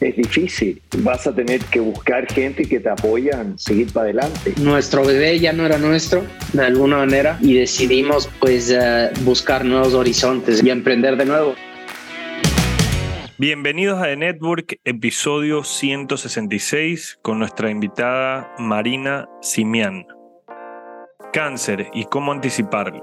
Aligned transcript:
es 0.00 0.16
difícil. 0.16 0.80
Vas 0.98 1.26
a 1.26 1.34
tener 1.34 1.60
que 1.66 1.80
buscar 1.80 2.26
gente 2.32 2.64
que 2.64 2.80
te 2.80 2.88
apoyan, 2.88 3.58
seguir 3.58 3.92
para 3.92 4.04
adelante. 4.04 4.54
Nuestro 4.60 5.04
bebé 5.04 5.38
ya 5.38 5.52
no 5.52 5.66
era 5.66 5.78
nuestro, 5.78 6.24
de 6.52 6.64
alguna 6.64 6.98
manera, 6.98 7.38
y 7.40 7.54
decidimos 7.54 8.28
pues 8.40 8.70
eh, 8.70 9.10
buscar 9.22 9.64
nuevos 9.64 9.94
horizontes 9.94 10.62
y 10.62 10.70
emprender 10.70 11.16
de 11.16 11.26
nuevo. 11.26 11.54
Bienvenidos 13.38 13.98
a 14.00 14.04
The 14.04 14.16
Network, 14.16 14.78
episodio 14.84 15.64
166, 15.64 17.18
con 17.22 17.38
nuestra 17.38 17.70
invitada 17.70 18.54
Marina 18.58 19.28
Simián. 19.40 20.06
Cáncer 21.32 21.86
y 21.94 22.04
cómo 22.04 22.32
anticiparlo. 22.32 23.00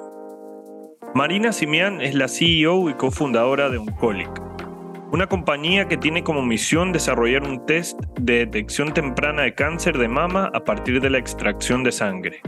Marina 1.16 1.52
Simián 1.54 2.02
es 2.02 2.13
la 2.13 2.27
CEO 2.27 2.88
y 2.90 2.93
cofundadora 2.93 3.71
de 3.71 3.79
Oncolic, 3.79 4.29
una 5.11 5.27
compañía 5.27 5.88
que 5.88 5.97
tiene 5.97 6.23
como 6.23 6.41
misión 6.41 6.91
desarrollar 6.91 7.43
un 7.43 7.65
test 7.65 7.99
de 8.20 8.39
detección 8.39 8.93
temprana 8.93 9.43
de 9.43 9.53
cáncer 9.53 9.98
de 9.98 10.07
mama 10.07 10.52
a 10.53 10.59
partir 10.59 10.99
de 10.99 11.09
la 11.09 11.17
extracción 11.17 11.84
de 11.84 11.91
sangre. 11.93 12.41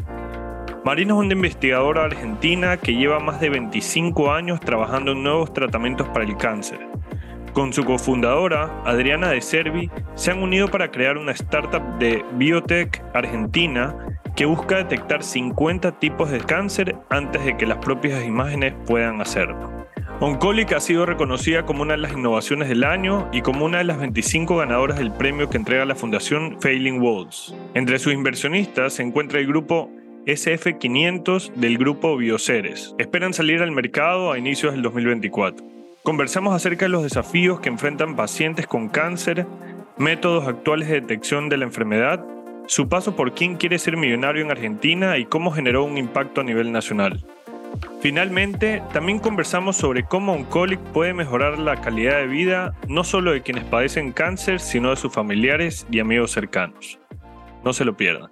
Marina 0.84 1.14
es 1.14 1.20
una 1.20 1.34
investigadora 1.34 2.04
argentina 2.04 2.78
que 2.78 2.96
lleva 2.96 3.20
más 3.20 3.40
de 3.40 3.50
25 3.50 4.32
años 4.32 4.60
trabajando 4.60 5.14
en 5.14 5.24
nuevos 5.24 5.54
tratamientos 5.54 6.08
para 6.10 6.26
el 6.26 6.36
cáncer. 6.36 6.80
Con 7.54 7.74
su 7.74 7.84
cofundadora, 7.84 8.82
Adriana 8.86 9.30
de 9.30 9.42
Servi, 9.42 9.90
se 10.16 10.32
han 10.32 10.42
unido 10.44 10.68
para 10.68 10.92
crear 10.92 11.18
una 11.18 11.32
startup 11.32 11.98
de 11.98 12.24
biotech 12.34 13.02
argentina 13.14 13.96
que 14.36 14.46
busca 14.46 14.78
detectar 14.78 15.24
50 15.24 16.00
tipos 16.00 16.30
de 16.30 16.40
cáncer 16.40 16.96
antes 17.10 17.44
de 17.44 17.58
que 17.58 17.66
las 17.66 17.78
propias 17.80 18.24
imágenes 18.24 18.74
puedan 18.86 19.22
hacerlo. 19.22 19.88
Oncolic 20.22 20.74
ha 20.74 20.82
sido 20.82 21.06
reconocida 21.06 21.66
como 21.66 21.82
una 21.82 21.94
de 21.94 22.02
las 22.02 22.12
innovaciones 22.12 22.68
del 22.68 22.84
año 22.84 23.30
y 23.32 23.42
como 23.42 23.64
una 23.64 23.78
de 23.78 23.86
las 23.86 24.00
25 24.00 24.58
ganadoras 24.58 24.98
del 24.98 25.14
premio 25.14 25.50
que 25.50 25.56
entrega 25.56 25.86
la 25.86 25.96
Fundación 25.96 26.58
Failing 26.60 27.02
Walls. 27.02 27.56
Entre 27.74 28.00
sus 28.00 28.12
inversionistas 28.12 28.92
se 28.96 29.04
encuentra 29.04 29.40
el 29.40 29.48
grupo 29.48 29.90
SF500 30.26 31.54
del 31.54 31.78
grupo 31.78 32.18
Bioceres. 32.18 32.94
Esperan 32.98 33.34
salir 33.34 33.62
al 33.62 33.72
mercado 33.72 34.34
a 34.34 34.38
inicios 34.38 34.74
del 34.74 34.82
2024. 34.82 35.66
Conversamos 36.04 36.54
acerca 36.54 36.84
de 36.84 36.90
los 36.90 37.04
desafíos 37.04 37.62
que 37.62 37.70
enfrentan 37.70 38.18
pacientes 38.18 38.68
con 38.68 38.90
cáncer, 38.90 39.48
métodos 39.98 40.50
actuales 40.50 40.90
de 40.90 41.00
detección 41.00 41.48
de 41.48 41.56
la 41.56 41.64
enfermedad, 41.64 42.26
su 42.68 42.90
paso 42.90 43.16
por 43.16 43.34
quién 43.34 43.56
quiere 43.56 43.80
ser 43.80 43.96
millonario 43.96 44.44
en 44.44 44.52
Argentina 44.52 45.18
y 45.18 45.26
cómo 45.26 45.50
generó 45.52 45.86
un 45.86 45.98
impacto 45.98 46.42
a 46.42 46.44
nivel 46.44 46.74
nacional. 46.74 47.26
Finalmente, 48.02 48.82
también 48.94 49.20
conversamos 49.20 49.76
sobre 49.76 50.06
cómo 50.06 50.34
un 50.34 50.46
colic 50.46 50.80
puede 50.94 51.14
mejorar 51.14 51.60
la 51.60 51.82
calidad 51.82 52.20
de 52.20 52.28
vida 52.28 52.74
no 52.88 53.04
solo 53.04 53.34
de 53.34 53.42
quienes 53.42 53.66
padecen 53.66 54.14
cáncer, 54.14 54.62
sino 54.62 54.92
de 54.92 54.96
sus 54.96 55.12
familiares 55.12 55.86
y 55.92 56.00
amigos 56.00 56.32
cercanos. 56.32 56.98
No 57.66 57.74
se 57.74 57.84
lo 57.84 57.98
pierdan. 57.98 58.32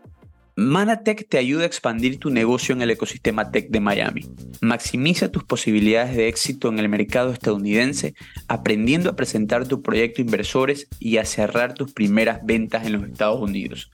Manatech 0.56 1.28
te 1.28 1.38
ayuda 1.38 1.64
a 1.64 1.68
expandir 1.68 2.18
tu 2.18 2.32
negocio 2.32 2.74
en 2.74 2.82
el 2.82 2.90
ecosistema 2.90 3.52
tech 3.52 3.70
de 3.70 3.82
Miami. 3.82 4.26
Maximiza 4.62 5.32
tus 5.32 5.44
posibilidades 5.44 6.16
de 6.16 6.30
éxito 6.30 6.70
en 6.70 6.80
el 6.80 6.90
mercado 6.90 7.32
estadounidense 7.32 8.16
aprendiendo 8.48 9.10
a 9.10 9.16
presentar 9.16 9.68
tu 9.68 9.84
proyecto 9.84 10.22
a 10.22 10.26
inversores 10.26 10.88
y 10.98 11.18
a 11.18 11.26
cerrar 11.26 11.74
tus 11.74 11.94
primeras 11.94 12.40
ventas 12.44 12.88
en 12.88 12.94
los 12.94 13.04
Estados 13.04 13.40
Unidos. 13.40 13.92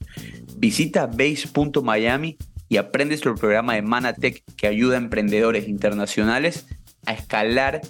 Visita 0.56 1.08
base.miami 1.08 2.38
y 2.70 2.78
aprendes 2.78 3.26
el 3.26 3.36
programa 3.36 3.76
de 3.76 3.82
Manatech 3.82 4.44
que 4.58 4.68
ayuda 4.68 4.96
a 4.96 5.00
emprendedores 5.00 5.68
internacionales 5.68 6.66
a 7.06 7.14
escalar 7.14 7.82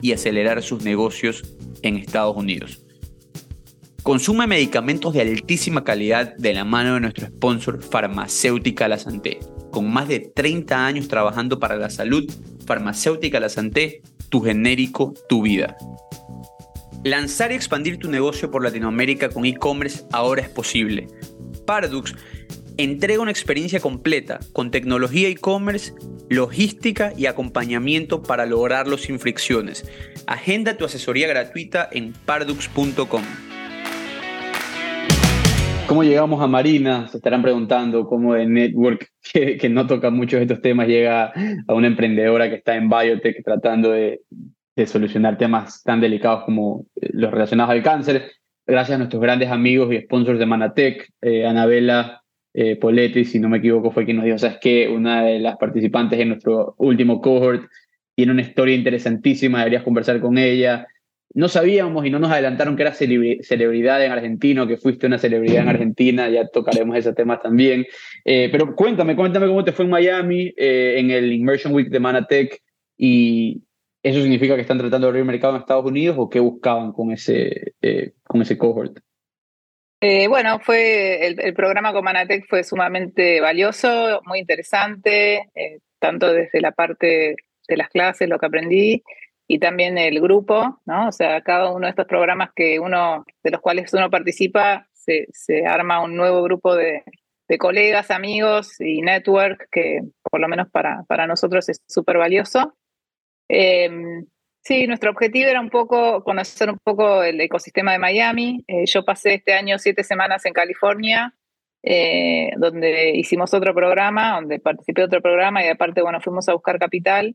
y 0.00 0.12
acelerar 0.12 0.62
sus 0.62 0.82
negocios 0.82 1.42
en 1.82 1.96
Estados 1.96 2.36
Unidos. 2.36 2.82
Consume 4.02 4.48
medicamentos 4.48 5.14
de 5.14 5.20
altísima 5.20 5.84
calidad 5.84 6.34
de 6.36 6.54
la 6.54 6.64
mano 6.64 6.94
de 6.94 7.00
nuestro 7.00 7.28
sponsor 7.28 7.80
Farmacéutica 7.82 8.88
La 8.88 8.98
Santé. 8.98 9.38
Con 9.70 9.92
más 9.92 10.08
de 10.08 10.18
30 10.18 10.86
años 10.86 11.06
trabajando 11.06 11.60
para 11.60 11.76
la 11.76 11.88
salud, 11.88 12.28
Farmacéutica 12.66 13.38
La 13.38 13.48
Santé, 13.48 14.02
tu 14.28 14.40
genérico, 14.40 15.14
tu 15.28 15.42
vida. 15.42 15.76
Lanzar 17.04 17.52
y 17.52 17.54
expandir 17.54 17.98
tu 17.98 18.10
negocio 18.10 18.50
por 18.50 18.64
Latinoamérica 18.64 19.28
con 19.28 19.44
e-commerce 19.44 20.04
ahora 20.10 20.42
es 20.42 20.48
posible. 20.48 21.06
Pardux 21.64 22.14
Entrega 22.78 23.20
una 23.20 23.30
experiencia 23.30 23.80
completa 23.80 24.40
con 24.54 24.70
tecnología 24.70 25.28
e-commerce, 25.28 25.92
logística 26.30 27.12
y 27.16 27.26
acompañamiento 27.26 28.22
para 28.22 28.46
lograrlo 28.46 28.96
sin 28.96 29.18
fricciones. 29.18 29.86
Agenda 30.26 30.78
tu 30.78 30.86
asesoría 30.86 31.28
gratuita 31.28 31.88
en 31.92 32.14
pardux.com. 32.24 33.22
¿Cómo 35.86 36.02
llegamos 36.02 36.40
a 36.40 36.46
Marina? 36.46 37.08
Se 37.08 37.18
estarán 37.18 37.42
preguntando 37.42 38.06
cómo 38.06 38.32
de 38.34 38.46
Network, 38.46 39.06
que, 39.32 39.68
no 39.68 39.86
toca 39.86 40.10
muchos 40.10 40.38
de 40.38 40.44
estos 40.44 40.62
temas, 40.62 40.88
llega 40.88 41.30
a 41.68 41.74
una 41.74 41.88
emprendedora 41.88 42.48
que 42.48 42.56
está 42.56 42.74
en 42.76 42.88
biotech 42.88 43.44
tratando 43.44 43.90
de, 43.90 44.22
solucionar 44.86 45.36
temas 45.36 45.82
tan 45.82 46.00
delicados 46.00 46.44
como 46.44 46.86
eh, 46.96 47.10
los 47.12 47.30
relacionados 47.30 47.72
al 47.72 47.82
cáncer. 47.82 48.32
Gracias 48.66 48.94
a 48.94 48.98
nuestros 48.98 49.20
grandes 49.20 49.50
amigos 49.50 49.92
y 49.92 50.00
sponsors 50.00 50.38
de 50.38 50.46
Manatech, 50.46 51.10
eh, 51.20 51.46
Anabela 51.46 52.21
eh, 52.54 52.76
Poletti, 52.76 53.24
si 53.24 53.38
no 53.38 53.48
me 53.48 53.58
equivoco, 53.58 53.90
fue 53.90 54.04
quien 54.04 54.18
nos 54.18 54.26
dijo, 54.26 54.38
sabes 54.38 54.58
que 54.60 54.88
una 54.88 55.24
de 55.24 55.38
las 55.38 55.56
participantes 55.56 56.18
en 56.20 56.28
nuestro 56.28 56.74
último 56.78 57.20
cohort 57.20 57.64
tiene 58.14 58.32
una 58.32 58.42
historia 58.42 58.74
interesantísima, 58.74 59.58
deberías 59.58 59.82
conversar 59.82 60.20
con 60.20 60.36
ella. 60.36 60.86
No 61.34 61.48
sabíamos 61.48 62.04
y 62.04 62.10
no 62.10 62.18
nos 62.18 62.30
adelantaron 62.30 62.76
que 62.76 62.82
era 62.82 62.92
celebridad 62.92 64.04
en 64.04 64.12
Argentina, 64.12 64.66
que 64.66 64.76
fuiste 64.76 65.06
una 65.06 65.18
celebridad 65.18 65.62
en 65.62 65.68
Argentina, 65.70 66.28
ya 66.28 66.46
tocaremos 66.46 66.94
ese 66.94 67.14
tema 67.14 67.40
también. 67.40 67.86
Eh, 68.24 68.50
pero 68.52 68.76
cuéntame, 68.76 69.16
cuéntame 69.16 69.46
cómo 69.46 69.64
te 69.64 69.72
fue 69.72 69.86
en 69.86 69.92
Miami, 69.92 70.52
eh, 70.58 70.96
en 70.98 71.10
el 71.10 71.32
Immersion 71.32 71.72
Week 71.72 71.88
de 71.88 72.00
Manatech, 72.00 72.62
y 72.98 73.62
eso 74.02 74.20
significa 74.20 74.56
que 74.56 74.60
están 74.60 74.76
tratando 74.76 75.06
de 75.06 75.10
abrir 75.10 75.24
mercado 75.24 75.54
en 75.54 75.60
Estados 75.60 75.86
Unidos 75.86 76.16
o 76.18 76.28
qué 76.28 76.38
buscaban 76.38 76.92
con 76.92 77.12
ese, 77.12 77.72
con 78.24 78.42
ese 78.42 78.58
cohort. 78.58 78.98
Eh, 80.04 80.26
bueno, 80.26 80.58
fue 80.58 81.24
el, 81.28 81.54
programa 81.54 81.92
con 81.92 82.02
Manatec 82.02 82.48
fue 82.48 82.64
sumamente 82.64 83.40
valioso, 83.40 84.20
muy 84.24 84.40
interesante, 84.40 85.48
eh, 85.54 85.78
tanto 86.00 86.32
desde 86.32 86.60
la 86.60 86.72
parte 86.72 87.36
de 87.68 87.76
las 87.76 87.88
clases, 87.88 88.28
lo 88.28 88.40
que 88.40 88.46
aprendí, 88.46 89.04
y 89.46 89.60
también 89.60 89.98
el 89.98 90.20
grupo, 90.20 90.80
¿no? 90.86 91.06
O 91.06 91.12
sea, 91.12 91.40
cada 91.42 91.70
uno 91.70 91.86
de 91.86 91.90
estos 91.90 92.06
programas 92.06 92.50
que 92.52 92.80
uno, 92.80 93.24
de 93.44 93.50
los 93.52 93.60
cuales 93.60 93.94
uno 93.94 94.10
participa, 94.10 94.88
se, 94.92 95.66
arma 95.66 96.02
un 96.02 96.16
nuevo 96.16 96.42
grupo 96.42 96.74
de, 96.74 97.04
colegas, 97.60 98.10
amigos 98.10 98.80
y 98.80 99.02
network 99.02 99.68
que 99.70 100.00
por 100.22 100.40
lo 100.40 100.48
menos 100.48 100.68
para, 100.70 101.04
para 101.06 101.26
nosotros 101.28 101.68
es 101.68 101.80
súper 101.86 102.16
valioso. 102.16 102.74
Em, 103.48 104.26
Sí, 104.64 104.86
nuestro 104.86 105.10
objetivo 105.10 105.50
era 105.50 105.60
un 105.60 105.70
poco 105.70 106.22
conocer 106.22 106.70
un 106.70 106.78
poco 106.78 107.24
el 107.24 107.40
ecosistema 107.40 107.92
de 107.92 107.98
Miami. 107.98 108.64
Eh, 108.68 108.84
yo 108.86 109.04
pasé 109.04 109.34
este 109.34 109.54
año 109.54 109.76
siete 109.78 110.04
semanas 110.04 110.46
en 110.46 110.52
California, 110.52 111.34
eh, 111.82 112.50
donde 112.58 113.10
hicimos 113.16 113.52
otro 113.54 113.74
programa, 113.74 114.36
donde 114.36 114.60
participé 114.60 115.00
en 115.00 115.06
otro 115.08 115.20
programa 115.20 115.64
y 115.64 115.68
aparte, 115.68 116.00
bueno, 116.00 116.20
fuimos 116.20 116.48
a 116.48 116.52
buscar 116.52 116.78
capital. 116.78 117.34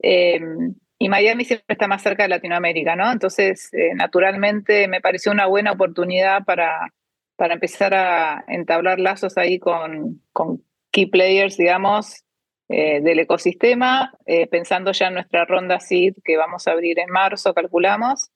Em, 0.00 0.74
y 0.98 1.08
Miami 1.08 1.44
siempre 1.44 1.74
está 1.74 1.86
más 1.86 2.02
cerca 2.02 2.24
de 2.24 2.30
Latinoamérica, 2.30 2.96
¿no? 2.96 3.12
Entonces, 3.12 3.72
eh, 3.72 3.94
naturalmente 3.94 4.88
me 4.88 5.00
pareció 5.00 5.30
una 5.30 5.46
buena 5.46 5.72
oportunidad 5.72 6.44
para, 6.44 6.92
para 7.36 7.54
empezar 7.54 7.94
a 7.94 8.44
entablar 8.48 8.98
lazos 8.98 9.38
ahí 9.38 9.60
con, 9.60 10.22
con 10.32 10.64
key 10.90 11.06
players, 11.06 11.56
digamos, 11.56 12.24
eh, 12.70 13.00
del 13.00 13.20
ecosistema, 13.20 14.12
eh, 14.26 14.46
pensando 14.46 14.92
ya 14.92 15.06
en 15.06 15.14
nuestra 15.14 15.46
ronda 15.46 15.80
SID 15.80 16.16
que 16.22 16.36
vamos 16.36 16.68
a 16.68 16.72
abrir 16.72 16.98
en 16.98 17.08
marzo, 17.08 17.54
calculamos, 17.54 18.28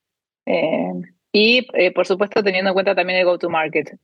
eh, 0.46 0.92
y 1.32 1.66
por 1.90 2.06
supuesto 2.06 2.42
teniendo 2.42 2.70
en 2.70 2.74
cuenta 2.74 2.94
también 2.94 3.18
el 3.18 3.26
go-to-market. 3.26 3.98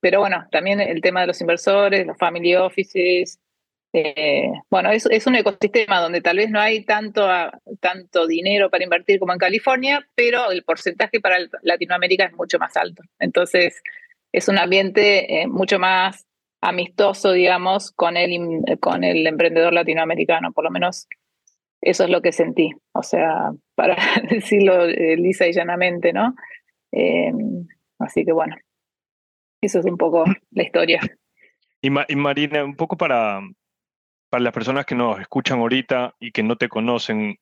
pero 0.00 0.20
bueno, 0.20 0.46
también 0.50 0.80
el 0.80 1.02
tema 1.02 1.20
de 1.20 1.26
los 1.26 1.40
inversores, 1.40 2.06
los 2.06 2.16
family 2.16 2.54
offices. 2.54 3.38
bueno, 4.70 4.90
es, 4.90 5.06
es, 5.06 5.26
un 5.26 5.36
ecosistema 5.36 6.00
donde 6.00 6.22
tal 6.22 6.38
vez 6.38 6.50
no 6.50 6.60
hay 6.60 6.84
tanto, 6.84 7.26
tanto 7.80 8.26
dinero 8.26 8.70
para 8.70 8.84
invertir 8.84 9.18
como 9.18 9.34
en 9.34 9.38
California, 9.38 10.06
pero 10.14 10.50
el 10.50 10.62
porcentaje 10.64 11.20
para 11.20 11.36
Latinoamérica 11.62 12.24
es 12.24 12.32
mucho 12.32 12.58
más 12.58 12.76
alto. 12.76 13.02
Entonces, 13.18 13.82
es 14.32 14.48
un 14.48 14.58
ambiente 14.58 15.44
mucho 15.48 15.78
más 15.78 16.25
amistoso, 16.60 17.32
digamos, 17.32 17.92
con 17.92 18.16
el, 18.16 18.62
con 18.80 19.04
el 19.04 19.26
emprendedor 19.26 19.72
latinoamericano, 19.72 20.52
por 20.52 20.64
lo 20.64 20.70
menos 20.70 21.06
eso 21.80 22.04
es 22.04 22.10
lo 22.10 22.22
que 22.22 22.32
sentí, 22.32 22.70
o 22.92 23.02
sea, 23.02 23.52
para 23.74 23.96
decirlo 24.28 24.84
eh, 24.84 25.16
lisa 25.16 25.46
y 25.46 25.52
llanamente, 25.52 26.12
¿no? 26.12 26.34
Eh, 26.92 27.32
así 27.98 28.24
que 28.24 28.32
bueno, 28.32 28.56
eso 29.60 29.80
es 29.80 29.86
un 29.86 29.96
poco 29.96 30.24
la 30.50 30.62
historia. 30.62 31.00
Y, 31.82 31.90
Marina, 31.90 32.64
un 32.64 32.74
poco 32.74 32.96
para, 32.96 33.40
para 34.28 34.42
las 34.42 34.52
personas 34.52 34.86
que 34.86 34.94
nos 34.94 35.20
escuchan 35.20 35.60
ahorita 35.60 36.14
y 36.18 36.32
que 36.32 36.42
no 36.42 36.56
te 36.56 36.68
conocen, 36.68 37.36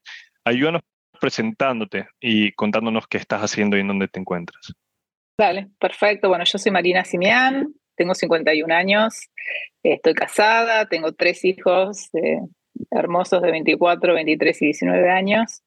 ayúdanos 0.45 0.83
presentándote 1.19 2.09
y 2.21 2.53
contándonos 2.53 3.07
qué 3.07 3.17
estás 3.17 3.41
haciendo 3.41 3.77
y 3.77 3.81
en 3.81 3.89
dónde 3.89 4.09
te 4.09 4.21
encuentras. 4.21 4.75
Dale, 5.39 5.69
perfecto. 5.79 6.29
Bueno, 6.29 6.45
yo 6.45 6.59
soy 6.59 6.73
Marina 6.73 7.05
Simián, 7.05 7.73
tengo 7.97 8.15
51 8.15 8.75
años, 8.75 9.29
estoy 9.83 10.15
casada, 10.15 10.89
tengo 10.89 11.13
tres 11.13 11.45
hijos 11.45 12.09
eh, 12.15 12.41
hermosos 12.91 13.43
de 13.43 13.51
24, 13.51 14.15
23 14.15 14.63
y 14.63 14.65
19 14.67 15.11
años. 15.11 15.63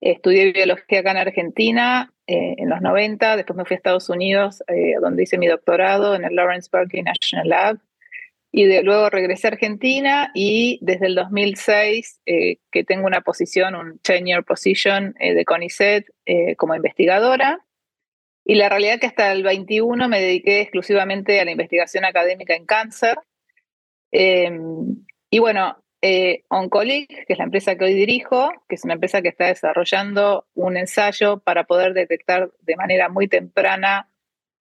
Estudié 0.00 0.52
biología 0.52 1.00
acá 1.00 1.12
en 1.12 1.16
Argentina 1.16 2.12
eh, 2.26 2.54
en 2.58 2.68
los 2.68 2.80
90, 2.80 3.36
después 3.36 3.56
me 3.56 3.64
fui 3.64 3.74
a 3.74 3.78
Estados 3.78 4.10
Unidos, 4.10 4.62
eh, 4.68 4.94
donde 5.00 5.22
hice 5.22 5.38
mi 5.38 5.46
doctorado 5.46 6.14
en 6.14 6.24
el 6.24 6.34
Lawrence 6.34 6.68
Berkeley 6.70 7.02
National 7.02 7.48
Lab. 7.48 7.78
Y 8.52 8.64
de, 8.64 8.82
luego 8.82 9.10
regresé 9.10 9.48
a 9.48 9.50
Argentina 9.50 10.30
y 10.34 10.78
desde 10.80 11.06
el 11.06 11.14
2006 11.14 12.20
que 12.24 12.84
tengo 12.84 13.06
una 13.06 13.20
posición, 13.20 13.74
un 13.74 13.98
tenure 13.98 14.44
position 14.44 15.14
de 15.18 15.44
CONICET 15.44 16.06
como 16.56 16.74
investigadora. 16.74 17.65
Y 18.48 18.54
la 18.54 18.68
realidad 18.68 18.94
es 18.94 19.00
que 19.00 19.06
hasta 19.08 19.32
el 19.32 19.42
21 19.42 20.08
me 20.08 20.20
dediqué 20.20 20.60
exclusivamente 20.60 21.40
a 21.40 21.44
la 21.44 21.50
investigación 21.50 22.04
académica 22.04 22.54
en 22.54 22.64
cáncer. 22.64 23.18
Em, 24.12 25.04
y 25.28 25.40
bueno, 25.40 25.76
eh, 26.00 26.44
Oncolic, 26.48 27.08
que 27.26 27.32
es 27.32 27.38
la 27.38 27.44
empresa 27.44 27.74
que 27.74 27.86
hoy 27.86 27.94
dirijo, 27.94 28.52
que 28.68 28.76
es 28.76 28.84
una 28.84 28.94
empresa 28.94 29.20
que 29.20 29.30
está 29.30 29.46
desarrollando 29.46 30.46
un 30.54 30.76
ensayo 30.76 31.40
para 31.40 31.64
poder 31.64 31.92
detectar 31.92 32.52
de 32.60 32.76
manera 32.76 33.08
muy 33.08 33.26
temprana 33.26 34.08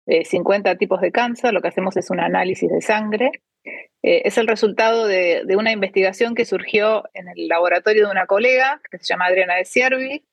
50 0.08 0.72
eh, 0.72 0.76
tipos 0.78 1.00
de 1.00 1.12
cáncer. 1.12 1.54
Lo 1.54 1.62
que 1.62 1.68
hacemos 1.68 1.96
es 1.96 2.10
un 2.10 2.20
análisis 2.20 2.72
de 2.72 2.82
sangre. 2.82 3.44
Eh, 4.02 4.24
es 4.26 4.40
el 4.40 4.48
resultado 4.48 5.06
de, 5.06 5.46
una 5.56 5.72
investigación 5.72 6.34
que 6.34 6.46
surgió 6.46 7.04
en 7.14 7.28
el 7.28 7.48
laboratorio 7.48 8.06
de 8.06 8.12
una 8.12 8.26
colega 8.26 8.82
que 8.90 8.98
se 8.98 9.06
llama 9.06 9.26
Adriana 9.26 9.56
de 9.56 9.66
Siervi, 9.66 10.26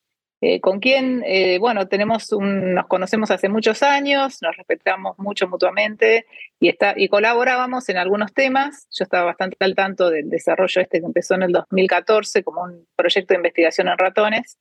eh, 0.45 0.61
con 0.61 0.81
quien, 0.81 1.23
eh, 1.25 1.61
bueno, 1.61 1.87
tenemos 1.87 2.29
nos 2.33 2.87
conocemos 2.89 3.31
hace 3.31 3.49
muchos 3.49 3.81
años, 3.85 4.43
nos 4.43 4.57
respetamos 4.57 5.17
mucho 5.17 5.47
mutuamente 5.47 6.27
y, 6.59 6.69
está, 6.69 6.95
y 6.97 7.07
colaborábamos 7.07 7.89
en 7.89 7.97
algunos 7.97 8.35
temas. 8.35 8.89
Yo 8.91 9.05
estaba 9.05 9.23
bastante 9.23 9.57
al 9.61 9.77
tanto 9.77 10.11
del 10.11 10.29
desarrollo 10.29 10.81
este 10.83 10.99
que 10.99 11.07
empezó 11.07 11.37
en 11.37 11.45
el 11.45 11.53
2014 11.53 12.43
como 12.43 12.63
un 12.63 12.89
proyecto 12.97 13.35
de 13.35 13.39
investigación 13.39 13.87
en 13.87 13.97
ratones. 13.97 14.59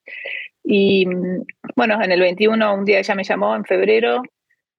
Y 0.63 1.07
mm, 1.07 1.45
bueno, 1.75 1.99
en 2.03 2.11
el 2.11 2.19
21 2.19 2.75
un 2.75 2.85
día 2.85 2.99
ella 2.99 3.15
me 3.15 3.23
llamó 3.23 3.55
en 3.55 3.65
febrero 3.65 4.21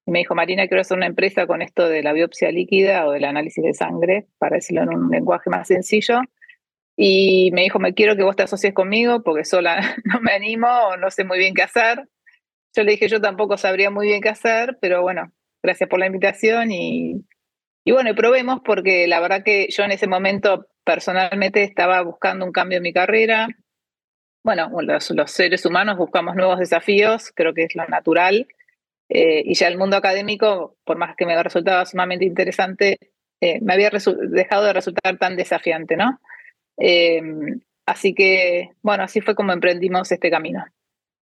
y 0.06 0.12
me 0.12 0.20
dijo, 0.20 0.37
Marina, 0.37 0.69
quiero 0.69 0.82
hacer 0.82 0.96
una 0.96 1.06
empresa 1.06 1.48
con 1.48 1.62
esto 1.62 1.88
de 1.88 2.05
la 2.05 2.12
biopsia 2.12 2.52
líquida 2.52 3.08
o 3.08 3.10
del 3.10 3.25
análisis 3.25 3.64
de 3.64 3.75
sangre, 3.75 4.26
para 4.38 4.55
decirlo 4.56 4.82
en 4.82 4.90
un 4.90 5.10
lenguaje 5.10 5.50
más 5.50 5.66
sencillo. 5.66 6.20
Y 6.96 7.50
me 7.52 7.62
dijo, 7.62 7.78
me 7.78 7.94
quiero 7.94 8.16
que 8.16 8.22
vos 8.22 8.36
te 8.36 8.42
asocies 8.42 8.74
conmigo 8.74 9.22
porque 9.22 9.44
sola 9.44 9.96
no 10.04 10.20
me 10.20 10.32
animo 10.32 10.68
o 10.68 10.96
no 10.96 11.10
sé 11.10 11.24
muy 11.24 11.38
bien 11.38 11.54
qué 11.54 11.62
hacer. 11.62 12.08
Yo 12.74 12.84
le 12.84 12.92
dije, 12.92 13.08
yo 13.08 13.20
tampoco 13.20 13.56
sabría 13.56 13.90
muy 13.90 14.06
bien 14.08 14.22
qué 14.22 14.30
hacer, 14.30 14.78
pero 14.80 15.02
bueno, 15.02 15.32
gracias 15.62 15.88
por 15.88 15.98
la 15.98 16.06
invitación 16.06 16.72
y, 16.72 17.24
y 17.84 17.92
bueno, 17.92 18.10
y 18.10 18.14
probemos 18.14 18.60
porque 18.64 19.06
la 19.06 19.20
verdad 19.20 19.42
que 19.44 19.68
yo 19.70 19.84
en 19.84 19.92
ese 19.92 20.06
momento 20.06 20.66
personalmente 20.84 21.62
estaba 21.62 22.02
buscando 22.02 22.44
un 22.44 22.52
cambio 22.52 22.78
en 22.78 22.82
mi 22.82 22.92
carrera. 22.92 23.48
Bueno, 24.44 24.70
los, 24.80 25.10
los 25.10 25.30
seres 25.30 25.64
humanos 25.66 25.96
buscamos 25.96 26.34
nuevos 26.34 26.58
desafíos, 26.58 27.30
creo 27.34 27.54
que 27.54 27.64
es 27.64 27.74
lo 27.74 27.86
natural. 27.86 28.48
Eh, 29.08 29.42
y 29.44 29.54
ya 29.54 29.68
el 29.68 29.78
mundo 29.78 29.96
académico, 29.96 30.76
por 30.84 30.96
más 30.96 31.14
que 31.16 31.26
me 31.26 31.32
haya 31.32 31.42
resultado 31.42 31.84
sumamente 31.84 32.24
interesante, 32.24 32.98
eh, 33.40 33.60
me 33.60 33.74
había 33.74 33.90
dejado 33.90 34.64
de 34.64 34.72
resultar 34.72 35.18
tan 35.18 35.36
desafiante, 35.36 35.96
¿no? 35.96 36.18
Em, 36.76 37.60
así 37.86 38.14
que, 38.14 38.70
bueno, 38.82 39.04
así 39.04 39.20
fue 39.20 39.34
como 39.34 39.52
emprendimos 39.52 40.10
este 40.12 40.30
camino. 40.30 40.64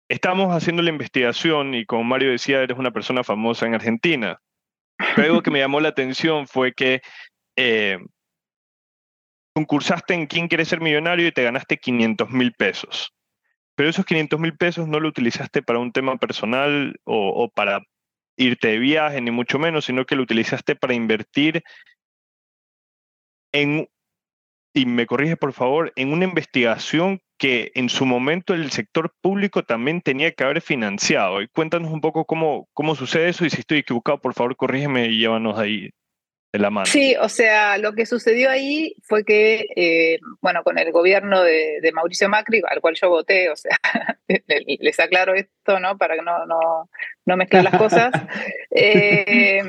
Estamos 0.10 0.54
haciendo 0.54 0.84
la 0.84 0.92
investigación 0.92 1.74
y 1.74 1.86
como 1.86 2.04
Mario 2.04 2.32
decía, 2.32 2.62
eres 2.62 2.78
una 2.78 2.92
persona 2.92 3.24
famosa 3.24 3.66
en 3.66 3.74
Argentina. 3.74 4.40
Pero 5.16 5.28
algo 5.28 5.42
que 5.42 5.52
me 5.52 5.60
llamó 5.60 5.80
la 5.80 5.90
atención 5.90 6.48
fue 6.48 6.74
que 6.74 7.02
eh, 7.58 7.98
concursaste 9.56 10.14
en 10.14 10.28
Quién 10.28 10.48
quiere 10.48 10.66
ser 10.66 10.82
millonario 10.82 11.28
y 11.28 11.32
te 11.32 11.44
ganaste 11.44 11.78
500 11.78 12.30
mil 12.30 12.54
pesos. 12.54 13.14
Pero 13.76 13.90
esos 13.90 14.06
500 14.06 14.40
mil 14.40 14.56
pesos 14.56 14.88
no 14.88 15.00
lo 15.00 15.10
utilizaste 15.10 15.62
para 15.62 15.80
un 15.80 15.92
tema 15.92 16.18
personal 16.18 16.96
o, 17.04 17.30
o, 17.30 17.50
para 17.50 17.82
irte 18.38 18.70
de 18.70 18.80
viaje, 18.80 19.22
ni 19.22 19.32
mucho 19.32 19.60
menos, 19.60 19.86
sino 19.86 20.06
que 20.06 20.16
lo 20.16 20.24
utilizaste 20.24 20.76
para 20.76 20.94
invertir 20.94 21.64
en 23.54 23.88
y 24.76 24.86
me 24.86 25.08
corrige 25.08 25.38
por 25.38 25.54
favor, 25.54 25.94
en 25.96 26.12
una 26.12 26.26
investigación 26.26 27.22
que 27.38 27.72
en 27.76 27.88
su 27.88 28.06
momento 28.06 28.54
el 28.54 28.72
sector 28.72 29.14
público 29.22 29.64
también 29.64 30.02
tenía 30.02 30.34
que 30.34 30.44
haber 30.44 30.62
financiado. 30.62 31.42
Y 31.42 31.48
cuéntanos 31.48 31.92
un 31.92 32.02
poco 32.02 32.26
cómo, 32.26 32.68
cómo 32.74 32.94
sucede 32.94 33.30
eso 33.30 33.46
y 33.46 33.50
si 33.50 33.62
estoy 33.62 33.80
equivocado, 33.80 34.20
por 34.20 34.34
favor, 34.34 34.58
corrígeme 34.58 35.08
y 35.08 35.18
llévanos 35.18 35.58
ahí 35.58 35.92
de 36.52 36.60
la 36.60 36.70
mano. 36.70 36.88
Sí, 36.88 37.16
o 37.16 37.30
sea, 37.30 37.78
lo 37.78 37.94
que 37.94 38.06
sucedió 38.06 38.50
ahí 38.50 38.96
fue 39.04 39.24
que, 39.24 39.66
eh, 39.78 40.20
bueno, 40.42 40.62
con 40.64 40.78
el 40.78 40.92
gobierno 40.92 41.42
de, 41.42 41.80
Mauricio 41.94 42.28
Macri, 42.28 42.62
al 42.68 42.82
cual 42.82 42.96
yo 43.02 43.08
voté, 43.10 43.50
o 43.50 43.56
sea, 43.56 43.78
les 44.80 45.00
aclaro 45.00 45.36
esto, 45.36 45.80
¿no? 45.80 45.98
Para 45.98 46.16
que 46.16 46.22
no, 46.22 46.46
no, 46.46 46.90
no 47.26 47.38
mezclar 47.38 47.64
las 47.64 47.78
cosas. 47.78 48.12
eh, 48.72 49.62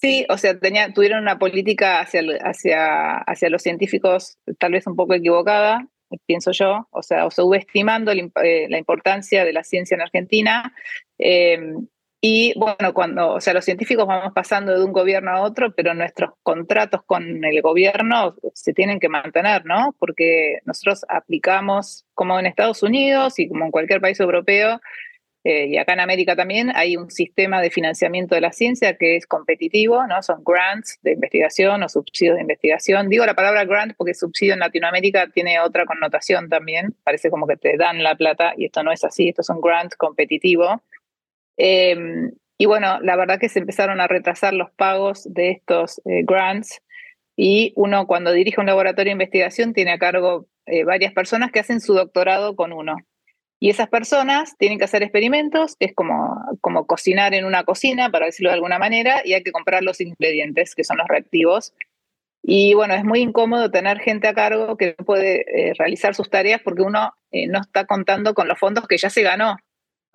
Sí, 0.00 0.24
o 0.30 0.38
sea, 0.38 0.58
tenía, 0.58 0.92
tuvieron 0.94 1.20
una 1.20 1.38
política 1.38 2.00
hacia, 2.00 2.22
hacia, 2.42 3.16
hacia 3.18 3.50
los 3.50 3.62
científicos 3.62 4.38
tal 4.58 4.72
vez 4.72 4.86
un 4.86 4.96
poco 4.96 5.12
equivocada, 5.12 5.86
pienso 6.26 6.52
yo, 6.52 6.88
o 6.90 7.02
sea, 7.02 7.26
o 7.26 7.30
subestimando 7.30 8.10
eh, 8.12 8.66
la 8.68 8.78
importancia 8.78 9.44
de 9.44 9.52
la 9.52 9.62
ciencia 9.62 9.94
en 9.94 10.00
Argentina. 10.00 10.74
Em, 11.18 11.86
y 12.22 12.52
bueno, 12.58 12.92
cuando, 12.94 13.34
o 13.34 13.40
sea, 13.40 13.54
los 13.54 13.64
científicos 13.64 14.06
vamos 14.06 14.32
pasando 14.34 14.76
de 14.78 14.84
un 14.84 14.92
gobierno 14.92 15.30
a 15.30 15.42
otro, 15.42 15.74
pero 15.74 15.94
nuestros 15.94 16.30
contratos 16.42 17.02
con 17.04 17.44
el 17.44 17.62
gobierno 17.62 18.36
se 18.54 18.74
tienen 18.74 19.00
que 19.00 19.08
mantener, 19.08 19.64
¿no? 19.64 19.94
Porque 19.98 20.58
nosotros 20.64 21.04
aplicamos, 21.08 22.04
como 22.14 22.38
en 22.38 22.46
Estados 22.46 22.82
Unidos 22.82 23.38
y 23.38 23.48
como 23.48 23.64
en 23.66 23.70
cualquier 23.70 24.00
país 24.00 24.20
europeo, 24.20 24.80
eh, 25.42 25.68
y 25.68 25.78
acá 25.78 25.94
en 25.94 26.00
América 26.00 26.36
también 26.36 26.70
hay 26.74 26.98
un 26.98 27.10
sistema 27.10 27.62
de 27.62 27.70
financiamiento 27.70 28.34
de 28.34 28.42
la 28.42 28.52
ciencia 28.52 28.96
que 28.96 29.16
es 29.16 29.26
competitivo, 29.26 30.06
¿no? 30.06 30.22
Son 30.22 30.42
grants 30.44 30.98
de 31.02 31.12
investigación 31.12 31.82
o 31.82 31.88
subsidios 31.88 32.36
de 32.36 32.42
investigación. 32.42 33.08
Digo 33.08 33.24
la 33.24 33.34
palabra 33.34 33.64
grant 33.64 33.94
porque 33.96 34.12
subsidio 34.12 34.52
en 34.52 34.60
Latinoamérica 34.60 35.28
tiene 35.28 35.58
otra 35.60 35.86
connotación 35.86 36.50
también. 36.50 36.94
Parece 37.04 37.30
como 37.30 37.46
que 37.46 37.56
te 37.56 37.78
dan 37.78 38.02
la 38.02 38.16
plata 38.16 38.52
y 38.56 38.66
esto 38.66 38.82
no 38.82 38.92
es 38.92 39.02
así, 39.02 39.30
esto 39.30 39.40
es 39.40 39.48
un 39.48 39.62
grant 39.62 39.94
competitivo. 39.96 40.82
Em, 41.56 42.32
y 42.58 42.66
bueno, 42.66 43.00
la 43.00 43.16
verdad 43.16 43.40
que 43.40 43.48
se 43.48 43.60
empezaron 43.60 44.00
a 44.00 44.06
retrasar 44.08 44.52
los 44.52 44.70
pagos 44.72 45.26
de 45.32 45.50
estos 45.52 46.00
eh, 46.04 46.22
grants 46.24 46.82
y 47.34 47.72
uno 47.76 48.06
cuando 48.06 48.32
dirige 48.32 48.60
un 48.60 48.66
laboratorio 48.66 49.10
de 49.10 49.12
investigación 49.12 49.72
tiene 49.72 49.92
a 49.92 49.98
cargo 49.98 50.46
eh, 50.66 50.84
varias 50.84 51.14
personas 51.14 51.50
que 51.50 51.60
hacen 51.60 51.80
su 51.80 51.94
doctorado 51.94 52.56
con 52.56 52.74
uno. 52.74 52.96
Y 53.62 53.68
esas 53.68 53.88
personas 53.88 54.56
tienen 54.56 54.78
que 54.78 54.84
hacer 54.84 55.02
experimentos, 55.02 55.76
es 55.80 55.94
como, 55.94 56.42
como 56.62 56.86
cocinar 56.86 57.34
en 57.34 57.44
una 57.44 57.62
cocina, 57.64 58.10
para 58.10 58.24
decirlo 58.24 58.48
de 58.48 58.54
alguna 58.54 58.78
manera, 58.78 59.20
y 59.22 59.34
hay 59.34 59.42
que 59.42 59.52
comprar 59.52 59.82
los 59.82 60.00
ingredientes, 60.00 60.74
que 60.74 60.82
son 60.82 60.96
los 60.96 61.06
reactivos. 61.06 61.74
Y 62.42 62.72
bueno, 62.72 62.94
es 62.94 63.04
muy 63.04 63.20
incómodo 63.20 63.70
tener 63.70 63.98
gente 63.98 64.28
a 64.28 64.32
cargo 64.32 64.78
que 64.78 64.96
no 64.98 65.04
puede 65.04 65.42
eh, 65.42 65.74
realizar 65.78 66.14
sus 66.14 66.30
tareas 66.30 66.62
porque 66.64 66.80
uno 66.80 67.12
eh, 67.32 67.48
no 67.48 67.60
está 67.60 67.84
contando 67.84 68.32
con 68.32 68.48
los 68.48 68.58
fondos 68.58 68.88
que 68.88 68.96
ya 68.96 69.10
se 69.10 69.22
ganó, 69.22 69.56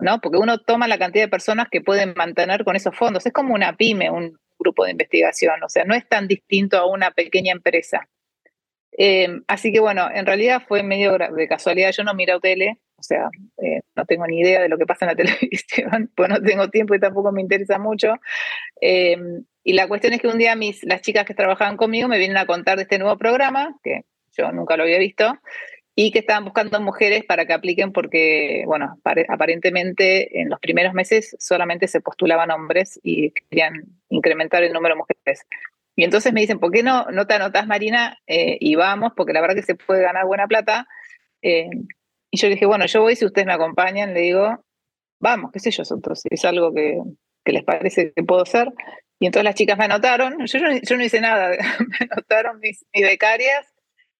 ¿no? 0.00 0.20
Porque 0.20 0.38
uno 0.38 0.58
toma 0.58 0.88
la 0.88 0.98
cantidad 0.98 1.24
de 1.24 1.30
personas 1.30 1.68
que 1.70 1.80
pueden 1.80 2.14
mantener 2.16 2.64
con 2.64 2.74
esos 2.74 2.96
fondos. 2.96 3.26
Es 3.26 3.32
como 3.32 3.54
una 3.54 3.76
pyme, 3.76 4.10
un 4.10 4.40
grupo 4.58 4.84
de 4.84 4.90
investigación, 4.90 5.62
o 5.62 5.68
sea, 5.68 5.84
no 5.84 5.94
es 5.94 6.08
tan 6.08 6.26
distinto 6.26 6.78
a 6.78 6.90
una 6.90 7.12
pequeña 7.12 7.52
empresa. 7.52 8.08
Em, 8.90 9.44
así 9.46 9.72
que 9.72 9.78
bueno, 9.78 10.08
en 10.12 10.26
realidad 10.26 10.62
fue 10.66 10.82
medio 10.82 11.16
de 11.16 11.48
casualidad. 11.48 11.92
Yo 11.92 12.02
no 12.02 12.14
miro 12.14 12.40
tele, 12.40 12.80
o 12.98 13.02
sea, 13.02 13.28
eh, 13.62 13.80
no 13.94 14.04
tengo 14.04 14.26
ni 14.26 14.40
idea 14.40 14.62
de 14.62 14.68
lo 14.68 14.78
que 14.78 14.86
pasa 14.86 15.04
en 15.04 15.10
la 15.10 15.16
televisión, 15.38 16.10
pues 16.14 16.28
no 16.28 16.40
tengo 16.40 16.68
tiempo 16.70 16.94
y 16.94 17.00
tampoco 17.00 17.32
me 17.32 17.40
interesa 17.40 17.78
mucho. 17.78 18.14
Em, 18.80 19.44
y 19.64 19.72
la 19.72 19.88
cuestión 19.88 20.12
es 20.12 20.20
que 20.20 20.28
un 20.28 20.38
día 20.38 20.54
mis, 20.56 20.82
las 20.84 21.02
chicas 21.02 21.24
que 21.24 21.34
trabajaban 21.34 21.76
conmigo 21.76 22.08
me 22.08 22.18
vienen 22.18 22.36
a 22.36 22.46
contar 22.46 22.76
de 22.76 22.82
este 22.82 22.98
nuevo 22.98 23.16
programa, 23.18 23.76
que 23.82 24.04
yo 24.36 24.52
nunca 24.52 24.76
lo 24.76 24.84
había 24.84 24.98
visto, 24.98 25.38
y 25.98 26.10
que 26.10 26.18
estaban 26.18 26.44
buscando 26.44 26.78
mujeres 26.80 27.24
para 27.24 27.46
que 27.46 27.54
apliquen 27.54 27.90
porque, 27.90 28.64
bueno, 28.66 29.00
aparentemente 29.28 30.40
en 30.40 30.50
los 30.50 30.60
primeros 30.60 30.92
meses 30.92 31.34
solamente 31.38 31.88
se 31.88 32.02
postulaban 32.02 32.50
hombres 32.50 33.00
y 33.02 33.30
querían 33.30 33.82
incrementar 34.10 34.62
el 34.62 34.74
número 34.74 34.94
de 34.94 34.98
mujeres. 34.98 35.46
Y 35.96 36.04
entonces 36.04 36.34
me 36.34 36.42
dicen, 36.42 36.58
¿por 36.58 36.70
qué 36.70 36.82
no, 36.82 37.06
no 37.06 37.26
te 37.26 37.34
anotás, 37.34 37.66
Marina? 37.66 38.18
Eh, 38.26 38.58
y 38.60 38.74
vamos, 38.74 39.14
porque 39.16 39.32
la 39.32 39.40
verdad 39.40 39.56
que 39.56 39.62
se 39.62 39.74
puede 39.74 40.02
ganar 40.02 40.26
buena 40.26 40.46
plata. 40.46 40.86
Eh, 41.40 41.70
y 42.36 42.38
yo 42.38 42.48
le 42.48 42.54
dije, 42.56 42.66
bueno, 42.66 42.84
yo 42.84 43.00
voy 43.00 43.16
si 43.16 43.24
ustedes 43.24 43.46
me 43.46 43.54
acompañan, 43.54 44.12
le 44.12 44.20
digo, 44.20 44.62
vamos, 45.18 45.50
qué 45.52 45.58
sé 45.58 45.70
yo, 45.70 45.84
entonces 45.88 46.26
es 46.30 46.44
algo 46.44 46.74
que, 46.74 46.98
que 47.42 47.52
les 47.52 47.64
parece 47.64 48.12
que 48.12 48.22
puedo 48.22 48.42
hacer. 48.42 48.68
Y 49.18 49.24
entonces 49.24 49.44
las 49.44 49.54
chicas 49.54 49.78
me 49.78 49.86
anotaron, 49.86 50.44
yo, 50.44 50.58
yo 50.58 50.96
no 50.98 51.02
hice 51.02 51.22
nada, 51.22 51.48
me 51.88 52.08
anotaron 52.10 52.60
mis, 52.60 52.84
becarias 52.92 53.74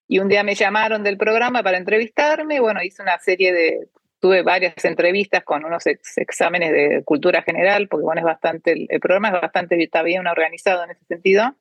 y 0.08 0.18
un 0.18 0.30
día 0.30 0.42
me 0.44 0.54
llamaron 0.54 1.02
del 1.02 1.18
programa 1.18 1.62
para 1.62 1.76
entrevistarme, 1.76 2.58
bueno, 2.58 2.82
hice 2.82 3.02
una 3.02 3.18
serie 3.18 3.52
de, 3.52 3.86
tuve 4.18 4.40
varias 4.42 4.82
entrevistas 4.86 5.44
con 5.44 5.66
unos 5.66 5.84
exámenes 5.86 6.72
de 6.72 7.02
cultura 7.04 7.42
general, 7.42 7.86
porque 7.88 8.04
bueno, 8.04 8.20
es 8.20 8.24
bastante, 8.24 8.72
el, 8.72 8.86
el 8.88 9.00
programa 9.00 9.28
es 9.28 9.42
bastante, 9.42 9.82
está 9.82 10.02
bien 10.02 10.26
organizado 10.26 10.84
en 10.84 10.92
ese 10.92 11.04
sentido. 11.04 11.54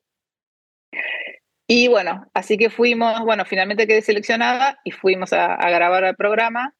Y 1.66 1.88
bueno, 1.88 2.26
así 2.32 2.56
que 2.56 2.70
fuimos, 2.70 3.20
bueno, 3.24 3.44
finalmente 3.44 3.86
quedé 3.86 4.00
seleccionada 4.00 4.78
y 4.84 4.92
fuimos 4.92 5.32
a, 5.32 5.54
a 5.54 5.70
grabar 5.70 6.04
el 6.04 6.14
programa. 6.14 6.74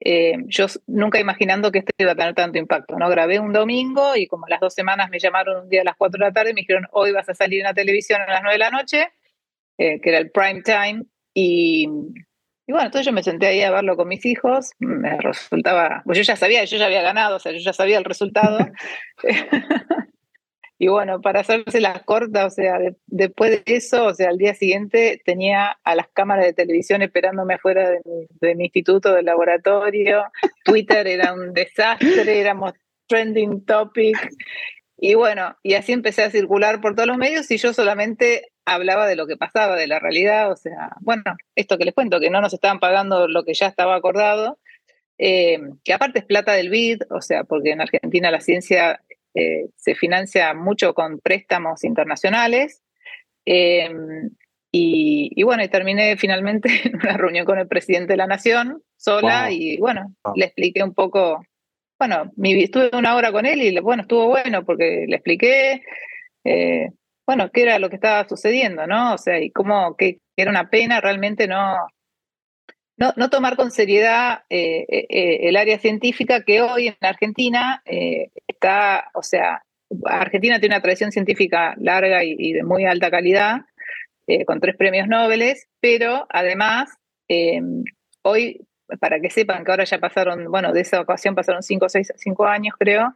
Eh, 0.00 0.34
yo 0.48 0.66
nunca 0.86 1.20
imaginando 1.20 1.70
que 1.70 1.78
esto 1.78 1.92
iba 1.98 2.12
a 2.12 2.16
tener 2.16 2.34
tanto 2.34 2.58
impacto, 2.58 2.98
¿no? 2.98 3.08
Grabé 3.08 3.38
un 3.38 3.52
domingo 3.52 4.16
y 4.16 4.26
como 4.26 4.46
las 4.48 4.60
dos 4.60 4.74
semanas 4.74 5.08
me 5.08 5.18
llamaron 5.18 5.62
un 5.64 5.68
día 5.68 5.82
a 5.82 5.84
las 5.84 5.96
4 5.96 6.18
de 6.18 6.26
la 6.26 6.32
tarde 6.32 6.50
y 6.50 6.54
me 6.54 6.60
dijeron, 6.62 6.86
hoy 6.92 7.12
vas 7.12 7.28
a 7.28 7.34
salir 7.34 7.60
en 7.60 7.64
la 7.64 7.74
televisión 7.74 8.20
a 8.20 8.26
las 8.26 8.42
9 8.42 8.54
de 8.54 8.58
la 8.58 8.70
noche, 8.70 9.12
eh, 9.78 10.00
que 10.00 10.10
era 10.10 10.18
el 10.18 10.30
prime 10.30 10.62
time, 10.62 11.04
y, 11.32 11.88
y, 12.66 12.72
bueno, 12.72 12.86
entonces 12.86 13.06
yo 13.06 13.12
me 13.12 13.22
senté 13.22 13.46
ahí 13.46 13.62
a 13.62 13.70
verlo 13.70 13.96
con 13.96 14.08
mis 14.08 14.26
hijos, 14.26 14.72
me 14.78 15.16
resultaba, 15.18 16.02
pues 16.04 16.18
yo 16.18 16.24
ya 16.24 16.36
sabía, 16.36 16.64
yo 16.64 16.76
ya 16.76 16.86
había 16.86 17.02
ganado, 17.02 17.36
o 17.36 17.40
sea, 17.40 17.52
yo 17.52 17.58
ya 17.58 17.72
sabía 17.72 17.98
el 17.98 18.04
resultado. 18.04 18.58
Y 20.78 20.88
bueno, 20.88 21.20
para 21.20 21.40
hacerse 21.40 21.80
las 21.80 22.02
cortas, 22.02 22.52
o 22.52 22.54
sea, 22.54 22.78
de, 22.78 22.96
después 23.06 23.50
de 23.50 23.62
eso, 23.74 24.06
o 24.06 24.14
sea, 24.14 24.30
al 24.30 24.38
día 24.38 24.54
siguiente 24.54 25.20
tenía 25.24 25.78
a 25.84 25.94
las 25.94 26.08
cámaras 26.08 26.46
de 26.46 26.52
televisión 26.52 27.00
esperándome 27.02 27.54
afuera 27.54 27.90
de 27.90 28.00
mi, 28.04 28.26
de 28.40 28.54
mi 28.54 28.64
instituto, 28.64 29.12
del 29.12 29.26
laboratorio. 29.26 30.24
Twitter 30.64 31.06
era 31.06 31.32
un 31.32 31.52
desastre, 31.52 32.40
éramos 32.40 32.72
trending 33.06 33.64
topic. 33.64 34.16
Y 34.96 35.14
bueno, 35.14 35.56
y 35.62 35.74
así 35.74 35.92
empecé 35.92 36.22
a 36.22 36.30
circular 36.30 36.80
por 36.80 36.94
todos 36.94 37.08
los 37.08 37.18
medios 37.18 37.50
y 37.50 37.56
yo 37.58 37.72
solamente 37.72 38.52
hablaba 38.64 39.06
de 39.06 39.16
lo 39.16 39.26
que 39.26 39.36
pasaba, 39.36 39.76
de 39.76 39.86
la 39.86 39.98
realidad, 39.98 40.50
o 40.50 40.56
sea, 40.56 40.90
bueno, 41.00 41.22
esto 41.54 41.76
que 41.76 41.84
les 41.84 41.94
cuento, 41.94 42.20
que 42.20 42.30
no 42.30 42.40
nos 42.40 42.54
estaban 42.54 42.80
pagando 42.80 43.28
lo 43.28 43.44
que 43.44 43.54
ya 43.54 43.66
estaba 43.66 43.94
acordado, 43.94 44.58
eh, 45.18 45.60
que 45.84 45.92
aparte 45.92 46.20
es 46.20 46.24
plata 46.24 46.52
del 46.52 46.70
BID, 46.70 47.02
o 47.10 47.20
sea, 47.20 47.44
porque 47.44 47.70
en 47.70 47.82
Argentina 47.82 48.30
la 48.30 48.40
ciencia 48.40 49.00
eh, 49.34 49.66
se 49.76 49.94
financia 49.94 50.54
mucho 50.54 50.94
con 50.94 51.18
préstamos 51.20 51.84
internacionales. 51.84 52.82
Eh, 53.46 53.90
y, 54.76 55.30
y, 55.36 55.42
bueno, 55.44 55.62
y 55.62 55.68
terminé 55.68 56.16
finalmente 56.16 56.68
en 56.84 56.96
una 56.96 57.16
reunión 57.16 57.46
con 57.46 57.58
el 57.58 57.68
presidente 57.68 58.14
de 58.14 58.16
la 58.16 58.26
Nación, 58.26 58.82
sola, 58.96 59.44
wow. 59.44 59.52
y 59.52 59.76
bueno, 59.78 60.14
wow. 60.24 60.34
le 60.36 60.46
expliqué 60.46 60.82
un 60.82 60.94
poco, 60.94 61.44
bueno, 61.98 62.32
mi, 62.36 62.60
estuve 62.60 62.90
una 62.92 63.14
hora 63.14 63.30
con 63.30 63.46
él 63.46 63.62
y 63.62 63.78
bueno, 63.78 64.02
estuvo 64.02 64.26
bueno 64.26 64.64
porque 64.64 65.04
le 65.06 65.14
expliqué, 65.14 65.82
eh, 66.44 66.90
bueno, 67.26 67.50
qué 67.52 67.62
era 67.62 67.78
lo 67.78 67.88
que 67.88 67.96
estaba 67.96 68.28
sucediendo, 68.28 68.86
¿no? 68.86 69.14
O 69.14 69.18
sea, 69.18 69.38
y 69.40 69.50
cómo 69.50 69.96
que 69.96 70.18
era 70.36 70.50
una 70.50 70.68
pena 70.70 71.00
realmente 71.00 71.46
no, 71.46 71.76
no, 72.96 73.12
no, 73.16 73.28
tomar 73.28 73.56
con 73.56 73.70
seriedad 73.70 74.44
eh, 74.48 74.84
eh, 74.88 75.48
el 75.48 75.56
área 75.56 75.78
científica 75.78 76.42
que 76.42 76.62
hoy 76.62 76.88
en 76.88 76.96
Argentina 77.00 77.82
eh, 77.84 78.30
está, 78.46 79.10
o 79.14 79.22
sea, 79.22 79.64
Argentina 80.04 80.60
tiene 80.60 80.76
una 80.76 80.82
tradición 80.82 81.10
científica 81.10 81.74
larga 81.78 82.22
y, 82.24 82.52
de 82.52 82.62
muy 82.62 82.84
alta 82.84 83.10
calidad, 83.10 83.62
eh, 84.26 84.44
con 84.44 84.60
tres 84.60 84.76
premios 84.76 85.08
Nobel, 85.08 85.54
pero 85.80 86.26
además, 86.30 86.90
hoy, 88.22 88.60
para 89.00 89.20
que 89.20 89.30
sepan 89.30 89.64
que 89.64 89.70
ahora 89.70 89.84
ya 89.84 89.98
pasaron, 89.98 90.50
bueno, 90.50 90.72
de 90.72 90.80
esa 90.80 91.00
ocasión 91.00 91.34
pasaron 91.34 91.62
cinco, 91.62 91.88
seis, 91.88 92.12
cinco 92.16 92.46
años 92.46 92.74
creo, 92.78 93.14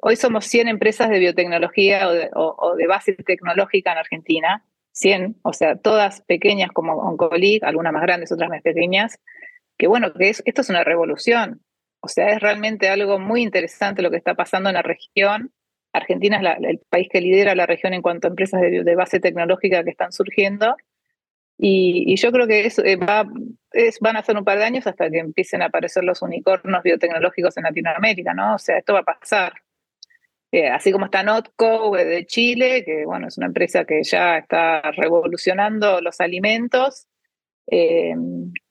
hoy 0.00 0.16
somos 0.16 0.46
100 0.46 0.68
empresas 0.68 1.10
de 1.10 1.18
biotecnología 1.18 2.08
o 2.08 2.12
o, 2.40 2.70
o 2.70 2.76
de 2.76 2.86
base 2.86 3.12
tecnológica 3.12 3.92
en 3.92 3.98
Argentina, 3.98 4.64
100, 4.98 5.36
o 5.42 5.52
sea, 5.52 5.76
todas 5.76 6.22
pequeñas 6.22 6.70
como 6.72 6.94
Oncolic, 6.94 7.62
algunas 7.64 7.92
más 7.92 8.02
grandes, 8.02 8.32
otras 8.32 8.50
más 8.50 8.62
pequeñas, 8.62 9.18
que 9.76 9.86
bueno, 9.86 10.12
que 10.12 10.30
es, 10.30 10.42
esto 10.44 10.62
es 10.62 10.70
una 10.70 10.84
revolución. 10.84 11.62
O 12.00 12.08
sea, 12.08 12.30
es 12.30 12.40
realmente 12.40 12.88
algo 12.88 13.18
muy 13.18 13.42
interesante 13.42 14.02
lo 14.02 14.10
que 14.10 14.16
está 14.16 14.34
pasando 14.34 14.68
en 14.70 14.74
la 14.74 14.82
región. 14.82 15.52
Argentina 15.92 16.36
es 16.36 16.42
la, 16.42 16.52
el 16.52 16.80
país 16.90 17.08
que 17.10 17.20
lidera 17.20 17.54
la 17.54 17.66
región 17.66 17.94
en 17.94 18.02
cuanto 18.02 18.28
a 18.28 18.30
empresas 18.30 18.60
de, 18.60 18.84
de 18.84 18.94
base 18.94 19.20
tecnológica 19.20 19.82
que 19.84 19.90
están 19.90 20.12
surgiendo. 20.12 20.76
Y, 21.58 22.14
yo 22.16 22.30
creo 22.30 22.46
que 22.46 22.64
eso 22.66 22.84
eh, 22.84 22.96
va, 22.96 23.26
es, 23.72 23.98
van 23.98 24.16
a 24.16 24.22
ser 24.22 24.36
un 24.36 24.44
par 24.44 24.58
de 24.58 24.64
años 24.64 24.86
hasta 24.86 25.10
que 25.10 25.18
empiecen 25.18 25.60
a 25.60 25.66
aparecer 25.66 26.04
los 26.04 26.22
unicornios 26.22 26.82
biotecnológicos 26.84 27.56
en 27.56 27.64
Latinoamérica, 27.64 28.32
¿no? 28.32 28.54
O 28.54 28.58
sea, 28.58 28.78
esto 28.78 28.94
va 28.94 29.00
a 29.00 29.04
pasar. 29.04 29.54
Eh, 30.50 30.68
así 30.68 30.92
como 30.92 31.04
está 31.06 31.22
Notco 31.22 31.94
de 31.96 32.24
Chile, 32.26 32.84
que 32.84 33.04
bueno, 33.04 33.28
es 33.28 33.36
una 33.36 33.48
empresa 33.48 33.84
que 33.84 34.02
ya 34.02 34.38
está 34.38 34.80
revolucionando 34.92 36.00
los 36.00 36.20
alimentos. 36.20 37.06
Eh, 37.70 38.14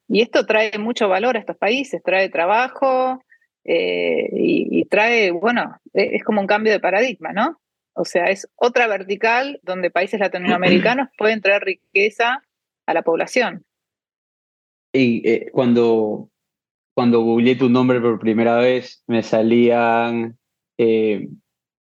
y 0.08 0.22
esto 0.22 0.46
trae 0.46 0.78
mucho 0.80 1.08
valor 1.08 1.36
a 1.36 1.40
estos 1.40 1.58
países, 1.58 2.02
trae 2.04 2.30
trabajo 2.30 3.24
eh, 3.64 4.30
y, 4.34 4.80
y, 4.80 4.86
trae, 4.86 5.32
bueno, 5.32 5.78
es, 5.94 6.14
es 6.14 6.24
como 6.24 6.42
un 6.42 6.48
cambio 6.48 6.72
de 6.72 6.80
paradigma, 6.80 7.34
¿no? 7.34 7.60
O 7.94 8.06
sea, 8.06 8.26
es 8.26 8.48
otra 8.56 8.88
vertical 8.88 9.60
donde 9.64 9.90
países 9.90 10.20
latinoamericanos 10.20 11.10
pueden 11.18 11.42
traer 11.42 11.64
riqueza 11.64 12.44
a 12.86 12.94
la 12.94 13.02
población. 13.02 13.66
Y 14.94 15.28
eh, 15.28 15.50
cuando, 15.52 16.30
cuando 16.96 17.22
googleé 17.22 17.56
tu 17.56 17.70
nombre 17.70 18.00
por 18.00 18.20
primera 18.20 18.58
vez, 18.58 19.04
me 19.08 19.24
salían 19.24 20.38
eh, 20.78 21.28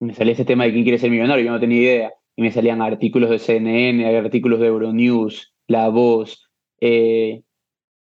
me 0.05 0.13
salía 0.13 0.33
ese 0.33 0.45
tema 0.45 0.65
de 0.65 0.71
quién 0.71 0.83
quiere 0.83 1.00
ser 1.00 1.09
millonario, 1.09 1.45
yo 1.45 1.51
no 1.51 1.59
tenía 1.59 1.81
idea. 1.81 2.13
Y 2.35 2.41
me 2.41 2.51
salían 2.51 2.81
artículos 2.81 3.29
de 3.29 3.39
CNN, 3.39 4.17
artículos 4.17 4.59
de 4.59 4.67
Euronews, 4.67 5.53
La 5.67 5.89
Voz, 5.89 6.50
eh, 6.81 7.43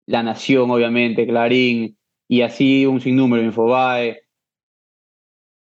La 0.06 0.22
Nación, 0.22 0.70
obviamente, 0.70 1.26
Clarín, 1.26 1.98
y 2.28 2.42
así 2.42 2.86
un 2.86 3.00
sinnúmero, 3.00 3.42
Infobae. 3.42 4.22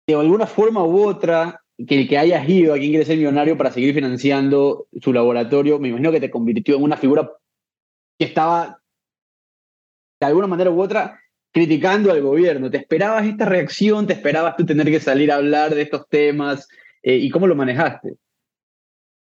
De 0.07 0.15
alguna 0.15 0.47
forma 0.47 0.83
u 0.83 1.03
otra, 1.05 1.61
que 1.85 2.01
el 2.01 2.07
que 2.09 2.17
hayas 2.17 2.47
ido 2.47 2.73
a 2.73 2.77
quien 2.77 2.89
quiere 2.91 3.05
ser 3.05 3.17
millonario 3.17 3.57
para 3.57 3.71
seguir 3.71 3.93
financiando 3.93 4.87
su 5.01 5.13
laboratorio, 5.13 5.79
me 5.79 5.89
imagino 5.89 6.11
que 6.11 6.19
te 6.19 6.31
convirtió 6.31 6.75
en 6.75 6.83
una 6.83 6.97
figura 6.97 7.31
que 8.19 8.25
estaba, 8.25 8.81
de 10.19 10.27
alguna 10.27 10.47
manera 10.47 10.71
u 10.71 10.81
otra, 10.81 11.19
criticando 11.51 12.11
al 12.11 12.21
gobierno. 12.21 12.69
¿Te 12.69 12.77
esperabas 12.77 13.25
esta 13.25 13.45
reacción? 13.45 14.07
¿Te 14.07 14.13
esperabas 14.13 14.55
tú 14.55 14.65
tener 14.65 14.87
que 14.87 14.99
salir 14.99 15.31
a 15.31 15.35
hablar 15.35 15.73
de 15.73 15.81
estos 15.81 16.07
temas? 16.07 16.67
Eh, 17.01 17.15
¿Y 17.15 17.29
cómo 17.29 17.47
lo 17.47 17.55
manejaste? 17.55 18.17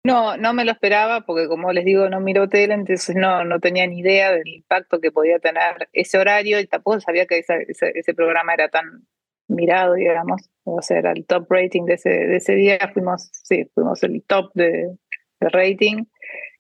No, 0.03 0.37
no 0.37 0.53
me 0.53 0.63
lo 0.63 0.71
esperaba 0.71 1.25
porque 1.25 1.49
como 1.49 1.73
les 1.73 1.83
digo, 1.83 2.09
no 2.09 2.21
miro 2.21 2.47
tele, 2.47 2.73
entonces 2.73 3.13
no, 3.13 3.43
no 3.43 3.59
tenía 3.59 3.85
ni 3.87 3.99
idea 3.99 4.31
del 4.31 4.47
impacto 4.47 5.01
que 5.01 5.11
podía 5.11 5.37
tener 5.39 5.89
ese 5.91 6.17
horario 6.17 6.61
y 6.61 6.67
tampoco 6.67 7.01
sabía 7.01 7.25
que 7.25 7.39
ese, 7.39 8.13
programa 8.13 8.53
era 8.53 8.69
tan 8.69 9.05
mirado, 9.49 9.95
digamos. 9.95 10.49
O 10.63 10.81
sea, 10.81 10.99
era 10.99 11.11
el 11.11 11.25
top 11.25 11.47
rating 11.49 11.83
de 11.83 11.95
ese, 11.95 12.09
de 12.09 12.37
ese 12.37 12.55
día, 12.55 12.79
fuimos, 12.93 13.29
sí, 13.33 13.69
fuimos 13.73 14.01
el 14.03 14.23
top 14.23 14.51
de, 14.53 14.95
de 15.41 15.49
rating. 15.49 16.05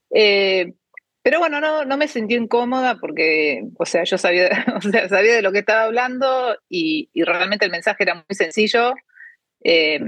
Eh, 0.09 0.73
pero 1.27 1.39
bueno, 1.39 1.59
no, 1.59 1.83
no 1.83 1.97
me 1.97 2.07
sentí 2.07 2.35
incómoda 2.35 2.99
porque, 3.01 3.61
o 3.77 3.85
sea, 3.85 4.05
yo 4.05 4.17
sabía, 4.17 4.47
o 4.77 4.79
sea, 4.79 5.09
sabía 5.09 5.35
de 5.35 5.41
lo 5.41 5.51
que 5.51 5.59
estaba 5.59 5.83
hablando 5.83 6.55
y, 6.69 7.09
y 7.11 7.23
realmente 7.23 7.65
el 7.65 7.71
mensaje 7.71 8.03
era 8.03 8.15
muy 8.15 8.33
sencillo. 8.33 8.93
Eh, 9.61 9.99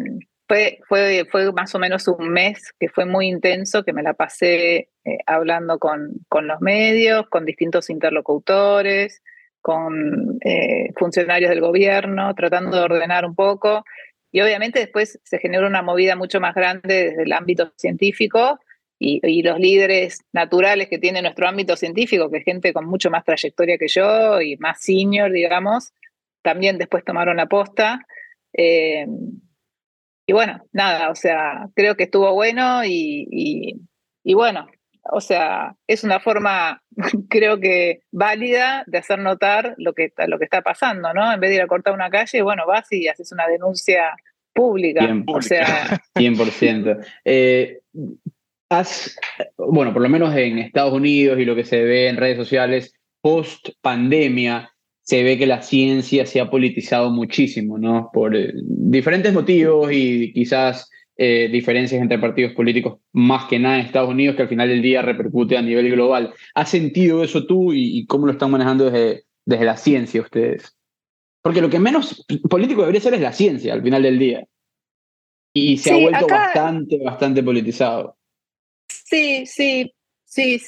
fue, 0.48 0.80
fue, 0.88 1.28
fue 1.30 1.52
más 1.52 1.76
o 1.76 1.80
menos 1.80 2.08
un 2.08 2.30
mes 2.30 2.72
que 2.80 2.88
fue 2.88 3.04
muy 3.04 3.28
intenso, 3.28 3.84
que 3.84 3.92
me 3.92 4.02
la 4.02 4.14
pasé 4.14 4.92
eh, 5.04 5.18
hablando 5.26 5.78
con, 5.78 6.14
con 6.30 6.48
los 6.48 6.62
medios, 6.62 7.28
con 7.28 7.44
distintos 7.44 7.90
interlocutores, 7.90 9.22
con 9.60 10.40
eh, 10.46 10.94
funcionarios 10.96 11.50
del 11.50 11.60
gobierno, 11.60 12.34
tratando 12.34 12.78
de 12.78 12.84
ordenar 12.84 13.26
un 13.26 13.36
poco. 13.36 13.84
Y 14.32 14.40
obviamente 14.40 14.80
después 14.80 15.20
se 15.22 15.40
generó 15.40 15.68
una 15.68 15.82
movida 15.82 16.16
mucho 16.16 16.40
más 16.40 16.56
grande 16.56 17.10
desde 17.10 17.24
el 17.24 17.34
ámbito 17.34 17.74
científico, 17.76 18.58
y, 19.00 19.22
y, 19.24 19.42
los 19.44 19.58
líderes 19.58 20.26
naturales 20.34 20.90
que 20.90 21.00
tiene 21.00 21.22
nuestro 21.22 21.48
ámbito 21.48 21.78
científico, 21.78 22.30
que 22.30 22.40
es 22.40 22.44
gente 22.44 22.74
con 22.74 22.86
mucho 22.86 23.10
más 23.10 23.24
trayectoria 23.24 23.78
que 23.78 23.88
yo 23.88 24.42
y 24.42 24.58
más 24.58 24.82
senior, 24.82 25.32
digamos, 25.32 25.94
también 26.42 26.78
después 26.78 27.06
tomaron 27.06 27.38
la 27.38 27.48
posta. 27.48 28.06
Eh, 28.54 29.08
y 30.28 30.34
bueno, 30.34 30.62
nada, 30.74 31.10
o 31.10 31.16
sea, 31.16 31.70
creo 31.76 31.96
que 31.96 32.04
estuvo 32.04 32.34
bueno 32.34 32.84
y, 32.84 33.26
y, 33.32 33.82
y, 34.24 34.34
bueno, 34.34 34.68
o 35.12 35.22
sea, 35.22 35.76
es 35.88 36.04
una 36.04 36.20
forma, 36.20 36.84
creo 37.30 37.60
que 37.60 38.02
válida 38.12 38.84
de 38.86 38.98
hacer 38.98 39.20
notar 39.20 39.76
lo 39.78 39.94
que, 39.94 40.12
lo 40.28 40.38
que 40.38 40.44
está 40.44 40.62
pasando, 40.62 41.14
¿no? 41.14 41.32
En 41.32 41.40
vez 41.40 41.52
de 41.52 41.56
ir 41.56 41.62
a 41.62 41.68
cortar 41.68 41.94
una 41.94 42.10
calle, 42.10 42.42
bueno, 42.42 42.68
vas 42.68 42.92
y 42.92 43.08
haces 43.08 43.32
una 43.32 43.48
denuncia 43.48 44.14
pública. 44.54 45.08
O 45.28 45.42
sea. 45.42 46.00
100%. 46.16 47.06
Eh, 47.26 47.80
has, 48.70 49.18
bueno, 49.58 49.94
por 49.94 50.02
lo 50.02 50.10
menos 50.10 50.36
en 50.36 50.60
Estados 50.60 50.94
Unidos 50.94 51.40
y 51.40 51.46
lo 51.46 51.56
que 51.56 51.66
se 51.66 51.84
ve 51.84 52.08
en 52.08 52.18
redes 52.18 52.38
sociales, 52.38 52.94
post 53.22 53.70
pandemia, 53.82 54.72
se 55.02 55.24
ve 55.24 55.40
que 55.40 55.48
la 55.48 55.64
ciencia 55.64 56.26
se 56.26 56.40
ha 56.40 56.52
politizado 56.52 57.10
muchísimo, 57.10 57.80
¿no? 57.80 58.12
Por 58.14 58.36
eh, 58.36 58.54
diferentes 58.54 59.34
motivos 59.34 59.90
y 59.92 60.32
quizás 60.34 60.88
eh, 61.18 61.50
diferencias 61.52 62.00
entre 62.00 62.20
partidos 62.20 62.54
políticos, 62.54 63.00
más 63.12 63.46
que 63.46 63.58
nada 63.58 63.80
en 63.80 63.88
Estados 63.88 64.12
Unidos, 64.12 64.36
que 64.36 64.44
al 64.44 64.50
final 64.50 64.70
del 64.70 64.84
día 64.84 65.02
repercute 65.02 65.58
a 65.58 65.64
nivel 65.64 65.90
global. 65.90 66.32
¿Has 66.54 66.70
sentido 66.70 67.24
eso 67.24 67.48
tú 67.48 67.74
y, 67.74 68.06
cómo 68.06 68.28
lo 68.28 68.34
están 68.34 68.52
manejando 68.52 68.86
desde, 68.86 69.24
desde 69.46 69.66
la 69.66 69.78
ciencia 69.78 70.22
ustedes? 70.22 70.78
Porque 71.42 71.62
lo 71.62 71.72
que 71.72 71.80
menos 71.80 72.24
político 72.48 72.82
debería 72.82 73.02
ser 73.02 73.16
es 73.16 73.22
la 73.22 73.34
ciencia 73.34 73.74
al 73.74 73.82
final 73.82 74.04
del 74.04 74.20
día. 74.20 74.46
Y 75.54 75.78
se 75.78 75.92
ha 75.92 75.98
vuelto 75.98 76.28
bastante, 76.28 77.00
bastante 77.04 77.42
politizado. 77.42 78.19
Sí, 79.10 79.48
sí, 79.48 79.92
sí. 80.26 80.62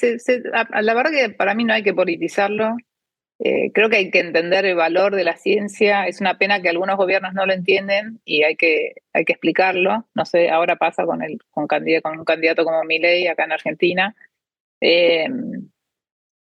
la 0.52 0.94
verdad 0.94 1.12
que 1.12 1.30
para 1.30 1.54
mí 1.54 1.64
no 1.64 1.74
hay 1.74 1.84
que 1.84 1.94
politizarlo. 1.94 2.76
Eh, 3.38 3.70
creo 3.72 3.88
que 3.88 3.96
hay 3.96 4.10
que 4.10 4.18
entender 4.18 4.64
el 4.66 4.74
valor 4.74 5.14
de 5.14 5.22
la 5.22 5.36
ciencia. 5.36 6.06
Es 6.08 6.20
una 6.20 6.38
pena 6.38 6.60
que 6.60 6.68
algunos 6.68 6.96
gobiernos 6.96 7.34
no 7.34 7.46
lo 7.46 7.52
entienden 7.52 8.20
y 8.24 8.42
hay 8.42 8.56
que, 8.56 8.94
hay 9.12 9.24
que 9.24 9.34
explicarlo. 9.34 10.08
No 10.14 10.24
sé, 10.24 10.50
ahora 10.50 10.74
pasa 10.76 11.04
con, 11.06 11.22
el, 11.22 11.38
con, 11.50 11.68
con 11.68 12.18
un 12.18 12.24
candidato 12.24 12.64
como 12.64 12.82
Milei 12.82 13.28
acá 13.28 13.44
en 13.44 13.52
Argentina. 13.52 14.16
Eh, 14.80 15.28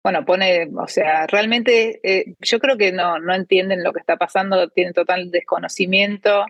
bueno, 0.04 0.26
pone, 0.26 0.70
o 0.78 0.88
sea, 0.88 1.26
realmente 1.28 2.02
eh, 2.04 2.36
yo 2.42 2.60
creo 2.60 2.78
que 2.78 2.92
no, 2.92 3.20
no 3.20 3.34
entienden 3.34 3.84
lo 3.84 3.94
que 3.94 4.00
está 4.00 4.18
pasando, 4.18 4.70
tienen 4.70 4.94
total 4.94 5.32
desconocimiento 5.32 6.46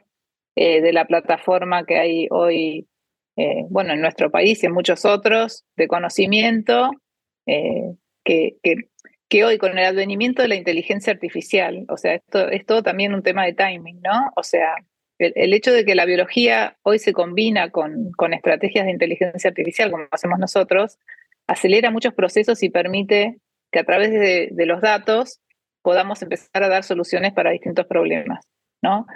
de 0.55 0.91
la 0.91 1.05
plataforma 1.05 1.85
que 1.85 1.99
hay 1.99 2.27
hoy, 2.31 2.87
bueno, 3.69 3.93
en 3.93 4.01
nuestro 4.01 4.31
país 4.31 4.63
y 4.63 4.65
en 4.65 4.73
muchos 4.73 5.05
otros, 5.05 5.63
de 5.75 5.87
conocimiento, 5.87 6.91
que, 7.45 8.55
que 8.63 8.75
que 9.29 9.43
hoy 9.43 9.57
con 9.57 9.77
el 9.77 9.85
advenimiento 9.85 10.41
de 10.41 10.47
la 10.47 10.55
inteligencia 10.55 11.11
artificial, 11.13 11.85
o 11.89 11.97
sea, 11.97 12.15
esto 12.15 12.49
es 12.49 12.65
todo 12.65 12.83
también 12.83 13.13
un 13.13 13.23
tema 13.23 13.45
de 13.45 13.53
timing, 13.53 13.99
¿no? 14.01 14.31
O 14.35 14.43
sea, 14.43 14.75
el, 15.19 15.53
hecho 15.53 15.71
de 15.71 15.83
que 15.83 15.95
la 15.95 16.05
biología 16.05 16.77
hoy 16.83 16.99
se 16.99 17.13
combina 17.13 17.71
con, 17.71 18.11
con, 18.13 18.33
estrategias 18.33 18.85
de 18.85 18.91
inteligencia 18.91 19.49
artificial, 19.49 19.91
como 19.91 20.05
hacemos 20.11 20.39
nosotros, 20.39 20.97
acelera 21.47 21.91
muchos 21.91 22.13
procesos 22.13 22.63
y 22.63 22.69
permite 22.69 23.37
que 23.71 23.79
a 23.79 23.83
través 23.83 24.11
de, 24.11 24.49
de 24.51 24.65
los 24.65 24.81
datos 24.81 25.41
podamos 25.81 26.21
empezar 26.21 26.63
a 26.63 26.69
dar 26.69 26.83
soluciones 26.83 27.33
para 27.33 27.51
distintos 27.51 27.85
problemas, 27.87 28.45
¿no? 28.81 29.07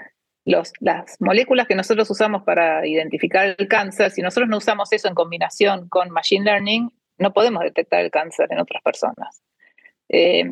Las 0.43 0.73
moléculas 1.19 1.67
que 1.67 1.75
nosotros 1.75 2.09
usamos 2.09 2.43
para 2.43 2.85
identificar 2.87 3.55
el 3.57 3.67
cáncer, 3.67 4.11
si 4.11 4.21
nosotros 4.21 4.49
no 4.49 4.57
usamos 4.57 4.91
eso 4.91 5.07
en 5.07 5.13
combinación 5.13 5.87
con 5.87 6.09
Machine 6.09 6.45
Learning, 6.45 6.91
no 7.19 7.33
podemos 7.33 7.63
detectar 7.63 8.01
el 8.01 8.09
cáncer 8.09 8.47
en 8.49 8.59
otras 8.59 8.81
personas. 8.81 9.43
Eh, 10.09 10.43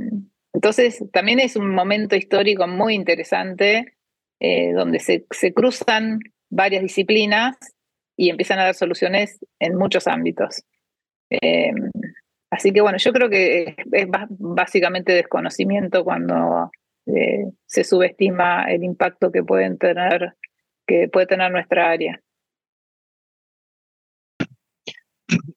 entonces, 0.53 1.03
también 1.11 1.39
es 1.39 1.55
un 1.55 1.73
momento 1.73 2.15
histórico 2.15 2.67
muy 2.67 2.93
interesante 2.93 3.97
eh, 4.39 4.71
donde 4.73 4.99
se, 4.99 5.25
cruzan 5.53 6.19
varias 6.49 6.81
disciplinas 6.81 7.57
y 8.15 8.29
empiezan 8.29 8.59
a 8.59 8.65
dar 8.65 8.75
soluciones 8.75 9.39
en 9.59 9.75
muchos 9.75 10.07
ámbitos. 10.07 10.63
Eh, 11.29 11.71
así 12.49 12.71
que 12.71 12.81
bueno, 12.81 12.97
yo 12.97 13.11
creo 13.11 13.29
que 13.29 13.75
es, 13.91 14.07
básicamente 14.29 15.13
desconocimiento 15.13 16.03
cuando 16.03 16.71
se 17.65 17.83
subestima 17.83 18.63
el 18.71 18.83
impacto 18.83 19.31
que 19.31 19.43
pueden 19.43 19.77
tener, 19.77 20.35
que 20.87 21.07
puede 21.07 21.27
tener 21.27 21.51
nuestra 21.51 21.89
área. 21.89 22.21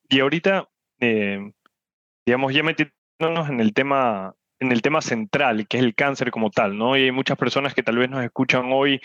Y 0.09 0.21
ahorita, 0.21 0.69
digamos, 2.27 2.55
ya 2.55 2.63
metí 2.63 2.85
en 3.19 3.61
el 3.61 3.73
tema 3.73 4.35
en 4.63 4.71
el 4.71 4.81
tema 4.81 5.03
central, 5.03 5.67
que 5.67 5.79
es 5.79 5.83
el 5.83 5.95
cáncer 5.95 6.31
como 6.31 6.51
tal, 6.51 6.79
¿no? 6.79 6.97
Y 6.97 7.03
hay 7.03 7.11
muchas 7.11 7.37
personas 7.37 7.75
que 7.75 7.83
tal 7.83 7.99
vez 7.99 8.09
nos 8.09 8.25
escuchan 8.25 8.71
hoy 8.73 9.01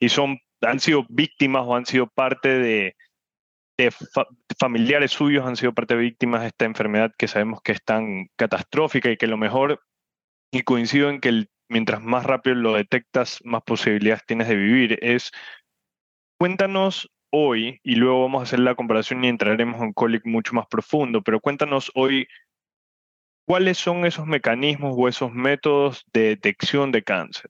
y 0.00 0.08
son, 0.08 0.40
han 0.62 0.80
sido 0.80 1.06
víctimas 1.08 1.62
o 1.64 1.76
han 1.76 1.86
sido 1.86 2.08
parte 2.08 2.48
de, 2.48 2.96
familiares 4.58 5.12
suyos, 5.12 5.46
han 5.46 5.56
sido 5.56 5.72
parte 5.74 5.94
de 5.94 6.00
víctimas 6.00 6.40
de 6.40 6.48
esta 6.48 6.64
enfermedad 6.64 7.12
que 7.16 7.28
sabemos 7.28 7.60
que 7.62 7.72
es 7.72 7.84
tan 7.84 8.28
catastrófica 8.36 9.10
y 9.10 9.16
que 9.16 9.26
lo 9.26 9.36
mejor, 9.36 9.80
y 10.50 10.62
coincido 10.62 11.10
en 11.10 11.20
que 11.20 11.46
mientras 11.68 12.02
más 12.02 12.24
rápido 12.24 12.56
lo 12.56 12.74
detectas, 12.74 13.40
más 13.44 13.62
posibilidades 13.62 14.24
tienes 14.26 14.48
de 14.48 14.56
vivir, 14.56 14.98
es, 15.02 15.30
cuéntanos 16.38 17.10
hoy, 17.30 17.80
y 17.82 17.96
luego 17.96 18.22
vamos 18.22 18.40
a 18.40 18.42
hacer 18.44 18.60
la 18.60 18.74
comparación 18.74 19.24
y 19.24 19.28
entraremos 19.28 19.80
en 19.82 19.92
colic 19.92 20.24
mucho 20.24 20.54
más 20.54 20.66
profundo, 20.66 21.22
pero 21.22 21.40
cuéntanos 21.40 21.90
hoy 21.94 22.26
¿Cuáles 23.48 23.78
son 23.78 24.04
esos 24.04 24.26
mecanismos 24.26 24.96
o 24.98 25.06
esos 25.06 25.32
métodos 25.32 26.04
de 26.12 26.22
detección 26.22 26.90
de 26.90 27.04
cáncer? 27.04 27.48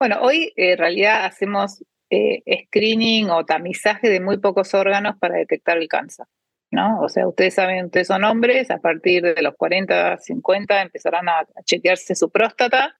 Bueno, 0.00 0.20
hoy 0.20 0.52
en 0.56 0.76
realidad 0.76 1.24
hacemos 1.24 1.84
eh, 2.10 2.42
screening 2.64 3.30
o 3.30 3.44
tamizaje 3.44 4.08
de 4.08 4.18
muy 4.18 4.38
pocos 4.38 4.74
órganos 4.74 5.16
para 5.18 5.36
detectar 5.36 5.78
el 5.78 5.86
cáncer. 5.86 6.26
¿No? 6.70 7.00
O 7.00 7.08
sea, 7.08 7.26
ustedes 7.26 7.54
saben, 7.54 7.86
ustedes 7.86 8.08
son 8.08 8.24
hombres, 8.24 8.70
a 8.70 8.78
partir 8.78 9.22
de 9.22 9.42
los 9.42 9.54
40, 9.56 10.18
50 10.18 10.82
empezarán 10.82 11.28
a, 11.28 11.46
chequearse 11.64 12.14
su 12.14 12.30
próstata 12.30 12.98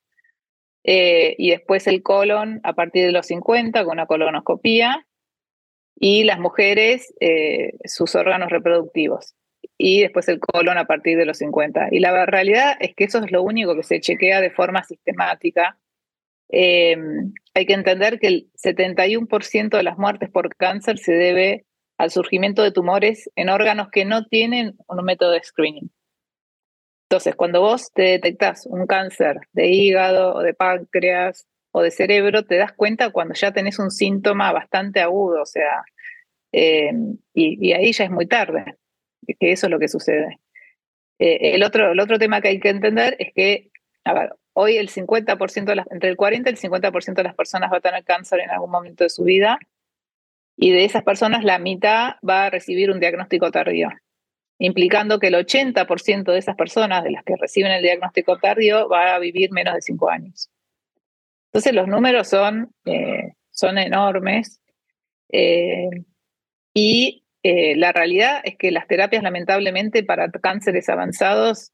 eh, 0.84 1.34
y 1.38 1.50
después 1.50 1.86
el 1.86 2.02
colon 2.02 2.60
a 2.62 2.74
partir 2.74 3.06
de 3.06 3.12
los 3.12 3.26
50 3.26 3.84
con 3.84 3.92
una 3.92 4.06
colonoscopía 4.06 5.06
y 5.96 6.24
las 6.24 6.38
mujeres 6.38 7.12
eh, 7.20 7.72
sus 7.84 8.14
órganos 8.14 8.50
reproductivos 8.50 9.34
y 9.76 10.02
después 10.02 10.28
el 10.28 10.40
colon 10.40 10.76
a 10.76 10.86
partir 10.86 11.16
de 11.16 11.24
los 11.24 11.38
50. 11.38 11.88
Y 11.92 12.00
la 12.00 12.26
realidad 12.26 12.76
es 12.80 12.94
que 12.94 13.04
eso 13.04 13.18
es 13.18 13.30
lo 13.30 13.42
único 13.42 13.76
que 13.76 13.84
se 13.84 14.00
chequea 14.00 14.40
de 14.40 14.50
forma 14.50 14.82
sistemática. 14.82 15.78
Em, 16.48 17.32
hay 17.54 17.66
que 17.66 17.74
entender 17.74 18.18
que 18.18 18.26
el 18.26 18.50
71% 18.54 19.76
de 19.76 19.82
las 19.82 19.98
muertes 19.98 20.30
por 20.30 20.54
cáncer 20.56 20.98
se 20.98 21.12
debe 21.12 21.64
al 21.98 22.10
surgimiento 22.10 22.62
de 22.62 22.72
tumores 22.72 23.30
en 23.36 23.48
órganos 23.48 23.88
que 23.90 24.04
no 24.04 24.24
tienen 24.26 24.76
un 24.86 25.04
método 25.04 25.32
de 25.32 25.42
screening. 25.42 25.90
Entonces, 27.10 27.34
cuando 27.34 27.60
vos 27.60 27.90
te 27.92 28.02
detectás 28.02 28.66
un 28.66 28.86
cáncer 28.86 29.38
de 29.52 29.68
hígado 29.68 30.34
o 30.34 30.42
de 30.42 30.54
páncreas 30.54 31.46
o 31.72 31.82
de 31.82 31.90
cerebro, 31.90 32.44
te 32.44 32.56
das 32.56 32.72
cuenta 32.72 33.10
cuando 33.10 33.34
ya 33.34 33.52
tenés 33.52 33.78
un 33.78 33.90
síntoma 33.90 34.52
bastante 34.52 35.00
agudo, 35.00 35.42
o 35.42 35.46
sea, 35.46 35.82
em, 36.52 37.18
y 37.34 37.72
ahí 37.72 37.92
ya 37.92 38.04
es 38.04 38.10
muy 38.10 38.26
tarde 38.26 38.76
que 39.38 39.52
eso 39.52 39.66
es 39.66 39.70
lo 39.70 39.78
que 39.78 39.88
sucede. 39.88 40.38
Eh, 41.18 41.54
el, 41.54 41.62
otro, 41.62 41.92
el 41.92 42.00
otro 42.00 42.18
tema 42.18 42.40
que 42.40 42.48
hay 42.48 42.60
que 42.60 42.70
entender 42.70 43.16
es 43.18 43.32
que, 43.34 43.70
a 44.04 44.14
ver, 44.14 44.34
hoy 44.52 44.76
el 44.76 44.88
50% 44.88 45.64
de 45.64 45.76
las, 45.76 45.90
entre 45.90 46.10
el 46.10 46.16
40 46.16 46.50
y 46.50 46.52
el 46.52 46.58
50% 46.58 47.14
de 47.14 47.22
las 47.22 47.34
personas 47.34 47.72
va 47.72 47.78
a 47.78 47.80
tener 47.80 48.04
cáncer 48.04 48.40
en 48.40 48.50
algún 48.50 48.70
momento 48.70 49.04
de 49.04 49.10
su 49.10 49.24
vida 49.24 49.58
y 50.60 50.72
de 50.72 50.84
esas 50.84 51.04
personas 51.04 51.44
la 51.44 51.60
mitad 51.60 52.16
va 52.28 52.46
a 52.46 52.50
recibir 52.50 52.90
un 52.90 52.98
diagnóstico 52.98 53.52
tardío, 53.52 53.90
implicando 54.58 55.20
que 55.20 55.28
el 55.28 55.34
80% 55.34 56.32
de 56.32 56.38
esas 56.38 56.56
personas, 56.56 57.04
de 57.04 57.12
las 57.12 57.22
que 57.22 57.36
reciben 57.36 57.70
el 57.70 57.82
diagnóstico 57.82 58.38
tardío, 58.38 58.88
va 58.88 59.14
a 59.14 59.20
vivir 59.20 59.52
menos 59.52 59.74
de 59.74 59.82
5 59.82 60.10
años. 60.10 60.50
Entonces 61.46 61.72
los 61.72 61.86
números 61.86 62.28
son, 62.28 62.72
eh, 62.86 63.34
son 63.52 63.78
enormes 63.78 64.60
eh, 65.30 65.90
y 66.74 67.24
eh, 67.44 67.76
la 67.76 67.92
realidad 67.92 68.40
es 68.42 68.56
que 68.56 68.72
las 68.72 68.88
terapias, 68.88 69.22
lamentablemente, 69.22 70.02
para 70.02 70.28
cánceres 70.28 70.88
avanzados, 70.88 71.70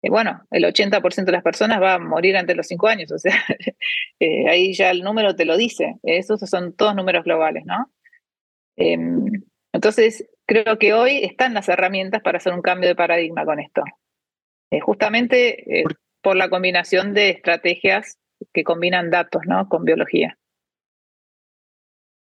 bueno, 0.00 0.42
el 0.50 0.64
80% 0.64 1.26
de 1.26 1.32
las 1.32 1.42
personas 1.42 1.82
va 1.82 1.94
a 1.94 1.98
morir 1.98 2.34
antes 2.38 2.54
de 2.54 2.56
los 2.56 2.66
5 2.66 2.88
años, 2.88 3.12
o 3.12 3.18
sea, 3.18 3.34
ahí 4.48 4.72
ya 4.72 4.90
el 4.90 5.02
número 5.02 5.36
te 5.36 5.44
lo 5.44 5.58
dice, 5.58 5.96
esos 6.02 6.40
son 6.40 6.74
todos 6.74 6.94
números 6.96 7.24
globales, 7.24 7.64
¿no? 7.66 7.92
Em, 8.76 9.42
entonces, 9.72 10.28
creo 10.46 10.78
que 10.78 10.92
hoy 10.94 11.24
están 11.24 11.54
las 11.54 11.68
herramientas 11.68 12.22
para 12.22 12.38
hacer 12.38 12.52
un 12.52 12.62
cambio 12.62 12.88
de 12.88 12.96
paradigma 12.96 13.44
con 13.44 13.60
esto. 13.60 13.82
justamente 14.82 15.84
por 16.22 16.36
la 16.36 16.48
combinación 16.48 17.12
de 17.12 17.28
estrategias 17.28 18.18
que 18.54 18.64
combinan 18.64 19.10
datos, 19.10 19.42
¿no? 19.46 19.68
Con 19.68 19.84
biología. 19.84 20.38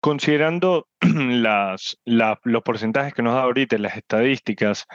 Considerando 0.02 0.88
las, 1.02 1.98
los 2.04 2.64
porcentajes 2.64 3.14
que 3.14 3.22
nos 3.22 3.36
da 3.36 3.44
ahorita, 3.44 3.78
las 3.78 3.96
estadísticas, 3.96 4.86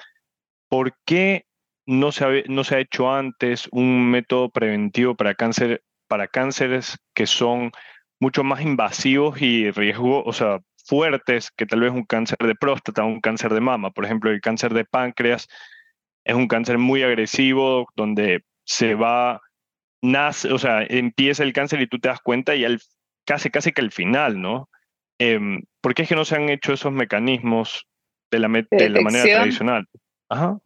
¿por 0.68 0.92
qué 1.06 1.46
no 1.86 2.12
se, 2.12 2.24
ha, 2.24 2.28
no 2.48 2.64
se 2.64 2.76
ha 2.76 2.80
hecho 2.80 3.10
antes 3.10 3.68
un 3.72 4.10
método 4.10 4.50
preventivo 4.50 5.14
para, 5.14 5.34
cáncer, 5.34 5.82
para 6.06 6.28
cánceres 6.28 6.98
que 7.14 7.26
son 7.26 7.72
mucho 8.20 8.44
más 8.44 8.60
invasivos 8.60 9.40
y 9.40 9.70
riesgo, 9.70 10.22
o 10.22 10.32
sea, 10.32 10.58
fuertes 10.88 11.50
que 11.50 11.66
tal 11.66 11.80
vez 11.80 11.92
un 11.92 12.04
cáncer 12.04 12.38
de 12.38 12.54
próstata 12.54 13.04
o 13.04 13.06
un 13.06 13.20
cáncer 13.20 13.52
de 13.52 13.60
mama? 13.60 13.90
Por 13.90 14.04
ejemplo, 14.04 14.30
el 14.30 14.40
cáncer 14.40 14.72
de 14.74 14.84
páncreas 14.84 15.48
es 16.24 16.34
un 16.34 16.48
cáncer 16.48 16.78
muy 16.78 17.02
agresivo 17.02 17.86
donde 17.94 18.42
se 18.64 18.94
va, 18.94 19.40
nace, 20.02 20.52
o 20.52 20.58
sea, 20.58 20.82
empieza 20.82 21.42
el 21.42 21.52
cáncer 21.52 21.80
y 21.80 21.86
tú 21.86 21.98
te 21.98 22.08
das 22.08 22.20
cuenta 22.20 22.54
y 22.54 22.64
al 22.64 22.80
casi, 23.26 23.50
casi 23.50 23.72
que 23.72 23.82
el 23.82 23.92
final, 23.92 24.40
¿no? 24.40 24.68
Em, 25.18 25.62
¿Por 25.80 25.94
qué 25.94 26.02
es 26.02 26.08
que 26.08 26.16
no 26.16 26.24
se 26.24 26.36
han 26.36 26.48
hecho 26.48 26.72
esos 26.72 26.92
mecanismos 26.92 27.86
de 28.30 28.38
la, 28.38 28.48
de 28.48 28.88
la 28.88 29.00
manera 29.00 29.24
tradicional? 29.24 29.86
Ajá. 30.28 30.58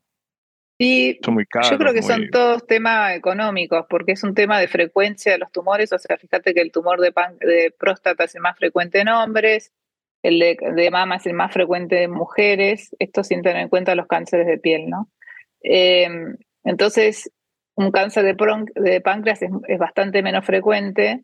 Sí, 0.80 1.20
yo 1.22 1.78
creo 1.78 1.92
que 1.92 2.02
son 2.02 2.28
todos 2.30 2.66
temas 2.66 3.14
económicos, 3.14 3.86
porque 3.88 4.12
es 4.12 4.24
un 4.24 4.34
tema 4.34 4.58
de 4.58 4.66
frecuencia 4.66 5.30
de 5.30 5.38
los 5.38 5.52
tumores. 5.52 5.92
O 5.92 5.98
sea, 5.98 6.16
fíjate 6.16 6.54
que 6.54 6.60
el 6.60 6.72
tumor 6.72 7.00
de, 7.00 7.12
de 7.40 7.72
próstata 7.78 8.24
es 8.24 8.34
el 8.34 8.40
más 8.40 8.56
frecuente 8.58 8.98
en 8.98 9.08
hombres, 9.08 9.72
el 10.22 10.38
de, 10.38 10.90
mama 10.90 11.16
es 11.16 11.26
el 11.26 11.34
más 11.34 11.52
frecuente 11.52 12.02
en 12.04 12.12
mujeres. 12.12 12.94
Esto 12.98 13.24
sin 13.24 13.42
tener 13.42 13.62
en 13.62 13.68
cuenta 13.68 13.94
los 13.94 14.06
cánceres 14.06 14.46
de 14.46 14.58
piel, 14.58 14.88
¿no? 14.88 15.08
Em, 15.60 16.36
entonces, 16.64 17.30
un 17.74 17.90
cáncer 17.90 18.24
de, 18.24 18.36
de 18.74 19.00
páncreas 19.00 19.42
es, 19.42 19.50
bastante 19.78 20.22
menos 20.22 20.44
frecuente 20.44 21.22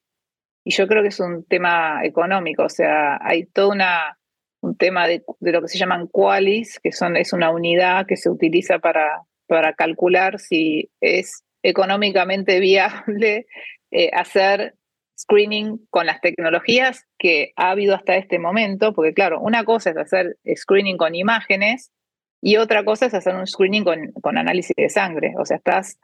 y 0.65 0.73
yo 0.73 0.87
creo 0.89 1.03
que 1.03 1.09
es 1.09 1.21
un 1.21 1.45
tema 1.45 2.01
económico. 2.05 2.65
O 2.65 2.69
sea, 2.69 3.19
hay 3.23 3.47
todo 3.47 3.71
una, 3.71 4.19
un 4.61 4.77
tema 4.77 5.07
de, 5.07 5.23
de 5.41 5.53
lo 5.53 5.63
que 5.63 5.69
se 5.69 5.79
llaman 5.79 6.09
qualis, 6.09 6.81
que 6.81 6.93
son, 6.93 7.17
es 7.17 7.33
una 7.33 7.51
unidad 7.51 8.07
que 8.07 8.17
se 8.17 8.31
utiliza 8.31 8.79
para 8.79 9.23
para 9.49 9.73
calcular 9.73 10.39
si 10.39 10.91
es 11.01 11.43
económicamente 11.65 12.61
viable 12.61 13.47
eh, 13.91 14.11
hacer 14.13 14.77
screening 15.19 15.87
con 15.91 16.07
las 16.07 16.21
tecnologías 16.21 17.07
que 17.19 17.53
ha 17.57 17.71
habido 17.71 17.95
hasta 17.95 18.17
este 18.17 18.39
momento, 18.39 18.93
porque 18.95 19.15
claro, 19.15 19.41
una 19.41 19.65
cosa 19.65 19.91
es 19.91 19.97
hacer 19.97 20.37
screening 20.55 20.97
con 20.97 21.15
imágenes 21.15 21.91
y 22.41 22.57
otra 22.57 22.85
cosa 22.85 23.07
es 23.07 23.15
hacer 23.15 23.35
un 23.35 23.47
screening 23.47 23.85
con, 23.85 24.13
con 24.23 24.39
análisis 24.39 24.77
de 24.77 24.89
sangre. 24.89 25.35
O 25.39 25.45
sea, 25.45 25.57
estás, 25.57 25.99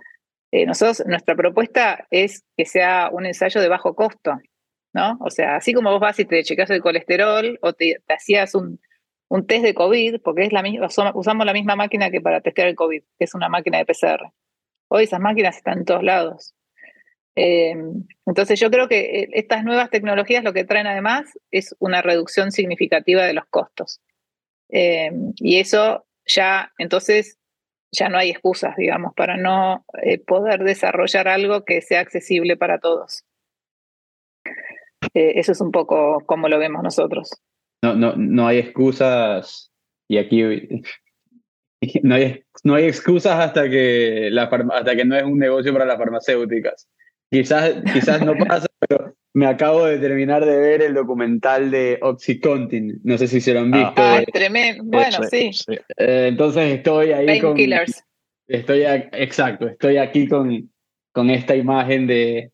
eh, 0.50 0.66
nosotros, 0.66 1.06
nuestra 1.06 1.36
propuesta 1.36 2.06
es 2.10 2.44
que 2.56 2.64
sea 2.64 3.08
un 3.12 3.26
ensayo 3.26 3.60
de 3.60 3.68
bajo 3.68 3.94
costo, 3.94 4.38
¿no? 4.92 5.16
O 5.20 5.30
sea, 5.30 5.56
así 5.56 5.72
como 5.72 5.90
vos 5.90 6.00
vas 6.00 6.18
y 6.18 6.24
te 6.24 6.42
checas 6.42 6.70
el 6.70 6.82
colesterol 6.82 7.58
o 7.62 7.72
te 7.72 8.02
hacías 8.08 8.54
un, 8.54 8.80
un 9.28 9.46
test 9.46 9.64
de 9.64 9.74
COVID, 9.74 10.20
porque 10.22 10.44
es 10.44 10.52
la 10.52 10.62
misma, 10.62 10.88
usamos 11.14 11.46
la 11.46 11.52
misma 11.52 11.76
máquina 11.76 12.10
que 12.10 12.20
para 12.20 12.40
testear 12.40 12.68
el 12.68 12.74
COVID, 12.74 13.02
que 13.18 13.24
es 13.24 13.34
una 13.34 13.48
máquina 13.48 13.78
de 13.78 13.86
PCR. 13.86 14.32
Hoy 14.88 15.04
esas 15.04 15.20
máquinas 15.20 15.56
están 15.56 15.78
en 15.78 15.84
todos 15.84 16.02
lados. 16.02 16.54
Em, 17.36 18.04
entonces 18.26 18.60
yo 18.60 18.70
creo 18.70 18.88
que 18.88 19.00
eh, 19.22 19.28
estas 19.32 19.64
nuevas 19.64 19.90
tecnologías 19.90 20.44
lo 20.44 20.52
que 20.52 20.64
traen 20.64 20.86
además 20.86 21.36
es 21.50 21.74
una 21.80 22.00
reducción 22.00 22.52
significativa 22.52 23.24
de 23.24 23.34
los 23.34 23.44
costos. 23.46 24.00
Em, 24.68 25.32
y 25.36 25.58
eso 25.58 26.06
ya, 26.26 26.72
entonces, 26.78 27.38
ya 27.92 28.08
no 28.08 28.18
hay 28.18 28.30
excusas, 28.30 28.76
digamos, 28.76 29.14
para 29.14 29.36
no 29.36 29.84
eh, 30.02 30.18
poder 30.18 30.64
desarrollar 30.64 31.28
algo 31.28 31.64
que 31.64 31.80
sea 31.82 32.00
accesible 32.00 32.56
para 32.56 32.78
todos. 32.78 33.24
Eh, 35.12 35.38
eso 35.38 35.52
es 35.52 35.60
un 35.60 35.70
poco 35.70 36.22
como 36.26 36.48
lo 36.48 36.58
vemos 36.58 36.82
nosotros 36.82 37.30
no, 37.84 37.94
no, 37.94 38.14
no 38.16 38.46
hay 38.46 38.58
excusas 38.58 39.70
y 40.08 40.16
aquí 40.16 40.42
no 42.02 42.14
hay, 42.14 42.42
no 42.62 42.74
hay 42.74 42.84
excusas 42.84 43.38
hasta 43.38 43.68
que, 43.68 44.30
hasta 44.72 44.96
que 44.96 45.04
no 45.04 45.16
es 45.16 45.24
un 45.24 45.38
negocio 45.38 45.72
para 45.72 45.84
las 45.84 45.98
farmacéuticas. 45.98 46.88
Quizás, 47.34 47.74
quizás 47.92 48.24
no 48.24 48.36
pasa, 48.36 48.68
pero 48.78 49.12
me 49.32 49.46
acabo 49.46 49.86
de 49.86 49.98
terminar 49.98 50.44
de 50.44 50.56
ver 50.56 50.82
el 50.82 50.94
documental 50.94 51.72
de 51.72 51.98
Oxycontin. 52.00 53.00
No 53.02 53.18
sé 53.18 53.26
si 53.26 53.40
se 53.40 53.52
lo 53.52 53.60
han 53.60 53.72
visto. 53.72 53.94
Ah, 53.96 54.22
tremendo. 54.32 54.84
Bueno, 54.84 55.18
sí. 55.28 55.50
Eh, 55.96 56.26
entonces 56.28 56.74
estoy 56.74 57.10
ahí 57.10 57.40
con... 57.40 57.56
Estoy, 58.46 58.82
exacto, 58.84 59.66
estoy 59.66 59.96
aquí 59.96 60.28
con, 60.28 60.70
con 61.10 61.30
esta 61.30 61.56
imagen 61.56 62.06
de, 62.06 62.52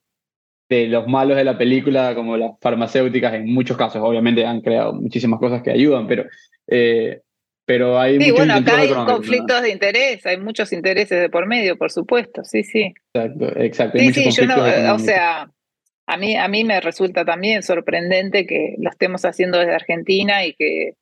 de 0.71 0.87
los 0.87 1.07
malos 1.07 1.37
de 1.37 1.45
la 1.45 1.59
película, 1.59 2.15
como 2.15 2.39
las 2.39 2.53
farmacéuticas, 2.61 3.35
en 3.35 3.53
muchos 3.53 3.77
casos, 3.77 4.01
obviamente 4.03 4.47
han 4.47 4.63
creado 4.63 4.95
muchísimas 4.95 5.41
cosas 5.41 5.63
que 5.63 5.73
ayudan, 5.73 6.07
pero, 6.07 6.25
eh, 6.69 7.21
pero 7.71 8.01
hay... 8.01 8.21
Sí, 8.21 8.33
bueno, 8.33 8.55
acá 8.55 8.79
hay 8.79 8.89
conflictos 8.89 9.63
de 9.63 9.71
interés, 9.71 10.27
hay 10.27 10.39
muchos 10.39 10.73
intereses 10.73 11.21
de 11.21 11.29
por 11.29 11.47
medio, 11.47 11.79
por 11.79 11.93
supuesto, 11.93 12.43
sí, 12.43 12.65
sí. 12.65 12.93
Exacto, 13.15 13.61
exacto. 13.61 13.99
Sí, 14.01 14.13
sí, 14.13 14.31
yo 14.33 14.47
no, 14.49 14.57
o 14.93 14.99
sea, 14.99 15.49
a 16.09 16.17
mí, 16.17 16.35
a 16.37 16.49
mí 16.49 16.65
me 16.65 16.81
resulta 16.81 17.25
también 17.25 17.63
sorprendente 17.63 18.45
que 18.45 18.75
lo 18.79 18.91
estemos 18.91 19.25
haciendo 19.25 19.61
desde 19.61 19.73
Argentina 19.73 20.45
y 20.45 20.55
que 20.55 20.95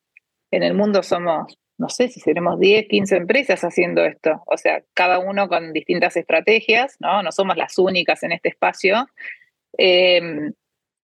en 0.51 0.61
el 0.61 0.75
mundo 0.75 1.01
somos, 1.01 1.57
no 1.79 1.89
sé 1.89 2.07
si 2.07 2.19
seremos 2.19 2.59
10, 2.59 2.87
15 2.87 3.15
empresas 3.15 3.63
haciendo 3.63 4.05
esto. 4.05 4.43
O 4.45 4.55
sea, 4.55 4.83
cada 4.93 5.17
uno 5.17 5.47
con 5.47 5.73
distintas 5.73 6.17
estrategias, 6.17 6.97
¿no? 6.99 7.23
No 7.23 7.31
somos 7.31 7.57
las 7.57 7.79
únicas 7.79 8.21
en 8.21 8.33
este 8.33 8.49
espacio. 8.49 9.07
Em, 9.75 10.53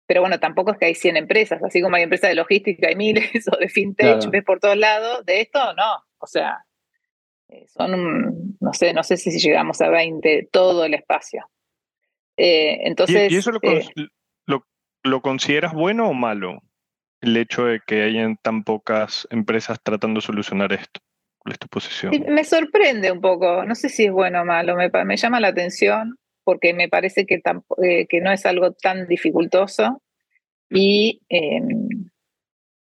pero 0.08 0.22
bueno, 0.22 0.40
tampoco 0.40 0.72
es 0.72 0.78
que 0.78 0.86
hay 0.86 0.96
100 0.96 1.18
empresas, 1.18 1.64
así 1.64 1.82
como 1.82 1.96
hay 1.96 2.04
empresas 2.04 2.30
de 2.30 2.36
logística, 2.36 2.88
hay 2.88 2.96
miles, 2.96 3.48
o 3.52 3.58
de 3.58 3.70
fintech, 3.70 4.30
ves 4.30 4.44
por 4.44 4.60
todos 4.60 4.78
lados, 4.78 5.26
de 5.26 5.42
esto 5.42 5.60
no, 5.74 6.04
o 6.18 6.28
sea, 6.28 6.66
eh, 7.50 7.66
son, 7.68 8.58
no 8.60 8.74
sé, 8.74 8.94
no 8.94 9.04
sé 9.04 9.18
si 9.18 9.32
llegamos 9.40 9.82
a 9.82 9.90
20 9.90 10.50
todo 10.52 10.86
el 10.86 10.94
espacio. 10.94 11.46
Eh, 12.38 12.88
entonces... 12.88 13.32
¿Y, 13.32 13.38
eso 13.38 13.52
eh, 13.62 13.86
lo, 14.46 14.66
lo, 15.04 15.22
consideras 15.22 15.74
bueno 15.74 16.10
o 16.10 16.14
malo? 16.14 16.62
El 17.22 17.38
hecho 17.38 17.66
de 17.66 17.82
que 17.86 18.04
hayan 18.04 18.38
tan 18.38 18.64
pocas 18.64 19.28
empresas 19.32 19.80
tratando 19.82 20.20
de 20.20 20.26
solucionar 20.26 20.74
esto. 20.74 21.00
¿Cuál 21.38 21.54
es 21.54 21.60
tu 21.60 21.68
posición? 21.68 22.12
Me 22.28 22.44
sorprende 22.44 23.12
un 23.12 23.22
poco, 23.22 23.66
no 23.66 23.76
sé 23.76 23.90
si 23.90 24.06
es 24.06 24.12
bueno 24.12 24.42
o 24.42 24.46
malo, 24.46 24.76
me, 24.76 24.90
me 25.06 25.18
llama 25.18 25.40
la 25.40 25.50
atención 25.50 26.18
porque 26.46 26.74
me 26.74 26.88
parece 26.88 27.26
que, 27.26 27.42
eh, 27.84 28.06
que 28.08 28.22
no 28.22 28.32
es 28.32 28.46
algo 28.46 28.72
tan 28.72 29.08
dificultoso. 29.08 30.02
Y, 30.70 31.22
em, 31.30 32.10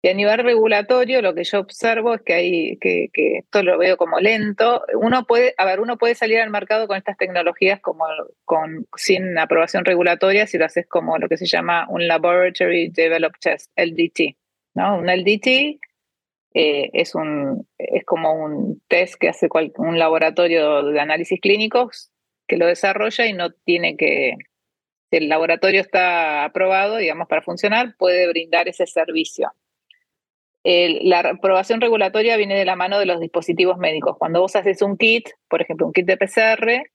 y, 0.02 0.08
a 0.08 0.14
nivel 0.14 0.38
regulatorio, 0.38 1.22
lo 1.22 1.34
que 1.34 1.44
yo 1.44 1.60
observo 1.60 2.14
es 2.14 2.22
que, 2.22 2.34
hay, 2.34 2.76
que, 2.78 3.08
que, 3.12 3.38
esto 3.38 3.62
lo 3.62 3.78
veo 3.78 3.96
como 3.96 4.20
lento. 4.20 4.84
Uno 4.94 5.24
puede, 5.24 5.54
a 5.58 5.64
ver, 5.64 5.80
uno 5.80 5.98
puede 5.98 6.14
salir 6.14 6.38
al 6.38 6.50
mercado 6.50 6.86
con 6.86 6.96
estas 6.96 7.16
tecnologías 7.16 7.80
como 7.80 8.04
con, 8.44 8.86
sin 8.96 9.36
aprobación 9.38 9.84
regulatoria 9.84 10.46
si 10.46 10.58
lo 10.58 10.66
haces 10.66 10.86
como 10.86 11.18
lo 11.18 11.28
que 11.28 11.38
se 11.38 11.46
llama 11.46 11.86
un 11.88 12.06
Laboratory 12.06 12.90
Developed 12.90 13.40
Test, 13.40 13.72
LDT. 13.76 14.36
¿no? 14.74 14.98
Un 14.98 15.06
LDT 15.06 15.80
eh, 16.54 16.90
es, 16.92 17.14
un, 17.14 17.66
es 17.78 18.04
como 18.04 18.32
un 18.32 18.82
test 18.88 19.14
que 19.16 19.28
hace 19.28 19.48
un 19.76 19.98
laboratorio 19.98 20.82
de 20.84 21.00
análisis 21.00 21.40
clínicos 21.40 22.07
que 22.48 22.56
lo 22.56 22.66
desarrolla 22.66 23.26
y 23.26 23.32
no 23.34 23.52
tiene 23.52 23.96
que, 23.96 24.34
si 25.10 25.16
el 25.18 25.28
laboratorio 25.28 25.80
está 25.80 26.44
aprobado, 26.44 26.96
digamos, 26.96 27.28
para 27.28 27.42
funcionar, 27.42 27.94
puede 27.96 28.26
brindar 28.28 28.68
ese 28.68 28.86
servicio. 28.86 29.52
la 30.64 31.20
aprobación 31.20 31.80
regulatoria 31.80 32.36
viene 32.36 32.58
de 32.58 32.64
la 32.64 32.76
mano 32.76 32.98
de 32.98 33.06
los 33.06 33.20
dispositivos 33.20 33.78
médicos. 33.78 34.16
Cuando 34.18 34.40
vos 34.40 34.56
haces 34.56 34.82
un 34.82 34.96
kit, 34.96 35.28
por 35.48 35.62
ejemplo, 35.62 35.86
un 35.86 35.92
kit 35.92 36.06
de 36.06 36.16
PCR, 36.16 36.90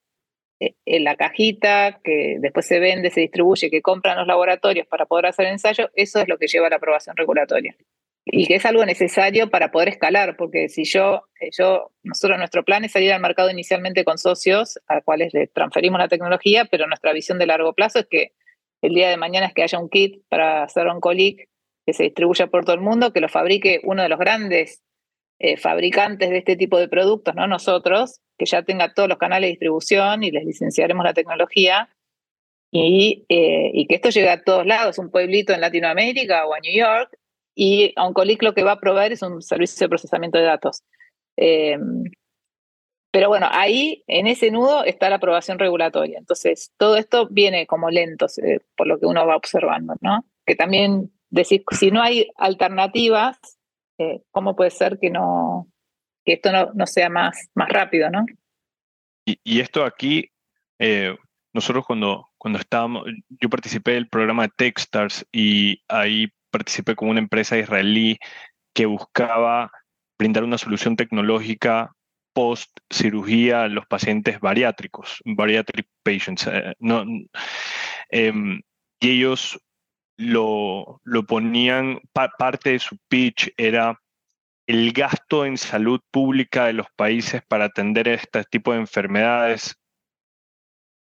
eh, 0.59 0.75
en 0.85 1.03
la 1.03 1.15
cajita 1.15 1.99
que 2.03 2.37
después 2.39 2.67
se 2.67 2.79
vende, 2.79 3.09
se 3.11 3.21
distribuye, 3.21 3.69
que 3.69 3.81
compran 3.81 4.17
los 4.17 4.27
laboratorios 4.27 4.87
para 4.87 5.05
poder 5.05 5.27
hacer 5.27 5.47
ensayo, 5.47 5.89
eso 5.95 6.19
es 6.19 6.27
lo 6.27 6.37
que 6.37 6.47
lleva 6.47 6.67
a 6.67 6.69
la 6.71 6.77
aprobación 6.77 7.15
regulatoria 7.17 7.75
y 8.25 8.47
que 8.47 8.55
es 8.55 8.65
algo 8.65 8.85
necesario 8.85 9.49
para 9.49 9.71
poder 9.71 9.89
escalar, 9.89 10.37
porque 10.37 10.69
si 10.69 10.85
yo, 10.85 11.23
eh, 11.41 11.49
yo, 11.57 11.91
nosotros 12.03 12.37
nuestro 12.37 12.63
plan 12.63 12.85
es 12.85 12.93
salir 12.93 13.11
al 13.11 13.21
mercado 13.21 13.49
inicialmente 13.49 14.05
con 14.05 14.17
socios 14.17 14.79
a 14.87 15.01
cuales 15.01 15.33
le 15.33 15.47
transferimos 15.47 15.99
la 15.99 16.07
tecnología, 16.07 16.65
pero 16.65 16.87
nuestra 16.87 17.11
visión 17.11 17.37
de 17.37 17.47
largo 17.47 17.73
plazo 17.73 17.99
es 17.99 18.07
que 18.07 18.31
el 18.81 18.93
día 18.93 19.09
de 19.09 19.17
mañana 19.17 19.47
es 19.47 19.53
que 19.53 19.63
haya 19.63 19.79
un 19.79 19.89
kit 19.89 20.23
para 20.29 20.63
hacer 20.63 20.87
un 20.87 21.01
colic 21.01 21.49
que 21.85 21.93
se 21.93 22.03
distribuya 22.03 22.47
por 22.47 22.63
todo 22.63 22.75
el 22.75 22.81
mundo, 22.81 23.11
que 23.11 23.19
lo 23.19 23.27
fabrique 23.27 23.81
uno 23.83 24.03
de 24.03 24.09
los 24.09 24.19
grandes 24.19 24.81
eh, 25.39 25.57
fabricantes 25.57 26.29
de 26.29 26.37
este 26.37 26.55
tipo 26.55 26.79
de 26.79 26.87
productos, 26.87 27.35
no 27.35 27.47
nosotros, 27.47 28.21
que 28.37 28.45
ya 28.45 28.63
tenga 28.63 28.93
todos 28.93 29.09
los 29.09 29.17
canales 29.17 29.47
de 29.47 29.51
distribución 29.51 30.23
y 30.23 30.31
les 30.31 30.45
licenciaremos 30.45 31.03
la 31.03 31.13
tecnología. 31.13 31.89
Y, 32.75 33.25
eh, 33.29 33.69
y 33.71 33.85
que 33.85 33.95
esto 33.95 34.09
llegue 34.09 34.29
a 34.29 34.41
todos 34.41 34.65
lados, 34.65 34.97
un 34.97 35.11
pueblito 35.11 35.53
en 35.53 35.61
Latinoamérica 35.61 36.47
o 36.47 36.55
a 36.55 36.59
New 36.59 36.75
York, 36.75 37.15
y 37.55 37.93
Oncolic 37.97 38.41
lo 38.43 38.53
que 38.53 38.63
va 38.63 38.73
a 38.73 38.79
proveer 38.79 39.13
es 39.13 39.21
un 39.21 39.41
servicio 39.41 39.85
de 39.85 39.89
procesamiento 39.89 40.37
de 40.37 40.45
datos. 40.45 40.83
Eh, 41.37 41.77
pero 43.11 43.27
bueno, 43.27 43.47
ahí 43.51 44.03
en 44.07 44.25
ese 44.25 44.49
nudo 44.49 44.83
está 44.83 45.09
la 45.09 45.17
aprobación 45.17 45.59
regulatoria. 45.59 46.17
Entonces, 46.17 46.71
todo 46.77 46.97
esto 46.97 47.27
viene 47.29 47.67
como 47.67 47.91
lento, 47.91 48.25
por 48.75 48.87
lo 48.87 48.99
que 48.99 49.05
uno 49.05 49.27
va 49.27 49.35
observando, 49.35 49.93
¿no? 50.01 50.25
Que 50.47 50.55
también 50.55 51.11
decir, 51.29 51.63
si 51.71 51.91
no 51.91 52.01
hay 52.01 52.31
alternativas, 52.37 53.37
eh, 53.99 54.23
¿cómo 54.31 54.55
puede 54.55 54.71
ser 54.71 54.97
que 54.99 55.11
no 55.11 55.67
que 56.25 56.33
esto 56.33 56.51
no, 56.51 56.71
no 56.73 56.87
sea 56.87 57.09
más, 57.09 57.49
más 57.53 57.69
rápido, 57.69 58.09
¿no? 58.09 58.25
Y, 59.25 59.39
y 59.43 59.59
esto 59.59 59.83
aquí, 59.83 60.31
eh, 60.79 61.15
nosotros 61.53 61.85
cuando, 61.85 62.29
cuando 62.37 62.59
estábamos, 62.59 63.05
yo 63.29 63.49
participé 63.49 63.91
del 63.91 64.07
programa 64.07 64.43
de 64.43 64.53
Techstars 64.55 65.25
y 65.31 65.81
ahí 65.87 66.27
participé 66.53 66.95
con 66.95 67.09
una 67.09 67.19
empresa 67.19 67.57
israelí 67.57 68.19
que 68.73 68.85
buscaba 68.85 69.71
brindar 70.17 70.43
una 70.43 70.57
solución 70.57 70.95
tecnológica 70.95 71.91
post 72.33 72.69
cirugía 72.91 73.63
a 73.63 73.67
los 73.67 73.85
pacientes 73.85 74.39
bariátricos, 74.39 75.21
bariatric 75.25 75.87
patients. 76.03 76.47
Eh, 76.47 76.75
em, 78.09 78.61
y 78.99 79.09
ellos 79.09 79.59
lo, 80.17 81.01
lo 81.03 81.25
ponían, 81.25 81.99
parte 82.13 82.71
de 82.71 82.79
su 82.79 82.97
pitch 83.07 83.51
era 83.57 83.99
el 84.67 84.93
gasto 84.93 85.45
en 85.45 85.57
salud 85.57 85.99
pública 86.11 86.65
de 86.65 86.73
los 86.73 86.87
países 86.95 87.41
para 87.47 87.65
atender 87.65 88.07
este 88.07 88.43
tipo 88.45 88.71
de 88.71 88.79
enfermedades. 88.79 89.75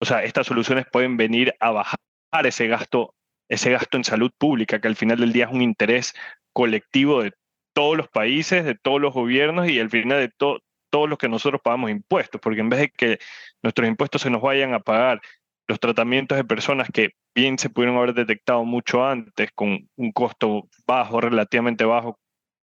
O 0.01 0.07
sea, 0.07 0.25
estas 0.25 0.47
soluciones 0.47 0.87
pueden 0.91 1.17
venir 1.17 1.55
a 1.61 1.71
bajar 1.71 1.99
ese 2.45 2.69
gasto, 2.69 3.15
ese 3.51 3.71
gasto 3.71 3.99
en 3.99 4.05
salud 4.05 4.31
pública, 4.39 4.81
que 4.81 4.89
al 4.89 4.97
final 4.97 5.19
del 5.19 5.33
día 5.33 5.45
es 5.45 5.53
un 5.53 5.61
interés 5.61 6.15
colectivo 6.55 7.23
de 7.23 7.33
todos 7.75 7.97
los 7.97 8.09
países, 8.09 8.65
de 8.65 8.75
todos 8.75 9.01
los 9.01 9.13
gobiernos 9.13 9.69
y 9.69 9.79
al 9.79 9.91
final 9.91 10.19
de 10.19 10.33
todos 10.39 11.09
los 11.09 11.19
que 11.19 11.29
nosotros 11.29 11.61
pagamos 11.63 11.91
impuestos, 11.91 12.41
porque 12.41 12.61
en 12.61 12.71
vez 12.71 12.81
de 12.81 12.91
que 12.91 13.19
nuestros 13.63 13.89
impuestos 13.89 14.23
se 14.23 14.31
nos 14.31 14.41
vayan 14.41 14.73
a 14.73 14.81
pagar 14.81 15.21
los 15.69 15.79
tratamientos 15.79 16.37
de 16.37 16.45
personas 16.45 16.89
que 16.93 17.11
bien 17.35 17.59
se 17.59 17.71
pudieron 17.71 17.97
haber 17.97 18.15
detectado 18.15 18.65
mucho 18.65 19.07
antes 19.07 19.51
con 19.55 19.89
un 19.97 20.13
costo 20.13 20.69
bajo, 20.87 21.21
relativamente 21.21 21.85
bajo, 21.85 22.19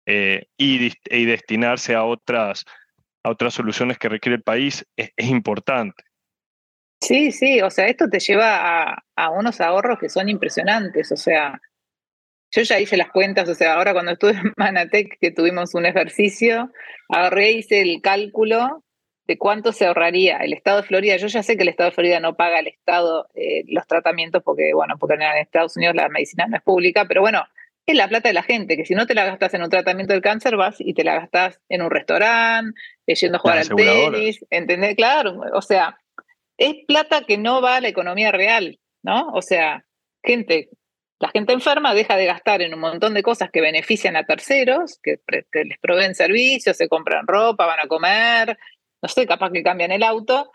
eh, 0.06 0.48
y, 0.58 0.90
destinarse 1.26 1.96
a 1.96 2.04
otras, 2.04 2.66
a 3.24 3.30
otras 3.30 3.54
soluciones 3.54 3.98
que 3.98 4.10
requiere 4.10 4.36
el 4.38 4.44
país 4.44 4.86
es, 4.98 5.12
importante. 5.30 6.04
Sí, 7.02 7.32
sí, 7.32 7.62
o 7.62 7.70
sea, 7.70 7.88
esto 7.88 8.08
te 8.10 8.20
lleva 8.20 8.92
a, 8.92 9.04
a, 9.16 9.30
unos 9.32 9.60
ahorros 9.60 10.00
que 10.00 10.10
son 10.10 10.30
impresionantes, 10.30 11.12
o 11.12 11.18
sea, 11.18 11.60
yo 12.52 12.62
ya 12.64 12.80
hice 12.80 12.98
las 12.98 13.10
cuentas, 13.12 13.48
o 13.48 13.56
sea, 13.56 13.76
ahora 13.76 13.94
cuando 13.94 14.12
estuve 14.12 14.32
en 14.44 14.54
Manatec, 14.58 15.18
que 15.20 15.32
tuvimos 15.32 15.74
un 15.74 15.86
ejercicio, 15.86 16.72
ahorré, 17.10 17.54
hice 17.54 17.82
el 17.82 18.02
cálculo 18.02 18.84
de 19.26 19.38
cuánto 19.38 19.72
se 19.72 19.86
ahorraría 19.86 20.38
el 20.38 20.52
Estado 20.52 20.82
de 20.82 20.88
Florida. 20.88 21.16
Yo 21.16 21.28
ya 21.28 21.44
sé 21.44 21.56
que 21.56 21.64
el 21.64 21.70
Estado 21.70 21.90
de 21.90 21.96
Florida 21.96 22.20
no 22.20 22.36
paga 22.36 22.60
al 22.60 22.68
Estado 22.68 23.30
eh, 23.34 23.64
los 23.68 23.88
tratamientos 23.88 24.44
porque, 24.44 24.74
bueno, 24.74 24.96
porque 25.00 25.16
en 25.16 25.22
Estados 25.22 25.78
Unidos 25.78 25.96
la 25.96 26.10
medicina 26.10 26.48
no 26.48 26.58
es 26.58 26.64
pública, 26.64 27.06
pero 27.08 27.22
bueno, 27.22 27.44
es 27.86 27.96
la 27.96 28.10
plata 28.10 28.30
de 28.30 28.34
la 28.34 28.44
gente, 28.44 28.76
que 28.76 28.86
si 28.86 28.94
no 28.94 29.08
te 29.08 29.16
la 29.16 29.26
gastas 29.26 29.54
en 29.54 29.64
un 29.64 29.70
tratamiento 29.70 30.14
del 30.14 30.22
cáncer, 30.22 30.58
vas 30.58 30.76
y 30.80 30.94
te 30.94 31.04
la 31.04 31.16
gastas 31.16 31.62
en 31.70 31.82
un 31.82 31.90
restaurante, 31.90 32.80
eh, 33.08 33.16
yendo 33.16 33.38
a 33.38 33.40
jugar 33.40 33.58
al 33.60 33.70
tenis, 33.70 34.46
¿entendés? 34.50 34.96
Claro, 34.96 35.42
o 35.54 35.62
sea, 35.62 35.98
es 36.62 36.76
plata 36.86 37.24
que 37.24 37.40
no 37.40 37.60
va 37.60 37.78
a 37.78 37.82
la 37.82 37.88
economía 37.88 38.32
real, 38.32 38.80
¿no? 39.02 39.30
O 39.34 39.42
sea, 39.42 39.84
gente, 40.24 40.70
la 41.20 41.30
gente 41.30 41.54
enferma 41.54 41.96
deja 41.96 42.16
de 42.16 42.28
gastar 42.28 42.62
en 42.62 42.76
un 42.76 42.80
montón 42.80 43.16
de 43.16 43.24
cosas 43.24 43.50
que 43.50 43.62
benefician 43.62 44.16
a 44.16 44.26
terceros, 44.26 45.00
que, 45.02 45.20
les 45.28 45.80
proveen 45.80 46.14
servicios, 46.14 46.78
se 46.78 46.88
compran 46.88 47.26
ropa, 47.26 47.66
van 47.66 47.80
a 47.80 47.88
comer, 47.88 48.60
no 49.02 49.10
sé, 49.10 49.26
capaz 49.26 49.52
que 49.52 49.64
cambian 49.64 49.92
el 49.92 50.04
auto, 50.04 50.52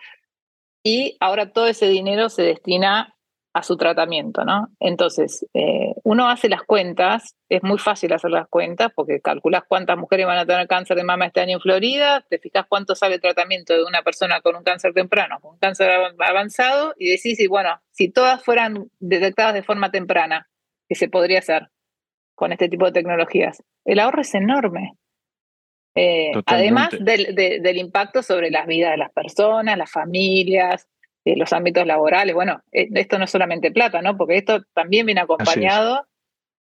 y 0.85 1.17
ahora 1.19 1.53
todo 1.53 1.67
ese 1.67 1.89
dinero 1.89 2.29
se 2.29 2.43
destina 2.43 3.16
a 3.57 3.63
su 3.63 3.79
tratamiento, 3.79 4.45
¿no? 4.45 4.69
Entonces, 4.81 5.47
eh, 5.55 5.95
uno 6.03 6.29
hace 6.29 6.51
las 6.51 6.63
cuentas, 6.63 7.37
es 7.49 7.63
muy 7.63 7.79
fácil 7.79 8.13
hacer 8.13 8.31
las 8.31 8.49
cuentas 8.49 8.93
porque 8.95 9.23
calculas 9.23 9.63
cuántas 9.67 9.97
mujeres 9.97 10.27
van 10.27 10.37
a 10.37 10.45
tener 10.45 10.69
cáncer 10.69 10.95
de 10.99 11.05
mama 11.05 11.25
este 11.25 11.41
año 11.41 11.55
en 11.55 11.61
Florida, 11.63 12.23
te 12.29 12.39
fijas 12.39 12.67
cuánto 12.69 12.95
sale 12.95 13.15
el 13.15 13.23
tratamiento 13.23 13.73
de 13.73 13.85
una 13.85 14.03
persona 14.03 14.43
con 14.43 14.57
un 14.57 14.63
cáncer 14.63 14.93
temprano, 14.93 15.39
con 15.41 15.55
un 15.55 15.59
cáncer 15.59 15.91
avanzado, 16.19 16.93
y 16.99 17.09
decís, 17.09 17.41
y 17.41 17.47
bueno, 17.47 17.81
si 17.93 18.11
todas 18.11 18.45
fueran 18.45 18.91
detectadas 18.99 19.55
de 19.55 19.63
forma 19.63 19.91
temprana, 19.91 20.51
¿qué 20.87 20.95
se 20.95 21.09
podría 21.09 21.39
hacer 21.39 21.71
con 22.35 22.53
este 22.53 22.69
tipo 22.69 22.85
de 22.85 22.93
tecnologías? 22.93 23.63
El 23.87 24.01
ahorro 24.01 24.21
es 24.21 24.35
enorme. 24.35 24.99
Eh, 25.95 26.33
además 26.45 26.91
del, 27.01 27.79
impacto 27.79 28.23
sobre 28.23 28.51
las 28.51 28.67
vidas 28.67 28.91
de 28.91 28.99
las 28.99 29.13
personas, 29.13 29.79
las 29.79 29.91
familias, 29.91 30.87
eh, 31.27 31.37
los 31.37 31.53
ámbitos 31.53 31.87
laborales. 31.87 32.35
Bueno, 32.35 32.63
eh, 32.71 32.89
esto 32.95 33.19
no 33.19 33.25
es 33.25 33.31
solamente 33.31 33.73
plata, 33.73 34.01
¿no? 34.01 34.17
Porque 34.17 34.39
esto 34.39 34.63
también 34.73 35.05
viene 35.05 35.21
acompañado. 35.21 36.07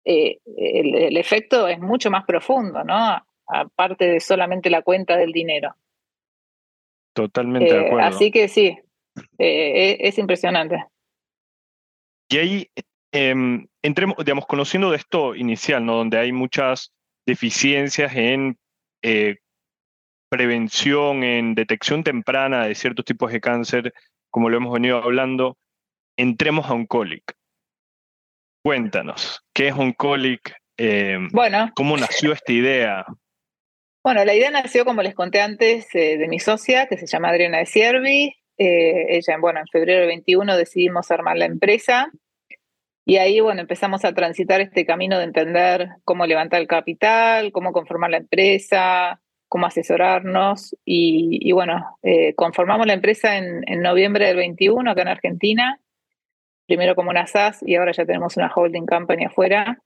El, 0.03 1.15
efecto 1.17 1.67
es 1.67 1.79
mucho 1.79 2.09
más 2.09 2.25
profundo, 2.25 2.83
¿no? 2.83 3.23
Aparte 3.45 4.07
de 4.07 4.19
solamente 4.19 4.69
la 4.69 4.81
cuenta 4.81 5.15
del 5.15 5.31
dinero. 5.31 5.75
Totalmente 7.13 7.71
de 7.71 7.85
acuerdo. 7.87 8.07
Así 8.07 8.31
que 8.31 8.47
sí, 8.47 8.77
es, 9.37 9.97
es 9.99 10.17
impresionante. 10.17 10.85
Y 12.29 12.37
ahí 12.37 12.71
em, 13.11 13.67
entremos, 13.81 14.17
digamos, 14.17 14.45
conociendo 14.45 14.91
de 14.91 14.97
esto 14.97 15.35
inicial, 15.35 15.85
¿no? 15.85 15.97
Donde 15.97 16.17
hay 16.17 16.31
muchas 16.31 16.93
deficiencias 17.27 18.15
en 18.15 18.57
eh, 19.03 19.37
prevención, 20.29 21.23
en 21.23 21.55
detección 21.55 22.03
temprana 22.03 22.65
de 22.65 22.75
ciertos 22.75 23.05
tipos 23.05 23.31
de 23.31 23.41
cáncer, 23.41 23.93
como 24.31 24.49
lo 24.49 24.57
hemos 24.57 24.73
venido 24.73 24.97
hablando, 24.97 25.57
entremos 26.17 26.67
a 26.67 26.73
Oncolic. 26.73 27.35
Cuéntanos, 28.63 29.41
¿qué 29.53 29.69
es 29.69 29.73
Oncolic? 29.73 30.55
Eh, 30.77 31.17
bueno. 31.31 31.71
¿Cómo 31.75 31.97
nació 31.97 32.33
esta 32.33 32.51
idea? 32.51 33.05
Bueno, 34.03 34.23
la 34.25 34.35
idea 34.35 34.51
nació, 34.51 34.85
como 34.85 35.01
les 35.01 35.15
conté 35.15 35.41
antes, 35.41 35.87
eh, 35.95 36.17
de 36.17 36.27
mi 36.27 36.39
socia, 36.39 36.87
que 36.87 36.97
se 36.97 37.07
llama 37.07 37.29
Adriana 37.29 37.59
de 37.59 37.65
Siervi. 37.65 38.35
ella, 38.57 39.37
bueno, 39.39 39.59
en 39.59 39.67
febrero 39.67 39.99
del 39.99 40.07
21 40.07 40.57
decidimos 40.57 41.11
armar 41.11 41.37
la 41.37 41.45
empresa. 41.45 42.11
Y 43.05 43.17
ahí, 43.17 43.39
bueno, 43.39 43.61
empezamos 43.61 44.03
a 44.03 44.13
transitar 44.13 44.59
este 44.59 44.85
camino 44.85 45.17
de 45.17 45.23
entender 45.23 45.87
cómo 46.03 46.25
levantar 46.25 46.59
el 46.59 46.67
capital, 46.67 47.53
cómo 47.53 47.71
conformar 47.71 48.09
la 48.09 48.17
empresa, 48.17 49.21
cómo 49.47 49.65
asesorarnos. 49.65 50.75
Y, 50.85 51.51
bueno, 51.51 51.97
eh, 52.03 52.33
conformamos 52.35 52.87
la 52.87 52.93
empresa 52.93 53.37
en, 53.37 53.63
noviembre 53.81 54.27
del 54.27 54.37
21 54.37 54.89
acá 54.89 55.01
en 55.01 55.07
Argentina, 55.07 55.79
primero 56.65 56.95
como 56.95 57.09
una 57.09 57.27
SAS 57.27 57.63
y 57.65 57.75
ahora 57.75 57.93
ya 57.93 58.05
tenemos 58.05 58.37
una 58.37 58.51
holding 58.53 58.85
company 58.85 59.25
afuera. 59.25 59.79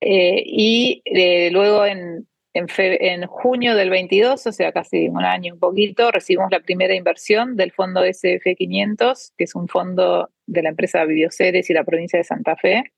Eh, 0.00 0.42
y 0.44 1.02
eh, 1.04 1.50
luego 1.50 1.86
en, 1.86 2.26
en, 2.52 3.26
junio 3.26 3.74
del 3.74 3.90
22, 3.90 4.46
o 4.46 4.52
sea, 4.52 4.72
casi 4.72 5.08
un 5.08 5.24
año, 5.24 5.54
un 5.54 5.60
poquito, 5.60 6.10
recibimos 6.10 6.50
la 6.50 6.60
primera 6.60 6.94
inversión 6.94 7.56
del 7.56 7.72
fondo 7.72 8.04
SF500, 8.04 9.32
que 9.36 9.44
es 9.44 9.54
un 9.54 9.68
fondo 9.68 10.30
de 10.46 10.62
la 10.62 10.70
empresa 10.70 11.04
Videoceres 11.04 11.70
y 11.70 11.74
la 11.74 11.84
provincia 11.84 12.18
de 12.18 12.24
Santa 12.24 12.56
Fe. 12.56 12.92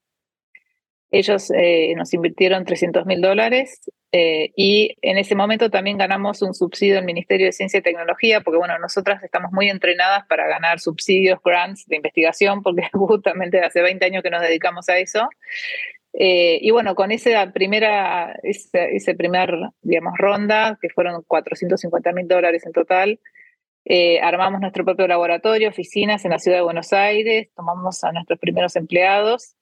Ellos 1.10 1.50
nos 1.96 2.12
invirtieron 2.12 2.66
300 2.66 3.06
mil 3.06 3.22
dólares 3.22 3.80
eh, 4.10 4.52
y 4.56 4.96
en 5.02 5.18
ese 5.18 5.34
momento 5.34 5.70
también 5.70 5.98
ganamos 5.98 6.40
un 6.40 6.54
subsidio 6.54 6.94
del 6.94 7.04
Ministerio 7.04 7.46
de 7.46 7.52
Ciencia 7.52 7.78
y 7.78 7.82
Tecnología, 7.82 8.40
porque 8.40 8.56
bueno, 8.56 8.78
nosotras 8.78 9.22
estamos 9.22 9.52
muy 9.52 9.68
entrenadas 9.68 10.24
para 10.26 10.46
ganar 10.48 10.80
subsidios, 10.80 11.40
grants 11.44 11.86
de 11.86 11.96
investigación, 11.96 12.62
porque 12.64 12.88
justamente 12.92 13.60
hace 13.60 13.82
20 13.82 14.04
años 14.04 14.22
que 14.22 14.30
nos 14.30 14.42
dedicamos 14.42 14.88
a 14.88 14.98
eso. 14.98 15.28
Eh, 16.14 16.58
y 16.62 16.70
bueno, 16.70 16.94
con 16.94 17.12
esa 17.12 17.52
primera, 17.52 18.34
esa, 18.42 19.14
primer, 19.14 19.54
digamos, 19.82 20.14
ronda, 20.16 20.78
que 20.80 20.88
fueron 20.88 21.22
450 21.26 22.12
mil 22.12 22.26
dólares 22.26 22.64
en 22.64 22.72
total, 22.72 23.20
eh, 23.84 24.20
armamos 24.20 24.60
nuestro 24.60 24.84
propio 24.84 25.06
laboratorio, 25.06 25.68
oficinas 25.68 26.24
en 26.24 26.30
la 26.32 26.38
ciudad 26.38 26.58
de 26.58 26.62
Buenos 26.62 26.92
Aires, 26.92 27.48
tomamos 27.54 28.02
a 28.04 28.12
nuestros 28.12 28.38
primeros 28.38 28.74
empleados. 28.76 29.57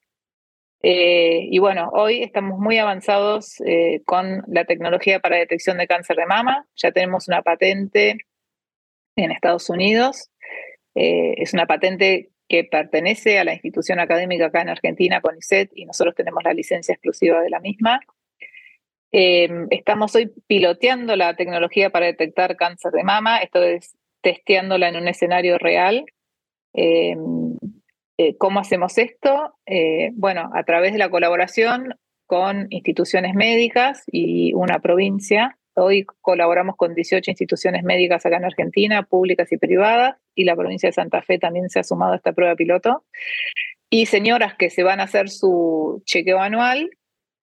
Eh, 0.82 1.48
y 1.50 1.58
bueno, 1.58 1.90
hoy 1.92 2.22
estamos 2.22 2.58
muy 2.58 2.78
avanzados 2.78 3.56
con 4.04 4.42
la 4.46 4.64
tecnología 4.64 5.20
para 5.20 5.36
detección 5.36 5.78
de 5.78 5.86
cáncer 5.86 6.16
de 6.16 6.26
mama. 6.26 6.66
Ya 6.76 6.92
tenemos 6.92 7.28
una 7.28 7.42
patente 7.42 8.18
en 9.16 9.30
Estados 9.30 9.68
Unidos. 9.70 10.30
es 10.94 11.52
una 11.52 11.66
patente 11.66 12.30
que 12.48 12.64
pertenece 12.64 13.38
a 13.38 13.44
la 13.44 13.54
institución 13.54 13.98
académica 13.98 14.46
acá 14.46 14.62
en 14.62 14.68
Argentina, 14.68 15.20
CONICET, 15.20 15.70
y 15.74 15.84
nosotros 15.84 16.14
tenemos 16.14 16.44
la 16.44 16.52
licencia 16.52 16.92
exclusiva 16.92 17.40
de 17.40 17.50
la 17.50 17.60
misma. 17.60 18.00
Estamos 19.10 20.14
hoy 20.14 20.32
piloteando 20.46 21.16
la 21.16 21.34
tecnología 21.34 21.90
para 21.90 22.06
detectar 22.06 22.56
cáncer 22.56 22.92
de 22.92 23.02
mama, 23.02 23.38
esto 23.38 23.62
es 23.62 23.96
testeándola 24.20 24.88
en 24.88 24.96
un 24.96 25.08
escenario 25.08 25.58
real. 25.58 26.04
Eh, 28.18 28.36
¿Cómo 28.36 28.60
hacemos 28.60 28.98
esto? 28.98 29.54
Eh, 29.66 30.10
bueno, 30.14 30.50
a 30.54 30.64
través 30.64 30.92
de 30.92 30.98
la 30.98 31.10
colaboración 31.10 31.94
con 32.26 32.66
instituciones 32.70 33.34
médicas 33.34 34.02
y 34.06 34.52
una 34.54 34.80
provincia 34.80 35.56
Hoy 35.78 36.06
colaboramos 36.22 36.74
con 36.76 36.94
18 36.94 37.30
instituciones 37.30 37.84
médicas 37.84 38.24
acá 38.24 38.38
en 38.38 38.46
Argentina, 38.46 39.02
públicas 39.02 39.52
y 39.52 39.58
privadas, 39.58 40.16
y 40.34 40.44
la 40.44 40.56
provincia 40.56 40.88
de 40.88 40.94
Santa 40.94 41.20
Fe 41.20 41.38
también 41.38 41.68
se 41.68 41.78
ha 41.78 41.84
sumado 41.84 42.14
a 42.14 42.16
esta 42.16 42.32
prueba 42.32 42.56
piloto. 42.56 43.04
Y 43.90 44.06
señoras 44.06 44.54
que 44.54 44.70
se 44.70 44.82
van 44.82 45.00
a 45.00 45.02
hacer 45.02 45.28
su 45.28 46.02
chequeo 46.06 46.40
anual 46.40 46.88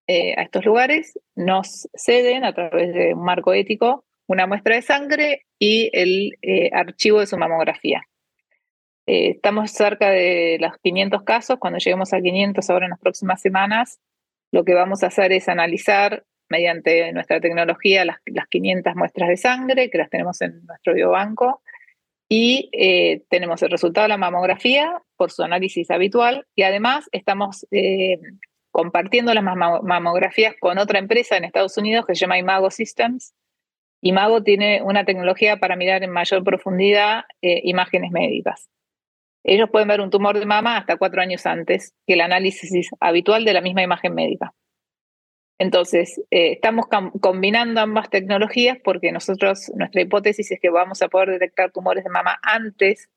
eh, 0.08 0.34
a 0.36 0.42
estos 0.42 0.66
lugares 0.66 1.18
nos 1.36 1.88
ceden 1.96 2.44
a 2.44 2.54
través 2.54 2.94
de 2.94 3.14
un 3.14 3.24
marco 3.24 3.54
ético 3.54 4.04
una 4.26 4.48
muestra 4.48 4.76
de 4.76 4.82
sangre 4.82 5.46
y 5.60 5.90
el 5.94 6.32
eh, 6.42 6.72
archivo 6.74 7.20
de 7.20 7.28
su 7.28 7.38
mamografía. 7.38 8.02
Eh, 9.06 9.32
estamos 9.32 9.72
cerca 9.72 10.10
de 10.10 10.58
los 10.60 10.78
500 10.82 11.24
casos. 11.24 11.58
Cuando 11.60 11.80
lleguemos 11.80 12.14
a 12.14 12.22
500 12.22 12.70
ahora 12.70 12.86
en 12.86 12.92
las 12.92 13.00
próximas 13.00 13.42
semanas, 13.42 14.00
lo 14.52 14.64
que 14.64 14.74
vamos 14.74 15.04
a 15.04 15.08
hacer 15.08 15.32
es 15.34 15.50
analizar 15.50 16.24
mediante 16.50 17.12
nuestra 17.14 17.42
tecnología 17.42 18.06
las, 18.06 18.18
500 18.50 18.96
muestras 18.96 19.30
de 19.30 19.38
sangre 19.38 19.90
que 19.90 19.98
las 19.98 20.10
tenemos 20.10 20.40
en 20.42 20.66
nuestro 20.66 20.94
biobanco 20.94 21.62
y 22.30 22.70
eh, 22.74 23.24
tenemos 23.30 23.62
el 23.64 23.72
resultado 23.72 24.06
de 24.06 24.10
la 24.10 24.18
mamografía 24.18 25.02
por 25.18 25.32
su 25.32 25.44
análisis 25.44 25.90
habitual 25.90 26.46
y 26.56 26.64
además 26.64 27.10
estamos 27.12 27.66
eh, 27.72 28.20
compartiendo 28.72 29.34
las 29.34 29.44
mamografías 29.44 30.56
con 30.60 30.78
otra 30.78 31.00
empresa 31.00 31.38
en 31.38 31.46
Estados 31.46 31.78
Unidos 31.78 32.06
que 32.06 32.16
se 32.16 32.22
llama 32.22 32.38
Imago 32.38 32.70
Systems. 32.70 33.34
Imago 34.02 34.44
tiene 34.44 34.82
una 34.84 35.06
tecnología 35.06 35.58
para 35.58 35.76
mirar 35.76 36.04
en 36.04 36.12
mayor 36.12 36.44
profundidad 36.44 37.24
imágenes 37.42 38.12
médicas. 38.12 38.70
Ellos 39.44 39.70
pueden 39.70 39.88
ver 39.88 40.02
un 40.02 40.10
tumor 40.10 40.40
de 40.40 40.46
mama 40.46 40.78
hasta 40.78 40.98
cuatro 40.98 41.22
años 41.22 41.46
antes 41.46 41.94
que 42.08 42.14
el 42.14 42.22
análisis 42.22 42.90
habitual 43.00 43.46
de 43.46 43.54
la 43.54 43.62
misma 43.62 43.84
imagen 43.84 44.16
médica. 44.16 44.54
Entonces, 45.60 46.20
eh, 46.32 46.54
estamos 46.54 46.88
combinando 47.22 47.80
ambas 47.80 48.10
tecnologías 48.10 48.78
porque 48.84 49.12
nosotros, 49.12 49.72
nuestra 49.76 50.02
hipótesis 50.02 50.52
es 50.52 50.60
que 50.60 50.70
vamos 50.70 51.02
a 51.02 51.10
poder 51.10 51.30
detectar 51.30 51.72
tumores 51.72 52.04
de 52.04 52.10
mama 52.10 52.40
antes 52.42 53.10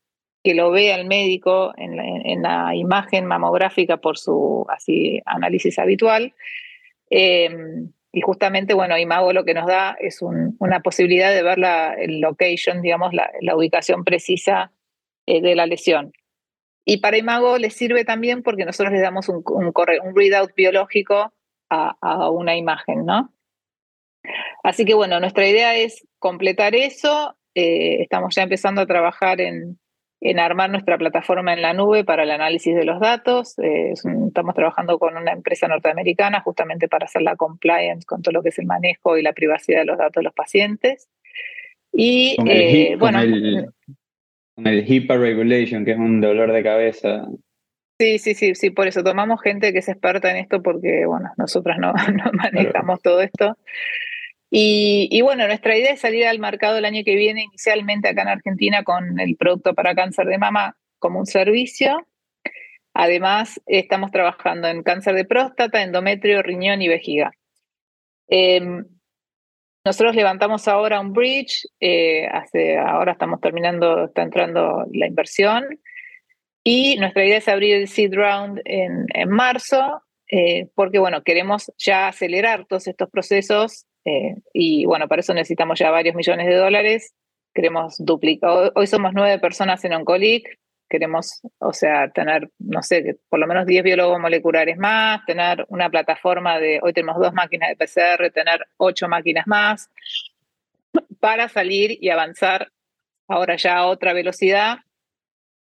que 0.43 0.53
lo 0.53 0.71
vea 0.71 0.95
el 0.95 1.07
médico 1.07 1.73
en 1.77 2.41
la, 2.41 2.73
imagen 2.75 3.25
mamográfica 3.25 3.97
por 3.97 4.17
su 4.17 4.65
así, 4.69 5.21
análisis 5.25 5.77
habitual. 5.77 6.33
Em, 7.09 7.91
y 8.13 8.21
justamente, 8.21 8.73
bueno, 8.73 8.97
Imago 8.97 9.33
lo 9.33 9.43
que 9.43 9.53
nos 9.53 9.67
da 9.67 9.97
es 9.99 10.21
una 10.21 10.79
posibilidad 10.79 11.33
de 11.33 11.43
ver 11.43 11.57
la 11.57 11.93
el 11.95 12.21
location, 12.21 12.81
digamos, 12.81 13.13
la, 13.13 13.55
ubicación 13.55 14.03
precisa 14.03 14.71
eh, 15.27 15.41
de 15.41 15.55
la 15.55 15.67
lesión. 15.67 16.13
Y 16.89 16.97
para 16.97 17.17
Imago 17.17 17.57
les 17.57 17.75
sirve 17.75 18.05
también 18.05 18.43
porque 18.43 18.63
nosotros 18.63 18.93
les 18.93 19.01
damos 19.01 19.27
un, 19.27 19.43
un, 19.45 19.73
un 19.75 20.15
readout 20.15 20.55
biológico 20.55 21.33
a, 21.69 22.29
una 22.29 22.55
imagen, 22.55 23.05
¿no? 23.05 23.33
Así 24.63 24.85
que 24.85 24.93
bueno, 24.93 25.19
nuestra 25.19 25.45
idea 25.47 25.75
es 25.75 26.07
completar 26.17 26.75
eso. 26.75 27.35
Eh, 27.55 28.01
estamos 28.01 28.33
ya 28.35 28.43
empezando 28.43 28.81
a 28.81 28.85
trabajar 28.85 29.41
en, 29.41 29.77
en, 30.21 30.39
armar 30.39 30.69
nuestra 30.69 30.97
plataforma 30.97 31.53
en 31.53 31.61
la 31.61 31.73
nube 31.73 32.05
para 32.05 32.23
el 32.23 32.31
análisis 32.31 32.73
de 32.73 32.85
los 32.85 33.01
datos. 33.01 33.59
Eh, 33.59 33.91
estamos 33.91 34.55
trabajando 34.55 34.97
con 34.97 35.17
una 35.17 35.33
empresa 35.33 35.67
norteamericana 35.67 36.39
justamente 36.39 36.87
para 36.87 37.05
hacer 37.05 37.21
la 37.21 37.35
compliance 37.35 38.05
con 38.05 38.21
todo 38.21 38.31
lo 38.31 38.43
que 38.43 38.49
es 38.49 38.59
el 38.59 38.65
manejo 38.65 39.17
y 39.17 39.23
la 39.23 39.33
privacidad 39.33 39.79
de 39.79 39.85
los 39.85 39.97
datos 39.97 40.21
de 40.21 40.23
los 40.23 40.33
pacientes. 40.33 41.09
Y 41.91 42.37
eh, 42.45 42.95
bueno. 42.97 43.19
Con 43.19 43.33
el 43.33 43.73
HIPAA 44.57 45.17
regulation, 45.17 45.85
que 45.85 45.91
es 45.91 45.97
un 45.97 46.19
dolor 46.19 46.51
de 46.51 46.63
cabeza. 46.63 47.25
Sí, 47.99 48.19
sí, 48.19 48.35
sí, 48.35 48.53
sí, 48.53 48.69
por 48.69 48.87
eso 48.87 49.03
tomamos 49.03 49.41
gente 49.41 49.73
que 49.73 49.79
es 49.79 49.89
experta 49.89 50.29
en 50.29 50.37
esto 50.37 50.61
porque, 50.61 51.05
bueno, 51.07 51.31
nosotras 51.37 51.77
no, 51.79 51.93
manejamos 52.33 53.01
todo 53.01 53.21
esto. 53.21 53.57
Y, 54.49 55.21
bueno, 55.21 55.45
nuestra 55.47 55.75
idea 55.75 55.91
es 55.91 55.99
salir 55.99 56.25
al 56.25 56.39
mercado 56.39 56.77
el 56.77 56.85
año 56.85 57.03
que 57.03 57.15
viene, 57.15 57.43
inicialmente 57.43 58.07
acá 58.07 58.21
en 58.21 58.29
Argentina, 58.29 58.83
con 58.83 59.19
el 59.19 59.35
producto 59.35 59.73
para 59.73 59.93
cáncer 59.93 60.27
de 60.27 60.37
mama 60.37 60.77
como 60.99 61.19
un 61.19 61.25
servicio. 61.25 62.07
Además, 62.93 63.61
estamos 63.65 64.11
trabajando 64.11 64.67
en 64.69 64.83
cáncer 64.83 65.15
de 65.15 65.25
próstata, 65.25 65.83
endometrio, 65.83 66.41
riñón 66.43 66.81
y 66.81 66.87
vejiga. 66.87 67.31
Em, 68.27 68.85
nosotros 69.87 70.17
levantamos 70.17 70.67
ahora 70.67 70.99
un 70.99 71.13
bridge, 71.13 71.65
eh, 71.79 72.27
hace, 72.27 72.77
ahora 72.77 73.13
estamos 73.13 73.39
terminando, 73.39 74.05
está 74.05 74.21
entrando 74.21 74.85
la 74.91 75.07
inversión 75.07 75.63
y 76.61 76.97
nuestra 76.97 77.25
idea 77.25 77.37
es 77.37 77.47
abrir 77.47 77.75
el 77.75 77.87
seed 77.87 78.13
round 78.13 78.59
en, 78.65 79.05
en 79.13 79.29
marzo, 79.29 80.01
eh, 80.29 80.67
porque 80.75 80.99
bueno, 80.99 81.23
queremos 81.23 81.71
ya 81.77 82.09
acelerar 82.09 82.65
todos 82.65 82.87
estos 82.87 83.09
procesos 83.09 83.85
eh, 84.03 84.35
y 84.51 84.85
bueno, 84.85 85.07
para 85.07 85.21
eso 85.21 85.33
necesitamos 85.33 85.79
ya 85.79 85.89
varios 85.89 86.15
millones 86.15 86.47
de 86.47 86.55
dólares. 86.55 87.13
Queremos 87.53 87.95
duplicar, 87.97 88.73
hoy 88.75 88.87
somos 88.87 89.13
nueve 89.13 89.39
personas 89.39 89.85
en 89.85 89.93
Oncolic, 89.93 90.59
queremos, 90.89 91.41
o 91.59 91.73
sea, 91.73 92.09
tener, 92.09 92.49
no 92.59 92.81
sé, 92.81 93.17
por 93.29 93.39
lo 93.39 93.47
menos 93.47 93.65
10 93.65 93.83
biólogos 93.83 94.19
moleculares 94.19 94.77
más, 94.77 95.25
tener 95.25 95.65
una 95.69 95.89
plataforma 95.89 96.59
de, 96.59 96.79
hoy 96.81 96.93
tenemos 96.93 97.19
dos 97.19 97.33
máquinas 97.33 97.69
de 97.69 97.75
PCR, 97.75 98.31
tener 98.31 98.65
ocho 98.77 99.07
máquinas 99.07 99.47
más, 99.47 99.89
para 101.19 101.49
salir 101.49 101.97
y 102.01 102.09
avanzar 102.09 102.71
ahora 103.27 103.55
ya 103.55 103.77
a 103.77 103.87
otra 103.87 104.13
velocidad 104.13 104.77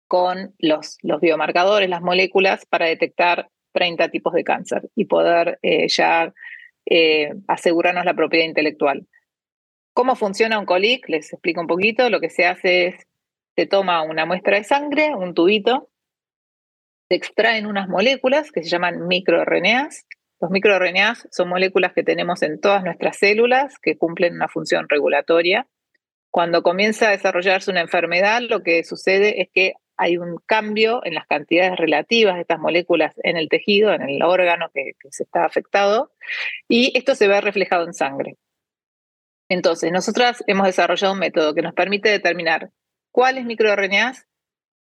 con 0.07 0.53
los, 0.59 0.97
los 1.01 1.21
biomarcadores, 1.21 1.89
las 1.89 2.01
moléculas, 2.01 2.65
para 2.65 2.85
detectar 2.85 3.49
30 3.71 4.09
tipos 4.09 4.33
de 4.33 4.43
cáncer 4.43 4.89
y 4.95 5.05
poder 5.05 5.59
eh, 5.61 5.87
ya 5.87 6.33
eh, 6.85 7.33
asegurarnos 7.47 8.05
la 8.05 8.13
propiedad 8.13 8.45
intelectual. 8.45 9.07
¿Cómo 9.93 10.15
funciona 10.15 10.59
un 10.59 10.65
colic? 10.65 11.07
Les 11.07 11.31
explico 11.31 11.61
un 11.61 11.67
poquito. 11.67 12.09
Lo 12.09 12.19
que 12.19 12.29
se 12.29 12.45
hace 12.45 12.87
es, 12.87 13.07
se 13.55 13.65
toma 13.65 14.01
una 14.03 14.25
muestra 14.25 14.57
de 14.57 14.63
sangre, 14.63 15.15
un 15.15 15.33
tubito, 15.33 15.89
se 17.09 17.15
extraen 17.15 17.65
unas 17.65 17.87
moléculas 17.87 18.51
que 18.51 18.63
se 18.63 18.69
llaman 18.69 19.07
microRNAs. 19.07 20.05
Los 20.39 20.51
microRNAs 20.51 21.27
son 21.31 21.49
moléculas 21.49 21.93
que 21.93 22.03
tenemos 22.03 22.41
en 22.41 22.59
todas 22.59 22.83
nuestras 22.83 23.17
células 23.17 23.77
que 23.79 23.97
cumplen 23.97 24.33
una 24.35 24.47
función 24.47 24.87
regulatoria. 24.89 25.67
Cuando 26.31 26.63
comienza 26.63 27.07
a 27.07 27.11
desarrollarse 27.11 27.69
una 27.69 27.81
enfermedad, 27.81 28.41
lo 28.41 28.63
que 28.63 28.83
sucede 28.83 29.41
es 29.41 29.49
que 29.53 29.73
hay 29.97 30.17
un 30.17 30.37
cambio 30.45 31.01
en 31.03 31.13
las 31.13 31.27
cantidades 31.27 31.77
relativas 31.77 32.35
de 32.35 32.41
estas 32.41 32.59
moléculas 32.59 33.13
en 33.23 33.37
el 33.37 33.49
tejido, 33.49 33.93
en 33.93 34.01
el 34.09 34.23
órgano 34.23 34.69
que, 34.73 34.93
se 35.11 35.23
está 35.23 35.45
afectado, 35.45 36.11
y 36.67 36.97
esto 36.97 37.13
se 37.15 37.27
ve 37.27 37.39
reflejado 37.41 37.85
en 37.85 37.93
sangre. 37.93 38.37
Entonces, 39.49 39.91
nosotras 39.91 40.43
hemos 40.47 40.65
desarrollado 40.65 41.13
un 41.13 41.19
método 41.19 41.53
que 41.53 41.61
nos 41.61 41.73
permite 41.73 42.09
determinar 42.09 42.71
cuáles 43.13 43.45
microRNAs 43.45 44.25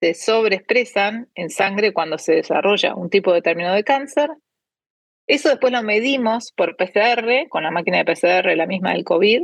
se 0.01 0.13
sobreexpresan 0.13 1.29
en 1.35 1.49
sangre 1.49 1.93
cuando 1.93 2.17
se 2.17 2.33
desarrolla 2.33 2.95
un 2.95 3.09
tipo 3.09 3.31
determinado 3.31 3.75
de 3.75 3.85
cáncer. 3.85 4.29
Eso 5.27 5.49
después 5.49 5.71
lo 5.71 5.81
medimos 5.83 6.51
por 6.51 6.75
PCR, 6.75 7.47
con 7.49 7.63
la 7.63 7.71
máquina 7.71 8.03
de 8.03 8.05
PCR, 8.05 8.55
la 8.55 8.67
misma 8.67 8.93
del 8.93 9.05
COVID, 9.05 9.43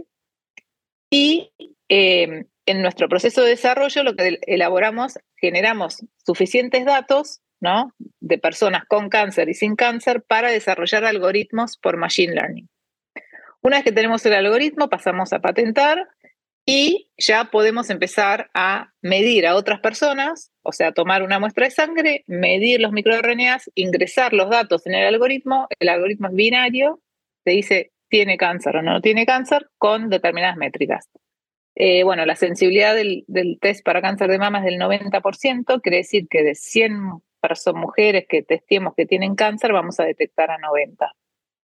y 1.10 1.52
eh, 1.90 2.46
en 2.66 2.82
nuestro 2.82 3.08
proceso 3.08 3.44
de 3.44 3.52
desarrollo 3.52 4.04
lo 4.04 4.16
que 4.16 4.40
elaboramos, 4.48 5.20
generamos 5.36 6.04
suficientes 6.26 6.86
datos 6.86 7.42
¿no? 7.60 7.94
de 8.20 8.38
personas 8.38 8.86
con 8.88 9.10
cáncer 9.10 9.50
y 9.50 9.54
sin 9.54 9.76
cáncer 9.76 10.24
para 10.24 10.50
desarrollar 10.50 11.06
algoritmos 11.06 11.78
por 11.78 11.98
Machine 11.98 12.34
Learning. 12.34 12.70
Una 13.62 13.78
vez 13.78 13.84
que 13.84 13.92
tenemos 13.92 14.26
el 14.26 14.34
algoritmo, 14.34 14.90
pasamos 14.90 15.34
a 15.34 15.40
patentar 15.40 16.08
y 16.72 17.10
ya 17.18 17.52
podemos 17.52 17.90
empezar 17.90 18.50
a 18.54 18.94
medir 19.02 19.46
a 19.46 19.56
otras 19.56 19.82
personas, 19.82 20.54
o 20.62 20.72
sea, 20.72 20.94
tomar 20.94 21.22
una 21.22 21.38
muestra 21.38 21.66
de 21.66 21.72
sangre, 21.72 22.24
medir 22.28 22.80
los 22.80 22.94
microRNAs, 22.94 23.70
ingresar 23.76 24.32
los 24.32 24.50
datos 24.50 24.88
en 24.88 24.94
el 24.94 25.06
algoritmo, 25.06 25.68
el 25.80 25.90
algoritmo 25.90 26.30
es 26.30 26.34
binario, 26.34 27.02
te 27.44 27.52
dice 27.52 27.92
tiene 28.08 28.38
cáncer 28.38 28.78
o 28.78 28.82
no 28.82 29.02
tiene 29.02 29.26
cáncer 29.26 29.70
con 29.78 30.10
determinadas 30.10 30.56
métricas. 30.56 31.10
Eh, 31.76 32.04
bueno, 32.04 32.26
la 32.26 32.36
sensibilidad 32.36 32.96
del, 32.96 33.26
test 33.60 33.84
para 33.84 34.02
cáncer 34.02 34.30
de 34.30 34.40
mama 34.40 34.60
es 34.60 34.66
del 34.66 34.80
90%, 34.80 35.82
quiere 35.82 35.98
decir 35.98 36.28
que 36.30 36.44
de 36.44 36.56
100 36.56 37.22
mujeres 37.74 38.26
que 38.30 38.44
testemos 38.44 38.94
que 38.96 39.06
tienen 39.06 39.36
cáncer, 39.36 39.74
vamos 39.74 40.00
a 40.00 40.06
detectar 40.06 40.52
a 40.52 40.58
90. 40.58 41.12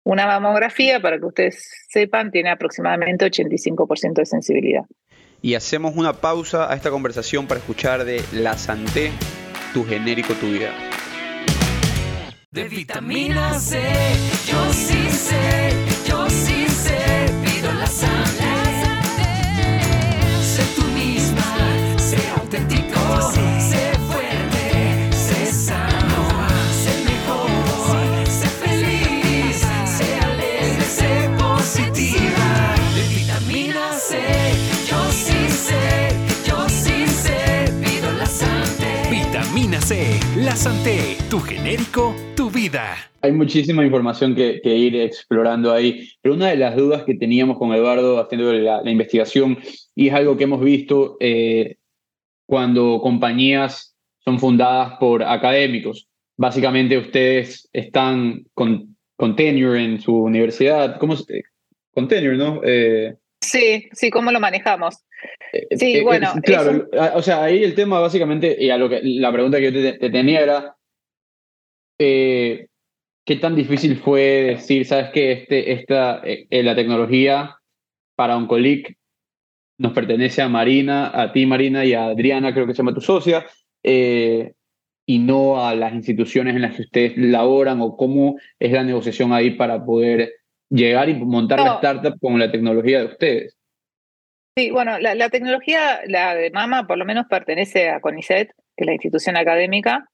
Una 0.05 0.27
mamografía, 0.27 0.99
para 0.99 1.17
que 1.17 1.25
ustedes 1.25 1.67
sepan, 1.89 2.29
tiene 2.29 2.51
aproximadamente 2.51 3.25
85% 3.25 4.13
de 4.13 4.25
sensibilidad. 4.27 4.83
Y 5.41 5.55
hacemos 5.55 5.95
una 5.95 6.13
pausa 6.13 6.71
a 6.71 6.75
esta 6.75 6.91
conversación 6.91 7.47
para 7.47 7.59
escuchar 7.59 8.05
de 8.05 8.23
La 8.31 8.55
Santé, 8.55 9.11
tu 9.73 9.83
genérico, 9.83 10.35
tu 10.35 10.45
vida. 10.45 10.69
De 12.51 12.65
vitamina 12.65 13.57
C, 13.57 13.81
yo 14.47 14.73
sí 14.73 15.09
sé, 15.09 15.71
yo 16.07 16.29
sí 16.29 16.67
sé, 16.67 17.25
pido 17.43 17.73
la 17.73 17.87
Santé. 17.87 18.45
La 39.87 40.55
Santé, 40.55 41.15
tu 41.29 41.39
genérico, 41.39 42.15
tu 42.35 42.49
vida. 42.49 42.95
Hay 43.21 43.31
muchísima 43.31 43.85
información 43.85 44.33
que, 44.33 44.59
ir 44.63 44.95
explorando 44.95 45.71
ahí, 45.71 46.09
pero 46.23 46.33
una 46.33 46.47
de 46.47 46.55
las 46.55 46.75
dudas 46.75 47.03
que 47.03 47.13
teníamos 47.13 47.59
con 47.59 47.71
Eduardo 47.71 48.19
haciendo 48.19 48.51
la, 48.51 48.81
investigación, 48.89 49.59
y 49.93 50.07
es 50.07 50.13
algo 50.15 50.37
que 50.37 50.45
hemos 50.45 50.61
visto 50.61 51.17
eh, 51.19 51.75
cuando 52.47 52.99
compañías 52.99 53.95
son 54.17 54.39
fundadas 54.39 54.97
por 54.99 55.21
académicos. 55.21 56.07
Básicamente 56.35 56.97
ustedes 56.97 57.69
están 57.71 58.43
con, 58.55 58.97
con 59.15 59.35
tenure 59.35 59.83
en 59.85 60.01
su 60.01 60.17
universidad. 60.17 60.97
¿Cómo 60.97 61.15
se, 61.15 61.43
con 61.91 62.07
tenure, 62.07 62.37
no? 62.37 62.59
Eh, 62.63 63.17
sí, 63.59 63.89
sí, 63.91 64.09
¿cómo 64.09 64.31
lo 64.31 64.39
manejamos? 64.39 65.05
Eh, 65.53 65.77
sí, 65.77 65.97
eh, 65.97 66.03
bueno. 66.03 66.33
claro, 66.43 66.87
o 67.13 67.21
sea, 67.21 67.43
ahí 67.43 67.63
el 67.63 67.75
tema 67.75 67.99
básicamente, 67.99 68.55
y 68.59 68.69
a 68.69 68.77
lo 68.77 68.89
que 68.89 69.01
la 69.03 69.31
pregunta 69.31 69.59
que 69.59 69.71
yo 69.71 69.97
te, 69.97 70.09
tenía 70.09 70.41
era, 70.41 70.75
¿qué 73.25 73.35
tan 73.37 73.55
difícil 73.55 73.97
fue 73.97 74.21
decir, 74.21 74.85
sabes 74.85 75.09
que 75.09 75.31
este, 75.31 75.73
esta, 75.73 76.21
eh, 76.23 76.45
eh, 76.49 76.63
la 76.63 76.75
tecnología 76.75 77.57
para 78.15 78.37
Oncolic 78.37 78.97
nos 79.77 79.93
pertenece 79.93 80.41
a 80.41 80.47
Marina, 80.47 81.11
a 81.13 81.33
ti 81.33 81.45
Marina 81.45 81.83
y 81.83 81.93
a 81.93 82.05
Adriana, 82.05 82.53
creo 82.53 82.67
que 82.67 82.73
se 82.73 82.77
llama 82.77 82.93
tu 82.93 83.01
socia, 83.01 83.45
eh, 83.83 84.53
y 85.07 85.19
no 85.19 85.65
a 85.65 85.75
las 85.75 85.93
instituciones 85.93 86.55
en 86.55 86.61
las 86.61 86.75
que 86.75 86.83
ustedes 86.83 87.17
laboran 87.17 87.81
o 87.81 87.97
cómo 87.97 88.37
es 88.59 88.71
la 88.71 88.83
negociación 88.83 89.33
ahí 89.33 89.51
para 89.51 89.83
poder 89.83 90.33
llegar 90.69 91.09
y 91.09 91.13
montar 91.15 91.59
la 91.59 91.75
startup 91.75 92.19
con 92.19 92.37
la 92.39 92.51
tecnología 92.51 92.99
de 92.99 93.05
ustedes? 93.05 93.57
Sí, 94.57 94.71
bueno, 94.71 94.99
la, 94.99 95.15
la 95.15 95.29
tecnología, 95.29 96.01
la 96.07 96.33
de 96.33 96.49
Mama, 96.51 96.87
por 96.87 96.97
lo 96.97 97.05
menos 97.05 97.25
pertenece 97.29 97.89
a 97.89 97.99
CONICET, 97.99 98.49
que 98.49 98.83
es 98.83 98.85
la 98.85 98.93
institución 98.93 99.35
académica, 99.37 100.09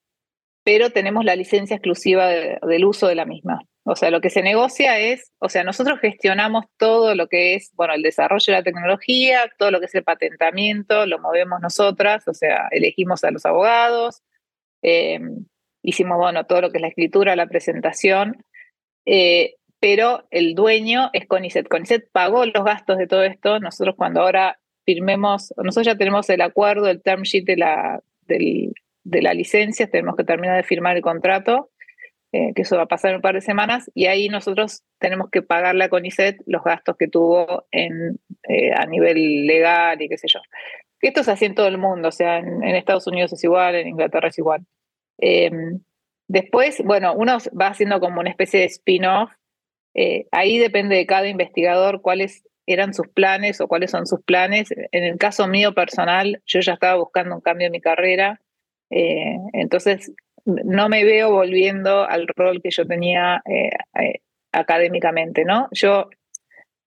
pero 0.64 0.90
tenemos 0.92 1.26
la 1.26 1.36
licencia 1.36 1.76
exclusiva 1.76 2.28
de- 2.28 2.58
del 2.68 2.86
uso 2.86 3.08
de 3.08 3.16
la 3.16 3.26
misma. 3.26 3.62
O 3.84 3.96
sea, 3.96 4.12
lo 4.12 4.22
que 4.22 4.30
se 4.30 4.44
negocia 4.44 5.00
es, 5.00 5.32
o 5.40 5.50
sea, 5.50 5.64
nosotros 5.64 6.00
gestionamos 6.00 6.66
todo 6.78 7.16
lo 7.16 7.28
que 7.28 7.56
es, 7.56 7.72
bueno, 7.74 7.94
el 7.96 8.04
desarrollo 8.04 8.46
de 8.48 8.52
la 8.60 8.64
tecnología, 8.64 9.52
todo 9.58 9.72
lo 9.72 9.80
que 9.80 9.88
es 9.88 9.96
el 9.96 10.04
patentamiento, 10.04 11.08
lo 11.08 11.18
movemos 11.20 11.60
nosotras, 11.62 12.28
o 12.28 12.34
sea, 12.34 12.68
elegimos 12.70 13.24
a 13.24 13.32
los 13.32 13.44
abogados, 13.46 14.22
eh, 14.84 15.20
hicimos, 15.84 16.18
bueno, 16.18 16.46
todo 16.46 16.62
lo 16.62 16.72
que 16.72 16.78
es 16.78 16.82
la 16.84 16.90
escritura, 16.90 17.36
la 17.36 17.48
presentación, 17.48 18.44
eh, 19.06 19.56
pero 19.82 20.26
el 20.30 20.54
dueño 20.54 21.10
es 21.12 21.28
CONICET. 21.28 21.68
CONICET 21.68 22.08
pagó 22.12 22.46
los 22.46 22.64
gastos 22.64 23.00
de 23.00 23.08
todo 23.08 23.24
esto. 23.24 23.60
Nosotros 23.60 23.96
cuando 23.98 24.22
ahora 24.22 24.60
firmemos, 24.86 25.54
nosotros 25.58 25.88
ya 25.88 25.98
tenemos 25.98 26.30
el 26.30 26.42
acuerdo, 26.42 26.88
el 26.88 27.02
term 27.02 27.24
sheet 27.24 27.46
de 27.46 27.58
la, 27.58 28.00
de 28.28 29.22
la 29.22 29.34
licencia, 29.34 29.90
tenemos 29.90 30.16
que 30.16 30.24
terminar 30.24 30.56
de 30.58 30.64
firmar 30.64 30.96
el 30.96 31.02
contrato, 31.02 31.72
eh, 32.32 32.54
que 32.56 32.62
eso 32.62 32.78
va 32.78 32.84
a 32.84 32.88
pasar 32.88 33.10
en 33.10 33.16
un 33.18 33.22
par 33.24 33.34
de 33.34 33.42
semanas, 33.42 33.90
y 33.96 34.06
ahí 34.06 34.30
nosotros 34.30 34.84
tenemos 35.00 35.32
que 35.32 35.42
pagarle 35.42 35.84
a 35.84 35.90
CONICET 35.90 36.42
los 36.46 36.64
gastos 36.64 36.96
que 36.98 37.08
tuvo 37.08 37.66
en, 37.72 38.20
eh, 38.48 38.72
a 38.76 38.86
nivel 38.86 39.48
legal 39.48 40.00
y 40.00 40.10
qué 40.10 40.18
sé 40.18 40.28
yo. 40.28 40.42
Esto 41.02 41.22
es 41.22 41.28
así 41.28 41.46
en 41.46 41.56
todo 41.56 41.68
el 41.68 41.80
mundo, 41.80 42.10
o 42.10 42.12
sea, 42.12 42.38
en, 42.38 42.64
Estados 42.64 43.08
Unidos 43.08 43.34
es 43.34 43.44
igual, 43.44 43.74
en 43.74 43.88
Inglaterra 43.88 44.28
es 44.28 44.38
igual. 44.38 44.64
Eh, 45.18 45.50
después, 46.28 46.84
bueno, 46.86 47.16
uno 47.16 47.40
va 47.60 47.68
haciendo 47.68 48.00
como 48.00 48.20
una 48.20 48.30
especie 48.30 48.60
de 48.60 48.66
spin-off 48.68 49.32
eh, 49.94 50.26
ahí 50.32 50.58
depende 50.58 50.96
de 50.96 51.06
cada 51.06 51.28
investigador 51.28 52.02
cuáles 52.02 52.44
eran 52.66 52.94
sus 52.94 53.08
planes 53.08 53.60
o 53.60 53.68
cuáles 53.68 53.92
son 53.92 54.08
sus 54.08 54.22
planes. 54.24 54.70
En 54.92 55.04
el 55.04 55.18
caso 55.18 55.48
mío 55.48 55.74
personal, 55.74 56.42
yo 56.46 56.60
ya 56.60 56.74
estaba 56.74 56.96
buscando 56.96 57.36
un 57.36 57.42
cambio 57.42 57.68
en 57.68 57.72
mi 57.74 57.82
carrera, 57.82 58.40
eh, 58.90 59.38
entonces 59.54 60.14
no 60.46 60.90
me 60.90 61.04
veo 61.04 61.32
volviendo 61.32 62.04
al 62.08 62.28
rol 62.28 62.62
que 62.62 62.72
yo 62.72 62.86
tenía 62.88 63.42
eh, 63.46 64.20
académicamente, 64.52 65.46
¿no? 65.46 65.68
Yo, 65.72 66.10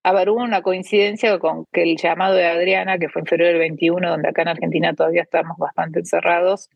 a 0.02 0.30
una 0.30 0.62
coincidencia 0.62 1.38
con 1.38 1.64
que 1.72 1.82
el 1.82 1.96
llamado 1.96 2.34
de 2.34 2.46
Adriana, 2.46 2.98
que 2.98 3.08
fue 3.08 3.20
en 3.20 3.26
febrero 3.26 3.50
del 3.50 3.58
21, 3.60 4.10
donde 4.10 4.28
acá 4.28 4.42
en 4.42 4.48
Argentina 4.48 4.94
todavía 4.94 5.22
estamos 5.22 5.56
bastante 5.56 6.00
encerrados, 6.00 6.68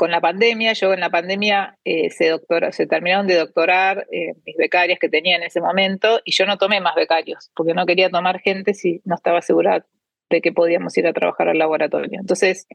con 0.00 0.10
la 0.10 0.22
pandemia, 0.22 0.72
yo 0.72 0.94
en 0.94 1.00
la 1.00 1.10
pandemia 1.10 1.76
eh, 1.84 2.08
se, 2.08 2.40
terminaron 2.86 3.26
de 3.26 3.34
doctorar 3.34 4.06
eh, 4.10 4.32
mis 4.46 4.56
becarias 4.56 4.98
que 4.98 5.10
tenía 5.10 5.36
en 5.36 5.42
ese 5.42 5.60
momento 5.60 6.22
y 6.24 6.32
yo 6.32 6.46
no 6.46 6.56
tomé 6.56 6.80
más 6.80 6.94
becarios 6.94 7.50
porque 7.54 7.74
no 7.74 7.84
quería 7.84 8.08
tomar 8.08 8.40
gente 8.40 8.72
si 8.72 9.02
no 9.04 9.14
estaba 9.14 9.42
segura 9.42 9.84
de 10.30 10.40
que 10.40 10.52
podíamos 10.52 10.96
ir 10.96 11.06
a 11.06 11.12
trabajar 11.12 11.50
al 11.50 11.58
laboratorio. 11.58 12.18
Entonces, 12.18 12.66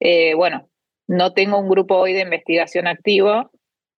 eh, 0.00 0.34
bueno, 0.34 0.68
no 1.06 1.32
tengo 1.32 1.60
un 1.60 1.68
grupo 1.68 1.94
hoy 1.94 2.12
de 2.12 2.22
investigación 2.22 2.88
activo 2.88 3.52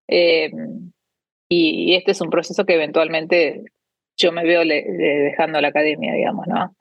y, 0.07 1.95
este 1.95 2.11
es 2.11 2.21
un 2.21 2.29
proceso 2.29 2.63
que 2.63 2.75
eventualmente 2.75 3.63
yo 4.17 4.31
me 4.31 4.43
veo 4.43 4.61
dejando 4.63 5.59
la 5.61 5.69
academia, 5.69 6.13
digamos, 6.13 6.45
¿no? 6.45 6.75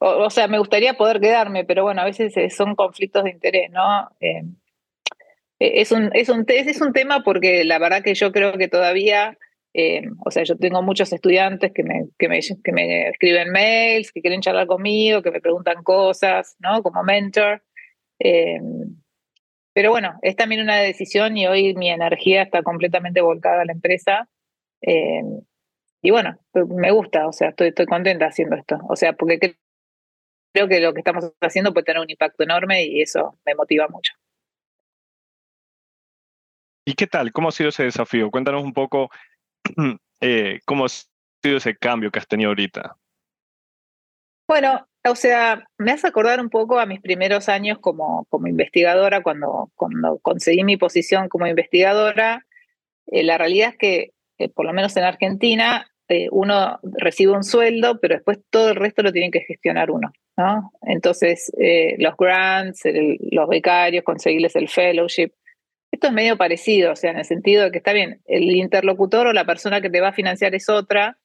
O, 0.00 0.30
sea, 0.30 0.46
me 0.46 0.58
gustaría 0.58 0.94
poder 0.94 1.20
quedarme, 1.20 1.64
pero 1.64 1.82
bueno, 1.82 2.02
a 2.02 2.04
veces 2.04 2.36
eh, 2.36 2.50
son 2.50 2.76
conflictos 2.76 3.24
de 3.24 3.30
interés, 3.30 3.70
¿no? 3.70 4.08
Eh, 4.20 4.42
eh, 5.60 5.80
es, 5.80 5.92
un, 5.92 6.10
es, 6.14 6.28
un, 6.28 6.44
es 6.48 6.80
un 6.80 6.92
tema 6.92 7.22
porque 7.24 7.64
la 7.64 7.78
verdad 7.78 8.02
que 8.02 8.14
yo 8.14 8.32
creo 8.32 8.52
que 8.52 8.68
todavía, 8.68 9.36
eh, 9.74 10.02
o 10.24 10.30
sea, 10.30 10.44
yo 10.44 10.56
tengo 10.56 10.82
muchos 10.82 11.12
estudiantes 11.12 11.72
que 11.72 11.82
me, 11.82 12.08
que, 12.18 12.28
me, 12.28 13.08
escriben 13.08 13.50
mails, 13.50 14.12
que 14.12 14.20
quieren 14.20 14.40
charlar 14.40 14.66
conmigo, 14.66 15.22
que 15.22 15.30
me 15.30 15.40
preguntan 15.40 15.82
cosas, 15.82 16.56
¿no? 16.60 16.82
Como 16.82 17.02
mentor. 17.02 17.62
Eh, 18.20 18.60
pero 19.72 19.90
bueno, 19.90 20.18
es 20.22 20.36
también 20.36 20.62
una 20.62 20.76
decisión 20.76 21.36
y 21.36 21.46
hoy 21.46 21.74
mi 21.74 21.90
energía 21.90 22.42
está 22.42 22.62
completamente 22.62 23.20
volcada 23.20 23.62
a 23.62 23.64
la 23.64 23.72
empresa. 23.72 24.28
Y 26.00 26.10
bueno, 26.10 26.38
me 26.54 26.90
gusta, 26.90 27.26
o 27.26 27.32
sea, 27.32 27.50
estoy, 27.50 27.68
estoy 27.68 27.86
contenta 27.86 28.26
haciendo 28.26 28.56
esto. 28.56 28.78
O 28.88 28.96
sea, 28.96 29.12
porque 29.12 29.56
creo 30.52 30.68
que 30.68 30.80
lo 30.80 30.92
que 30.92 31.00
estamos 31.00 31.32
haciendo 31.40 31.72
puede 31.72 31.84
tener 31.84 32.02
un 32.02 32.10
impacto 32.10 32.42
enorme 32.42 32.84
y 32.84 33.02
eso 33.02 33.38
me 33.44 33.54
motiva 33.54 33.88
mucho. 33.88 34.12
¿Y 36.86 36.94
qué 36.94 37.06
tal? 37.06 37.32
¿Cómo 37.32 37.48
ha 37.48 37.52
sido 37.52 37.68
ese 37.68 37.84
desafío? 37.84 38.30
Cuéntanos 38.30 38.62
un 38.62 38.72
poco 38.72 39.10
eh, 40.20 40.60
cómo 40.64 40.86
ha 40.86 40.88
sido 40.88 41.56
ese 41.58 41.76
cambio 41.76 42.10
que 42.10 42.18
has 42.18 42.26
tenido 42.26 42.48
ahorita. 42.50 42.96
Bueno, 44.48 44.88
o 45.06 45.14
sea, 45.14 45.68
me 45.76 45.92
hace 45.92 46.06
acordar 46.06 46.40
un 46.40 46.48
poco 46.48 46.78
a 46.78 46.86
mis 46.86 47.00
primeros 47.00 47.48
años 47.48 47.78
como, 47.80 48.24
como 48.30 48.48
investigadora, 48.48 49.22
cuando, 49.22 49.70
cuando 49.74 50.18
conseguí 50.20 50.64
mi 50.64 50.76
posición 50.76 51.28
como 51.28 51.46
investigadora. 51.46 52.46
Eh, 53.06 53.22
la 53.22 53.38
realidad 53.38 53.70
es 53.70 53.76
que, 53.78 54.12
eh, 54.38 54.48
por 54.48 54.66
lo 54.66 54.72
menos 54.72 54.96
en 54.96 55.04
Argentina, 55.04 55.90
eh, 56.08 56.28
uno 56.30 56.80
recibe 56.82 57.32
un 57.32 57.44
sueldo, 57.44 58.00
pero 58.00 58.14
después 58.14 58.38
todo 58.50 58.70
el 58.70 58.76
resto 58.76 59.02
lo 59.02 59.12
tiene 59.12 59.30
que 59.30 59.40
gestionar 59.40 59.90
uno. 59.90 60.12
¿No? 60.38 60.72
Entonces, 60.82 61.52
eh, 61.58 61.96
los 61.98 62.16
grants, 62.16 62.82
los 63.32 63.48
becarios, 63.48 64.04
conseguirles 64.04 64.54
el 64.54 64.68
fellowship. 64.68 65.32
Esto 65.90 66.06
es 66.06 66.12
medio 66.12 66.36
parecido, 66.38 66.92
o 66.92 66.96
sea, 66.96 67.10
en 67.10 67.18
el 67.18 67.24
sentido 67.24 67.64
de 67.64 67.72
que 67.72 67.78
está 67.78 67.92
bien, 67.92 68.20
el 68.26 68.44
interlocutor 68.44 69.26
o 69.26 69.32
la 69.32 69.44
persona 69.44 69.80
que 69.80 69.90
te 69.90 70.00
va 70.00 70.08
a 70.08 70.12
financiar 70.12 70.54
es 70.54 70.68
otra, 70.68 71.18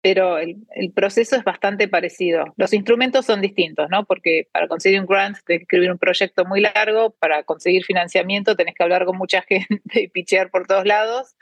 pero 0.00 0.38
el, 0.38 0.58
el 0.76 0.92
proceso 0.92 1.34
es 1.34 1.42
bastante 1.42 1.88
parecido. 1.88 2.44
Los 2.56 2.72
instrumentos 2.72 3.26
son 3.26 3.40
distintos, 3.40 3.88
¿no? 3.90 4.04
Porque 4.04 4.48
para 4.52 4.68
conseguir 4.68 5.00
un 5.00 5.06
grant 5.06 5.38
tenés 5.44 5.60
que 5.60 5.64
escribir 5.64 5.90
un 5.90 5.98
proyecto 5.98 6.44
muy 6.44 6.60
largo, 6.60 7.10
para 7.18 7.42
conseguir 7.42 7.84
financiamiento 7.84 8.54
tenés 8.54 8.76
que 8.76 8.82
hablar 8.84 9.04
con 9.06 9.18
mucha 9.18 9.42
gente 9.48 10.02
y 10.02 10.08
pichear 10.08 10.50
por 10.50 10.68
todos 10.68 10.86
lados. 10.86 11.34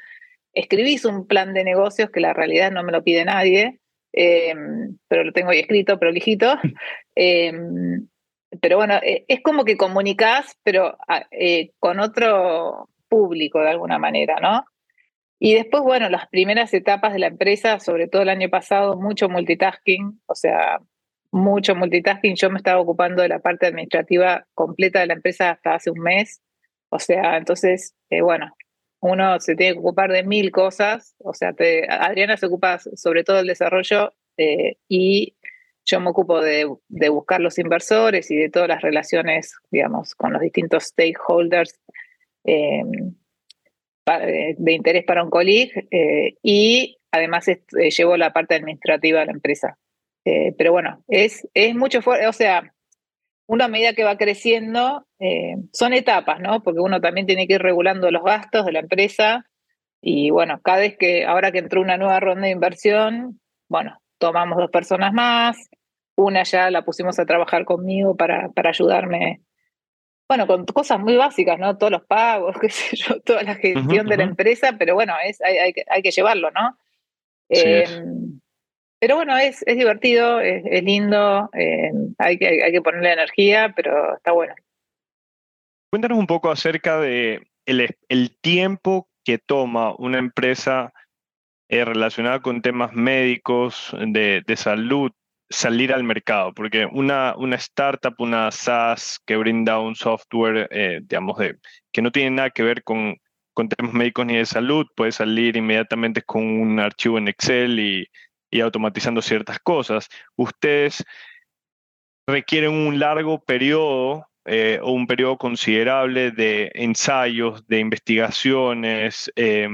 Escribís 0.55 1.05
un 1.05 1.27
plan 1.27 1.53
de 1.53 1.65
negocios 1.65 2.11
que 2.11 2.21
la 2.21 2.33
realidad 2.33 2.71
no 2.71 2.83
me 2.83 2.93
lo 2.93 3.05
pide 3.05 3.27
nadie, 3.27 3.80
eh, 4.13 4.55
pero 5.09 5.25
lo 5.25 5.33
tengo 5.33 5.51
ahí 5.51 5.61
escrito, 5.61 5.99
prolijito. 5.99 6.55
Eh, 7.17 7.53
pero 8.61 8.77
bueno, 8.79 8.95
eh, 9.03 9.25
es 9.29 9.43
como 9.43 9.65
que 9.65 9.77
comunicás, 9.77 10.57
pero 10.63 10.97
ah, 11.07 11.27
eh, 11.31 11.73
con 11.79 12.01
otro 12.01 12.89
público 13.09 13.61
de 13.61 13.71
alguna 13.71 13.99
manera, 13.99 14.37
¿no? 14.41 14.65
Y 15.39 15.55
después, 15.55 15.83
bueno, 15.83 16.09
las 16.11 16.29
primeras 16.29 16.75
etapas 16.75 17.13
de 17.13 17.21
la 17.21 17.29
empresa, 17.29 17.79
sobre 17.79 18.09
todo 18.09 18.23
el 18.23 18.29
año 18.29 18.51
pasado, 18.51 18.97
mucho 18.97 19.29
multitasking, 19.29 20.21
o 20.27 20.35
sea, 20.35 20.81
mucho 21.33 21.75
multitasking. 21.75 22.35
Yo 22.37 22.51
me 22.51 22.59
estaba 22.59 22.81
ocupando 22.81 23.23
de 23.23 23.29
la 23.29 23.39
parte 23.39 23.67
administrativa 23.67 24.47
completa 24.55 25.01
de 25.01 25.07
la 25.07 25.15
empresa 25.15 25.51
hasta 25.51 25.75
hace 25.75 25.91
un 25.91 26.01
mes. 26.01 26.43
O 26.91 26.99
sea, 26.99 27.37
entonces, 27.39 27.95
eh, 28.11 28.21
bueno, 28.21 28.55
uno 29.01 29.41
se 29.41 29.57
tiene 29.57 29.75
que 29.75 29.79
ocupar 29.81 30.11
de 30.13 30.23
mil 30.25 30.51
cosas. 30.51 31.15
O 31.19 31.33
sea, 31.35 31.53
te- 31.53 31.87
Adriana 31.91 32.37
se 32.37 32.47
ocupa 32.47 32.79
sobre 32.79 33.25
todo 33.25 33.39
del 33.39 33.47
desarrollo 33.47 34.13
eh, 34.37 34.77
y 34.89 35.35
yo 35.87 36.01
me 36.01 36.11
ocupo 36.11 36.41
de, 36.41 36.71
de 36.89 37.09
buscar 37.09 37.41
los 37.41 37.59
inversores 37.59 38.31
y 38.31 38.37
de 38.37 38.51
todas 38.51 38.69
las 38.69 38.83
relaciones, 38.83 39.55
digamos, 39.71 40.15
con 40.15 40.33
los 40.33 40.43
distintos 40.43 40.85
stakeholders. 40.85 41.79
eh, 42.45 42.83
eh, 44.07 44.55
de 44.59 44.73
interés 44.73 45.05
para 45.05 45.23
Oncolig 45.23 45.87
eh, 45.91 46.35
y 46.43 46.99
además 47.13 47.47
llevo 47.97 48.17
la 48.17 48.33
parte 48.33 48.57
administrativa 48.57 49.21
de 49.21 49.27
la 49.27 49.33
empresa. 49.33 49.79
Pero 50.25 50.73
bueno, 50.73 51.03
es, 51.09 51.49
es 51.55 51.75
mucho 51.75 52.01
o 52.05 52.33
sea, 52.33 52.73
uno 53.51 53.65
a 53.65 53.69
medida 53.69 53.95
que 53.95 54.05
va 54.05 54.17
creciendo, 54.17 55.05
eh, 55.19 55.57
son 55.73 55.93
etapas, 55.93 56.39
¿no? 56.39 56.63
Porque 56.63 56.79
uno 56.79 57.01
también 57.01 57.27
tiene 57.27 57.49
que 57.49 57.55
ir 57.55 57.63
regulando 57.63 58.09
los 58.13 58.23
gastos 58.23 58.65
de 58.65 58.71
la 58.71 58.79
empresa 58.79 59.45
y 60.01 60.31
bueno, 60.31 60.61
cada 60.63 60.79
vez 60.79 60.97
que, 60.97 61.27
ahora 61.27 61.51
que 61.51 61.59
entró 61.59 61.81
una 61.81 61.97
nueva 61.97 62.21
ronda 62.21 62.43
de 62.43 62.53
inversión, 62.53 63.41
bueno, 63.69 64.01
tomamos 64.19 64.57
dos 64.57 64.71
personas 64.71 65.13
más, 65.13 65.69
una 66.15 66.45
ya 66.45 66.71
la 66.71 66.85
pusimos 66.85 67.19
a 67.19 67.27
trabajar 67.27 67.65
conmigo 67.65 68.17
para, 68.17 68.51
para 68.51 68.71
ayudarme 68.71 69.41
bueno, 70.29 70.47
con 70.47 70.65
cosas 70.67 71.01
muy 71.01 71.17
básicas, 71.17 71.59
¿no? 71.59 71.77
Todos 71.77 71.91
los 71.91 72.05
pagos, 72.05 72.55
qué 72.61 72.69
sé 72.69 72.95
yo, 72.95 73.21
toda 73.23 73.43
la 73.43 73.57
gestión 73.57 74.07
de 74.07 74.17
la 74.17 74.23
empresa, 74.23 74.77
pero 74.79 74.95
bueno, 74.95 75.13
es, 75.25 75.41
hay, 75.41 75.59
hay 75.59 75.73
que, 75.73 75.83
hay 75.89 76.03
que 76.03 76.13
llevarlo, 76.13 76.53
¿no? 76.53 76.79
Sí 77.51 77.63
Eh. 77.65 77.85
Pero 79.01 79.17
bueno, 79.17 79.37
es, 79.39 79.65
es 79.67 79.77
divertido, 79.77 80.41
es, 80.41 80.63
es 80.67 80.85
lindo, 80.85 81.49
eh, 81.55 81.91
hay, 82.19 82.39
que, 82.39 82.63
hay 82.63 82.71
que 82.71 82.83
ponerle 82.83 83.15
energía, 83.15 83.73
pero 83.75 84.17
está 84.17 84.33
bueno. 84.33 84.55
Cuéntanos 85.91 86.19
un 86.19 86.27
poco 86.27 86.51
acerca 86.51 87.01
de 87.01 87.49
el, 87.65 87.97
el 88.09 88.37
tiempo 88.41 89.09
que 89.25 89.39
toma 89.39 89.95
una 89.97 90.19
empresa 90.19 90.93
eh, 91.71 91.85
relacionada 91.85 92.41
con 92.41 92.61
temas 92.61 92.93
médicos, 92.93 93.97
de, 94.07 94.43
de, 94.47 94.57
salud, 94.57 95.13
salir 95.49 95.95
al 95.95 96.05
mercado, 96.05 96.53
porque 96.53 96.85
una, 96.85 97.35
una 97.37 97.57
startup, 97.57 98.15
una 98.19 98.51
SaaS 98.51 99.19
que 99.25 99.37
brinda 99.37 99.81
un 99.81 99.95
software, 99.95 100.69
eh, 100.71 101.01
digamos, 101.03 101.39
de, 101.39 101.57
que 101.91 102.03
no 102.03 102.13
tiene 102.13 102.33
nada 102.33 102.51
que 102.51 102.63
ver 102.63 102.85
con, 102.85 103.17
con 103.55 103.69
temas 103.69 103.95
médicos 103.95 104.27
ni 104.27 104.37
de 104.37 104.47
salud, 104.47 104.87
puede 104.95 105.13
salir 105.13 105.57
inmediatamente 105.57 106.23
con 106.23 106.43
un 106.45 106.79
archivo 106.81 107.19
en 107.19 107.29
Excel 107.29 107.81
y, 107.81 108.07
y 108.51 108.61
automatizando 108.61 109.23
ciertas 109.23 109.59
cosas. 109.61 110.09
Ustedes 110.37 111.05
requieren 112.27 112.73
un 112.73 112.99
largo 112.99 113.43
periodo 113.43 114.27
eh, 114.45 114.79
o 114.83 114.93
un 114.93 115.07
periodo 115.07 115.37
considerable 115.39 116.31
de 116.31 116.71
ensayos, 116.75 117.67
de 117.67 117.79
investigaciones, 117.79 119.31
eh, 119.37 119.69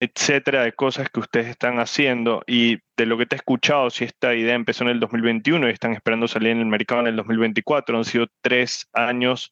etcétera, 0.00 0.62
de 0.62 0.72
cosas 0.72 1.08
que 1.10 1.20
ustedes 1.20 1.48
están 1.48 1.78
haciendo. 1.78 2.42
Y 2.46 2.78
de 2.96 3.06
lo 3.06 3.18
que 3.18 3.26
te 3.26 3.36
he 3.36 3.38
escuchado, 3.38 3.90
si 3.90 4.04
esta 4.04 4.34
idea 4.34 4.54
empezó 4.54 4.84
en 4.84 4.90
el 4.90 5.00
2021 5.00 5.68
y 5.68 5.72
están 5.72 5.92
esperando 5.92 6.28
salir 6.28 6.50
en 6.50 6.60
el 6.60 6.66
mercado 6.66 7.02
en 7.02 7.08
el 7.08 7.16
2024, 7.16 7.98
han 7.98 8.04
sido 8.04 8.26
tres 8.40 8.88
años 8.92 9.50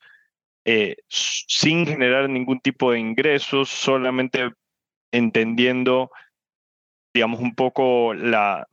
eh, 0.64 0.96
sin 1.08 1.86
generar 1.86 2.28
ningún 2.28 2.60
tipo 2.60 2.92
de 2.92 2.98
ingresos, 2.98 3.68
solamente 3.68 4.50
entendiendo, 5.12 6.10
digamos, 7.16 7.40
un 7.40 7.54
poco 7.54 8.14
la, 8.14 8.68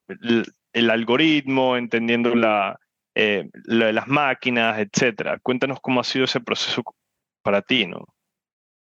el 0.74 0.90
algoritmo, 0.90 1.78
entendiendo 1.78 2.36
la, 2.36 2.78
eh, 3.16 3.50
lo 3.66 3.86
de 3.86 3.94
las 3.94 4.08
máquinas, 4.08 4.78
etcétera. 4.80 5.40
Cuéntanos 5.42 5.80
cómo 5.80 6.02
ha 6.02 6.04
sido 6.04 6.26
ese 6.26 6.42
proceso 6.42 6.84
para 7.42 7.62
ti, 7.62 7.88
¿no? 7.88 8.06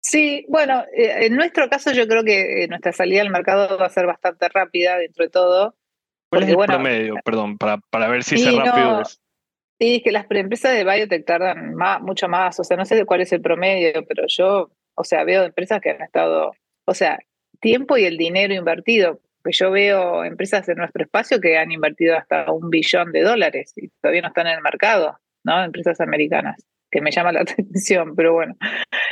Sí, 0.00 0.46
bueno, 0.48 0.84
eh, 0.96 1.26
en 1.26 1.34
nuestro 1.34 1.68
caso 1.68 1.92
yo 1.92 2.06
creo 2.06 2.22
que 2.22 2.62
eh, 2.62 2.68
nuestra 2.68 2.92
salida 2.92 3.20
al 3.20 3.30
mercado 3.30 3.76
va 3.76 3.86
a 3.86 3.90
ser 3.90 4.06
bastante 4.06 4.48
rápida 4.48 4.96
dentro 4.96 5.24
de 5.24 5.30
todo. 5.30 5.74
¿Cuál 6.30 6.44
es 6.44 6.48
el 6.50 6.56
promedio, 6.56 7.14
perdón, 7.24 7.58
para, 7.58 7.78
para 7.90 8.08
ver 8.08 8.22
si 8.22 8.36
es 8.36 8.54
rápido 8.54 9.02
es? 9.02 9.20
Sí, 9.80 9.96
es 9.96 10.02
que 10.02 10.12
las 10.12 10.26
empresas 10.30 10.72
de 10.72 10.84
biotech 10.84 11.24
tardan 11.24 11.74
más, 11.74 12.00
mucho 12.00 12.28
más, 12.28 12.58
o 12.60 12.64
sea, 12.64 12.76
no 12.76 12.84
sé 12.84 12.96
de 12.96 13.04
cuál 13.04 13.22
es 13.22 13.32
el 13.32 13.40
promedio, 13.40 14.04
pero 14.06 14.24
yo, 14.28 14.70
o 14.94 15.04
sea, 15.04 15.24
veo 15.24 15.44
empresas 15.44 15.80
que 15.80 15.90
han 15.90 16.02
estado, 16.02 16.52
o 16.84 16.94
sea, 16.94 17.18
tiempo 17.60 17.96
y 17.96 18.04
el 18.04 18.16
dinero 18.18 18.54
invertido, 18.54 19.20
que 19.48 19.56
yo 19.56 19.70
veo 19.70 20.24
empresas 20.24 20.68
en 20.68 20.76
nuestro 20.76 21.02
espacio 21.02 21.40
que 21.40 21.56
han 21.56 21.72
invertido 21.72 22.16
hasta 22.16 22.52
un 22.52 22.68
billón 22.68 23.12
de 23.12 23.22
dólares 23.22 23.72
y 23.76 23.88
todavía 23.88 24.20
no 24.20 24.28
están 24.28 24.46
en 24.46 24.56
el 24.56 24.62
mercado, 24.62 25.18
¿no? 25.42 25.64
Empresas 25.64 26.00
americanas, 26.02 26.62
que 26.90 27.00
me 27.00 27.10
llama 27.10 27.32
la 27.32 27.40
atención, 27.48 28.14
pero 28.14 28.34
bueno. 28.34 28.56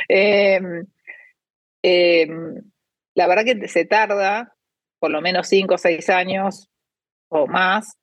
Eh, 0.07 0.59
eh, 1.81 2.27
la 3.15 3.27
verdad 3.27 3.45
que 3.45 3.67
se 3.67 3.85
tarda 3.85 4.53
por 4.99 5.09
lo 5.09 5.21
menos 5.21 5.47
cinco 5.47 5.75
o 5.75 5.77
seis 5.79 6.07
años 6.09 6.69
o 7.29 7.47
más. 7.47 7.97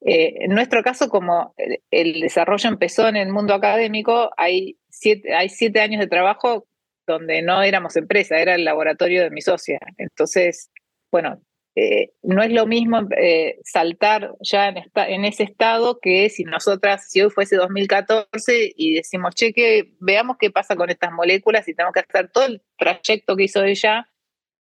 Eh, 0.00 0.34
en 0.40 0.54
nuestro 0.54 0.82
caso, 0.82 1.08
como 1.08 1.54
el 1.92 2.20
desarrollo 2.20 2.68
empezó 2.68 3.06
en 3.06 3.16
el 3.16 3.30
mundo 3.30 3.54
académico, 3.54 4.30
hay 4.36 4.78
siete, 4.90 5.32
hay 5.32 5.48
siete 5.48 5.80
años 5.80 6.00
de 6.00 6.08
trabajo 6.08 6.66
donde 7.06 7.40
no 7.42 7.62
éramos 7.62 7.94
empresa, 7.94 8.36
era 8.38 8.56
el 8.56 8.64
laboratorio 8.64 9.22
de 9.22 9.30
mi 9.30 9.42
socia. 9.42 9.78
Entonces, 9.96 10.70
bueno, 11.12 11.40
eh, 11.80 12.10
no 12.24 12.42
es 12.42 12.50
lo 12.50 12.66
mismo 12.66 13.08
eh, 13.16 13.60
saltar 13.62 14.32
ya 14.40 14.66
en, 14.66 14.78
esta, 14.78 15.08
en, 15.08 15.24
ese 15.24 15.44
estado 15.44 16.00
que 16.00 16.28
si 16.28 16.42
nosotras, 16.42 17.08
si 17.08 17.20
hoy 17.20 17.30
fuese 17.30 17.54
2014 17.54 18.72
y 18.74 18.94
decimos, 18.94 19.36
che, 19.36 19.52
que 19.52 19.94
veamos 20.00 20.38
qué 20.40 20.50
pasa 20.50 20.74
con 20.74 20.90
estas 20.90 21.12
moléculas 21.12 21.68
y 21.68 21.74
tenemos 21.74 21.94
que 21.94 22.00
hacer 22.00 22.32
todo 22.32 22.46
el 22.46 22.62
trayecto 22.76 23.36
que 23.36 23.44
hizo 23.44 23.62
ella 23.62 24.08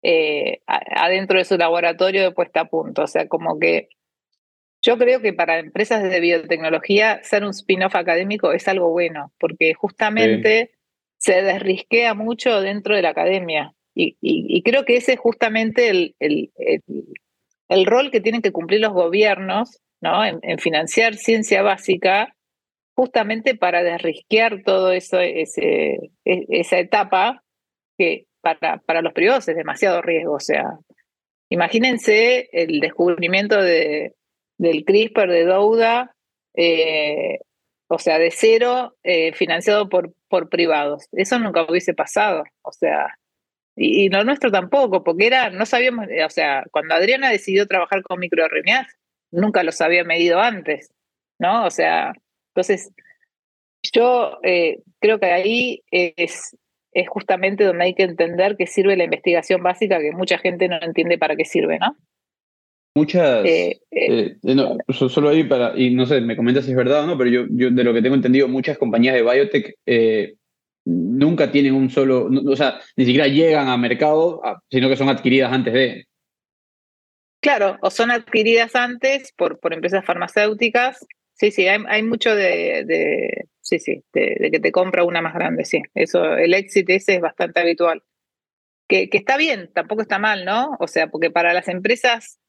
eh, 0.02 0.60
adentro 0.66 1.38
de 1.38 1.44
su 1.44 1.56
laboratorio 1.56 2.22
de 2.22 2.32
puesta 2.32 2.62
a 2.62 2.68
punto. 2.68 3.02
O 3.02 3.06
sea, 3.06 3.28
como 3.28 3.60
que 3.60 3.90
yo 4.82 4.98
creo 4.98 5.20
que 5.20 5.32
para 5.32 5.60
empresas 5.60 6.02
de 6.02 6.18
biotecnología 6.18 7.22
ser 7.22 7.44
un 7.44 7.50
spin-off 7.50 7.94
académico 7.94 8.50
es 8.50 8.66
algo 8.66 8.90
bueno, 8.90 9.32
porque 9.38 9.72
justamente 9.72 10.72
se 11.16 11.42
desrisquea 11.42 12.14
mucho 12.14 12.60
dentro 12.60 12.96
de 12.96 13.02
la 13.02 13.10
academia. 13.10 13.72
Y, 14.00 14.62
creo 14.62 14.84
que 14.84 14.96
ese 14.96 15.14
es 15.14 15.18
justamente 15.18 15.90
el, 15.90 16.14
el, 16.20 17.86
rol 17.86 18.12
que 18.12 18.20
tienen 18.20 18.42
que 18.42 18.52
cumplir 18.52 18.80
los 18.80 18.92
gobiernos 18.92 19.80
¿no? 20.00 20.24
en, 20.24 20.58
financiar 20.58 21.16
ciencia 21.16 21.62
básica, 21.62 22.34
justamente 22.94 23.56
para 23.56 23.82
desrisquear 23.82 24.62
todo 24.62 24.92
eso, 24.92 25.20
e, 25.20 25.44
esa 26.24 26.78
etapa 26.78 27.42
que 27.96 28.26
para, 28.40 28.78
para 28.78 29.02
los 29.02 29.12
privados 29.12 29.48
es 29.48 29.56
demasiado 29.56 30.00
riesgo. 30.00 30.34
O 30.34 30.40
sea, 30.40 30.78
imagínense 31.48 32.48
el 32.52 32.78
descubrimiento 32.78 33.60
de, 33.60 34.14
del 34.58 34.84
CRISPR 34.84 35.28
de 35.28 35.44
Douda, 35.44 36.14
eh, 36.54 37.40
o 37.88 37.98
sea, 37.98 38.20
de 38.20 38.30
cero, 38.30 38.94
eh, 39.02 39.32
financiado 39.32 39.88
por, 39.88 40.12
por 40.28 40.48
privados. 40.48 41.08
Eso 41.10 41.38
nunca 41.40 41.66
hubiese 41.68 41.94
pasado. 41.94 42.44
O 42.62 42.70
sea, 42.70 43.18
y, 43.78 44.08
lo 44.08 44.24
nuestro 44.24 44.50
tampoco, 44.50 45.04
porque 45.04 45.26
era, 45.26 45.50
no 45.50 45.64
sabíamos, 45.64 46.08
eh, 46.10 46.24
o 46.24 46.30
sea, 46.30 46.64
cuando 46.70 46.94
Adriana 46.94 47.30
decidió 47.30 47.66
trabajar 47.66 48.02
con 48.02 48.18
microarritmias, 48.18 48.86
nunca 49.30 49.62
los 49.62 49.80
había 49.80 50.04
medido 50.04 50.40
antes, 50.40 50.90
¿no? 51.38 51.64
O 51.64 51.70
sea, 51.70 52.12
entonces, 52.54 52.92
yo 53.94 54.38
eh, 54.42 54.80
creo 55.00 55.20
que 55.20 55.26
ahí 55.26 55.82
es, 55.90 56.56
es 56.92 57.08
justamente 57.08 57.64
donde 57.64 57.84
hay 57.84 57.94
que 57.94 58.02
entender 58.02 58.56
que 58.56 58.66
sirve 58.66 58.96
la 58.96 59.04
investigación 59.04 59.62
básica, 59.62 60.00
que 60.00 60.12
mucha 60.12 60.38
gente 60.38 60.68
no 60.68 60.78
entiende 60.80 61.16
para 61.16 61.36
qué 61.36 61.44
sirve, 61.44 61.78
¿no? 61.78 61.96
Muchas, 62.96 63.44
eh, 63.46 63.78
solo 64.88 65.28
ahí 65.28 65.44
para, 65.44 65.78
y 65.78 65.94
no 65.94 66.04
sé, 66.04 66.20
me 66.20 66.36
comentas 66.36 66.64
si 66.64 66.72
es 66.72 66.76
verdad 66.76 67.04
o 67.04 67.06
no, 67.06 67.16
pero 67.16 67.30
yo, 67.30 67.46
yo 67.50 67.70
de 67.70 67.84
lo 67.84 67.94
que 67.94 68.02
tengo 68.02 68.16
entendido, 68.16 68.48
muchas 68.48 68.76
compañías 68.76 69.14
de 69.14 69.22
biotech 69.22 69.76
nunca 70.88 71.52
tienen 71.52 71.74
un 71.74 71.90
solo, 71.90 72.28
o 72.46 72.56
sea, 72.56 72.80
ni 72.96 73.04
siquiera 73.04 73.28
llegan 73.28 73.68
a 73.68 73.76
mercado, 73.76 74.40
sino 74.70 74.88
que 74.88 74.96
son 74.96 75.08
adquiridas 75.08 75.52
antes 75.52 75.74
de. 75.74 76.06
Claro, 77.40 77.78
o 77.82 77.90
son 77.90 78.10
adquiridas 78.10 78.74
antes 78.74 79.32
por, 79.36 79.60
por 79.60 79.74
empresas 79.74 80.04
farmacéuticas. 80.04 81.06
Sí, 81.34 81.50
sí, 81.52 81.68
hay, 81.68 81.80
hay 81.88 82.02
mucho 82.02 82.34
de, 82.34 82.84
de 82.84 83.48
sí, 83.60 83.78
sí, 83.78 84.02
de, 84.12 84.48
que 84.50 84.58
te 84.58 84.72
compra 84.72 85.04
una 85.04 85.20
más 85.20 85.34
grande, 85.34 85.64
sí. 85.64 85.82
Eso, 85.94 86.36
el 86.36 86.54
éxito 86.54 86.92
ese 86.92 87.16
es 87.16 87.20
bastante 87.20 87.60
habitual. 87.60 88.02
Que, 88.88 89.10
que 89.10 89.18
está 89.18 89.36
bien, 89.36 89.70
tampoco 89.74 90.02
está 90.02 90.18
mal, 90.18 90.44
¿no? 90.46 90.76
O 90.80 90.88
sea, 90.88 91.08
porque 91.08 91.30
para 91.30 91.52
las 91.52 91.68
empresas 91.68 92.40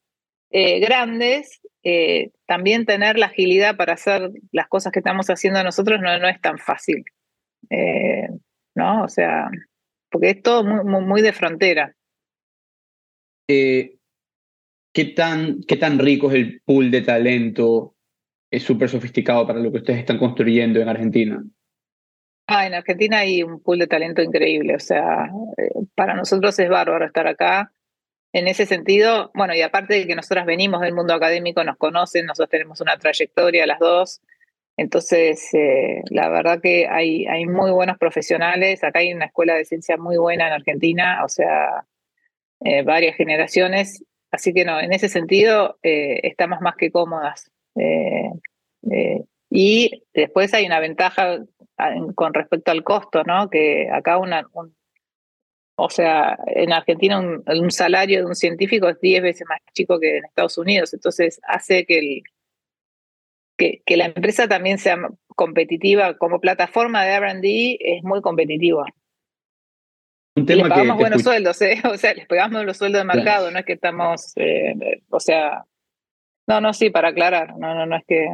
eh, 0.50 0.80
grandes, 0.80 1.60
eh, 1.84 2.32
también 2.48 2.86
tener 2.86 3.20
la 3.20 3.28
agilidad 3.28 3.76
para 3.76 3.94
hacer 3.94 4.32
las 4.52 4.68
cosas 4.68 4.94
que 4.94 5.00
estamos 5.00 5.30
haciendo 5.30 5.64
nosotros 5.64 6.00
no, 6.02 6.18
no 6.18 6.30
es 6.30 6.40
tan 6.42 6.58
fácil. 6.58 7.04
Eh, 7.70 8.28
¿No? 8.76 9.03
O 9.03 9.10
sea, 9.10 9.49
porque 10.10 10.32
es 10.32 10.41
todo 10.41 10.64
muy, 10.64 11.01
muy, 11.01 11.22
de 11.22 11.34
frontera. 11.34 11.95
Eh, 13.47 13.97
¿qué, 14.93 15.05
tan, 15.05 15.62
¿Qué 15.68 15.76
tan 15.76 15.99
rico 15.99 16.30
es 16.30 16.36
el 16.36 16.62
pool 16.66 16.91
de 16.91 17.01
talento? 17.01 17.95
Es 18.51 18.64
súper 18.64 18.89
sofisticado 18.89 19.45
para 19.45 19.60
lo 19.60 19.72
que 19.72 19.80
ustedes 19.80 19.99
están 19.99 20.18
construyendo 20.18 20.80
en 20.80 20.89
Argentina. 20.89 21.43
Ah, 22.47 22.66
en 22.66 22.74
Argentina 22.74 23.20
hay 23.20 23.43
un 23.43 23.62
pool 23.62 23.78
de 23.78 23.86
talento 23.86 24.24
increíble, 24.24 24.74
o 24.74 24.80
sea, 24.80 25.30
eh, 25.57 25.70
para 25.93 26.16
nosotros 26.16 26.57
es 26.57 26.68
bárbaro 26.68 27.05
estar 27.05 27.28
acá. 27.28 27.72
En 28.34 28.47
ese 28.47 28.66
sentido, 28.66 29.30
bueno, 29.36 29.53
y 29.53 29.62
aparte 29.62 29.93
de 29.93 30.07
que 30.07 30.16
nosotras 30.16 30.47
venimos 30.47 30.82
del 30.82 30.95
mundo 30.95 31.14
académico, 31.14 31.64
nos 31.64 31.78
conocen, 31.78 32.26
nosotros 32.26 32.49
tenemos 32.49 32.82
una 32.82 32.97
trayectoria 32.97 33.68
las 33.68 33.80
dos, 33.80 34.22
entonces, 34.80 35.54
eh, 35.54 36.02
la 36.10 36.30
verdad 36.30 36.62
que 36.62 36.88
hay, 36.88 37.46
muy 37.46 37.70
buenos 37.72 37.98
profesionales. 37.98 38.82
Acá 38.82 39.00
hay 39.00 39.12
una 39.12 39.26
escuela 39.26 39.56
de 39.56 39.66
ciencia 39.66 39.98
muy 39.98 40.18
buena 40.18 40.48
en 40.48 40.54
Argentina, 40.54 41.22
o 41.26 41.28
sea, 41.28 41.86
eh, 42.62 42.84
varias 42.84 43.18
generaciones. 43.18 44.06
Así 44.32 44.54
que 44.54 44.64
no, 44.64 44.80
en 44.80 44.94
ese 44.94 45.10
sentido 45.10 45.78
eh, 45.84 46.22
estamos 46.24 46.62
más 46.62 46.76
que 46.78 46.92
cómodas. 46.92 47.52
y 49.50 50.04
después 50.14 50.54
hay 50.54 50.66
una 50.66 50.80
ventaja 50.80 51.40
con 52.16 52.34
respecto 52.34 52.72
al 52.72 52.84
costo, 52.84 53.24
¿no? 53.24 53.50
Que 53.50 53.90
acá 53.92 54.18
una, 54.18 54.48
o 55.76 55.90
sea, 55.90 56.38
en 56.48 56.72
Argentina 56.72 57.20
un, 57.20 57.44
un, 57.46 57.72
salario 57.72 58.20
de 58.20 58.26
un 58.26 58.36
científico 58.36 58.88
es 58.90 59.00
10 59.02 59.24
veces 59.24 59.48
más 59.50 59.60
chico 59.74 60.00
que 60.00 60.18
en 60.18 60.26
Estados 60.26 60.58
Unidos, 60.58 60.94
entonces 60.94 61.42
hace 61.48 61.86
que 61.86 62.00
el, 62.00 62.24
que, 63.60 63.97
la 63.97 64.05
empresa 64.05 64.47
también 64.47 64.78
sea 64.78 64.97
competitiva 65.36 66.18
como 66.18 66.39
plataforma 66.39 67.03
de 67.03 67.20
RD 67.20 67.78
es 67.80 68.03
muy 68.03 68.22
competitiva. 68.22 68.86
Un 70.36 70.45
tema 70.45 70.64
les 70.64 70.70
pagamos 70.70 70.97
buenos 70.97 71.22
sueldos, 71.22 71.62
¿eh? 71.62 71.82
o 71.91 71.97
sea, 71.97 72.14
les 72.14 72.26
pagamos 72.28 72.66
los 72.66 72.78
sueldos 72.78 73.01
de 73.01 73.05
mercado, 73.05 73.51
no 73.51 73.60
es 73.60 73.66
que 73.66 73.74
estamos, 73.74 74.32
eh, 74.38 74.74
o 75.10 75.20
sea, 75.20 75.66
no, 76.47 76.62
no, 76.62 76.74
sí, 76.74 76.89
para 76.89 77.10
aclarar, 77.10 77.57
no, 77.57 77.76
no, 77.76 77.86
no 77.86 77.95
es 77.97 78.03
que... 78.07 78.28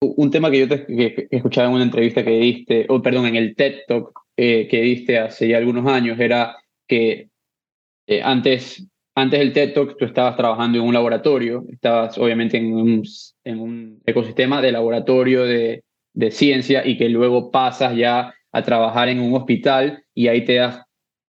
Un 0.00 0.30
tema 0.30 0.50
que 0.50 0.60
yo 0.60 0.68
te 0.68 0.84
que, 0.84 1.28
escuchaba 1.30 1.68
en 1.68 1.74
una 1.74 1.84
entrevista 1.84 2.24
que 2.24 2.30
diste, 2.30 2.86
o 2.88 3.00
perdón, 3.00 3.26
en 3.26 3.36
el 3.36 3.54
TED 3.54 3.84
Talk 3.86 4.12
eh, 4.36 4.66
que 4.68 4.82
diste 4.82 5.18
hace 5.18 5.48
ya 5.48 5.56
algunos 5.56 5.86
años 5.86 6.18
era 6.18 6.56
que 6.86 7.30
eh, 8.06 8.20
antes, 8.22 8.86
antes 9.14 9.38
del 9.38 9.52
TED 9.52 9.72
Talk 9.74 9.96
tú 9.96 10.04
estabas 10.04 10.36
trabajando 10.36 10.78
en 10.78 10.84
un 10.84 10.94
laboratorio, 10.94 11.64
estabas 11.70 12.18
obviamente 12.18 12.56
en 12.56 12.74
un, 12.74 13.02
en 13.44 13.60
un 13.60 14.02
ecosistema 14.06 14.60
de 14.60 14.72
laboratorio 14.72 15.44
de, 15.44 15.84
de 16.14 16.30
ciencia 16.30 16.86
y 16.86 16.96
que 16.96 17.08
luego 17.08 17.50
pasas 17.50 17.96
ya 17.96 18.34
a 18.52 18.62
trabajar 18.62 19.08
en 19.08 19.20
un 19.20 19.34
hospital 19.34 20.04
y 20.14 20.28
ahí 20.28 20.44
te 20.44 20.54
das, 20.54 20.80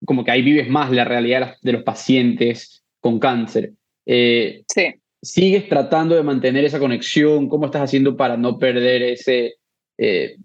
como 0.05 0.25
que 0.25 0.31
ahí 0.31 0.43
vives 0.43 0.69
más 0.69 0.91
la 0.91 1.05
realidad 1.05 1.57
de 1.63 1.73
los 1.73 1.83
pacientes 1.83 2.85
con 3.01 3.19
cáncer. 3.19 3.73
Eh, 4.07 4.63
Sí. 4.69 4.95
¿Sigues 5.25 5.71
tratando 5.71 6.15
de 6.15 6.23
mantener 6.23 6.67
esa 6.67 6.79
conexión? 6.79 7.49
¿Cómo 7.49 7.65
estás 7.65 7.81
haciendo 7.81 8.15
para 8.15 8.37
no 8.37 8.59
perder 8.59 9.01
ese, 9.03 9.55
eh, 9.97 10.37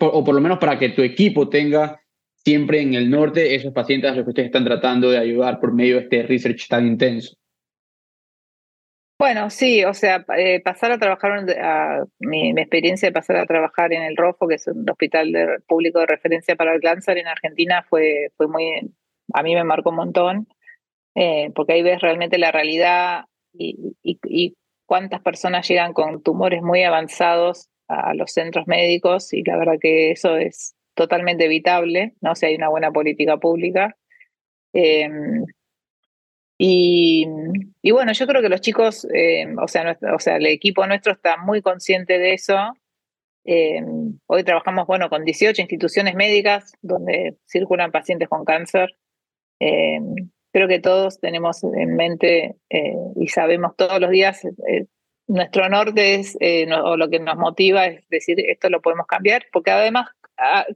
o 0.00 0.24
por 0.24 0.34
lo 0.34 0.40
menos 0.40 0.58
para 0.58 0.76
que 0.76 0.88
tu 0.88 1.02
equipo 1.02 1.48
tenga 1.48 2.00
siempre 2.44 2.80
en 2.80 2.94
el 2.94 3.10
norte 3.10 3.54
esos 3.54 3.72
pacientes 3.72 4.10
a 4.10 4.14
los 4.14 4.24
que 4.24 4.30
ustedes 4.30 4.46
están 4.46 4.64
tratando 4.64 5.10
de 5.10 5.18
ayudar 5.18 5.60
por 5.60 5.72
medio 5.72 5.96
de 5.96 6.02
este 6.02 6.22
research 6.22 6.68
tan 6.68 6.86
intenso? 6.86 7.34
Bueno, 9.18 9.50
sí, 9.50 9.84
o 9.84 9.94
sea, 9.94 10.24
eh, 10.36 10.60
pasar 10.60 10.92
a 10.92 10.98
trabajar, 10.98 11.44
a, 11.60 12.04
mi, 12.20 12.50
experiencia 12.50 13.08
de 13.08 13.12
pasar 13.12 13.36
a 13.36 13.46
trabajar 13.46 13.92
en 13.92 14.02
el 14.02 14.16
ROFO, 14.16 14.46
que 14.46 14.54
es 14.54 14.66
un 14.68 14.88
hospital 14.88 15.32
de- 15.32 15.58
público 15.66 15.98
de 15.98 16.06
referencia 16.06 16.54
para 16.54 16.72
el 16.72 16.80
cáncer 16.80 17.18
en 17.18 17.26
Argentina, 17.26 17.84
fue, 17.88 18.30
fue 18.36 18.46
muy, 18.46 18.92
a 19.34 19.42
mí 19.42 19.54
me 19.56 19.64
marcó 19.64 19.90
un 19.90 19.96
montón, 19.96 20.48
eh, 21.16 21.50
porque 21.56 21.72
ahí 21.72 21.82
ves 21.82 22.00
realmente 22.00 22.38
la 22.38 22.52
realidad 22.52 23.24
y 23.52 24.54
cuántas 24.86 25.20
personas 25.20 25.68
llegan 25.68 25.92
con 25.92 26.22
tumores 26.22 26.62
muy 26.62 26.84
avanzados 26.84 27.68
a 27.88 28.14
los 28.14 28.32
centros 28.32 28.68
médicos, 28.68 29.32
y 29.32 29.42
la 29.42 29.56
verdad 29.56 29.78
que 29.80 30.12
eso 30.12 30.36
es 30.36 30.77
totalmente 30.98 31.44
evitable, 31.44 32.14
¿no? 32.20 32.34
Si 32.34 32.44
hay 32.46 32.56
una 32.56 32.68
buena 32.68 32.90
política 32.90 33.36
pública. 33.36 33.96
Em, 34.72 35.44
y, 36.60 37.24
bueno, 37.92 38.12
yo 38.12 38.26
creo 38.26 38.42
que 38.42 38.48
los 38.48 38.60
chicos, 38.60 39.06
eh, 39.14 39.46
o, 39.62 39.68
sea, 39.68 39.96
o 40.12 40.18
sea, 40.18 40.36
el 40.36 40.46
equipo 40.46 40.84
nuestro 40.86 41.12
está 41.12 41.36
muy 41.36 41.62
consciente 41.62 42.18
de 42.18 42.34
eso. 42.34 42.56
Eh, 43.44 43.80
hoy 44.26 44.42
trabajamos, 44.42 44.86
bueno, 44.88 45.08
con 45.08 45.24
18 45.24 45.62
instituciones 45.62 46.16
médicas 46.16 46.72
donde 46.82 47.36
circulan 47.46 47.92
pacientes 47.92 48.28
con 48.28 48.44
cáncer. 48.44 48.96
Creo 50.52 50.66
que 50.66 50.80
todos 50.80 51.20
tenemos 51.20 51.62
en 51.62 51.94
mente 51.94 52.56
eh, 52.70 52.94
y 53.16 53.28
sabemos 53.28 53.76
todos 53.76 54.00
los 54.00 54.10
días, 54.10 54.44
eh, 54.44 54.86
nuestro 55.28 55.68
norte 55.68 56.14
es, 56.14 56.36
eh, 56.40 56.66
o 56.72 56.96
lo 56.96 57.10
que 57.10 57.20
nos 57.20 57.36
motiva 57.36 57.86
es 57.86 58.08
decir, 58.08 58.40
esto 58.40 58.70
lo 58.70 58.80
podemos 58.80 59.06
cambiar, 59.06 59.44
porque 59.52 59.70
además 59.70 60.08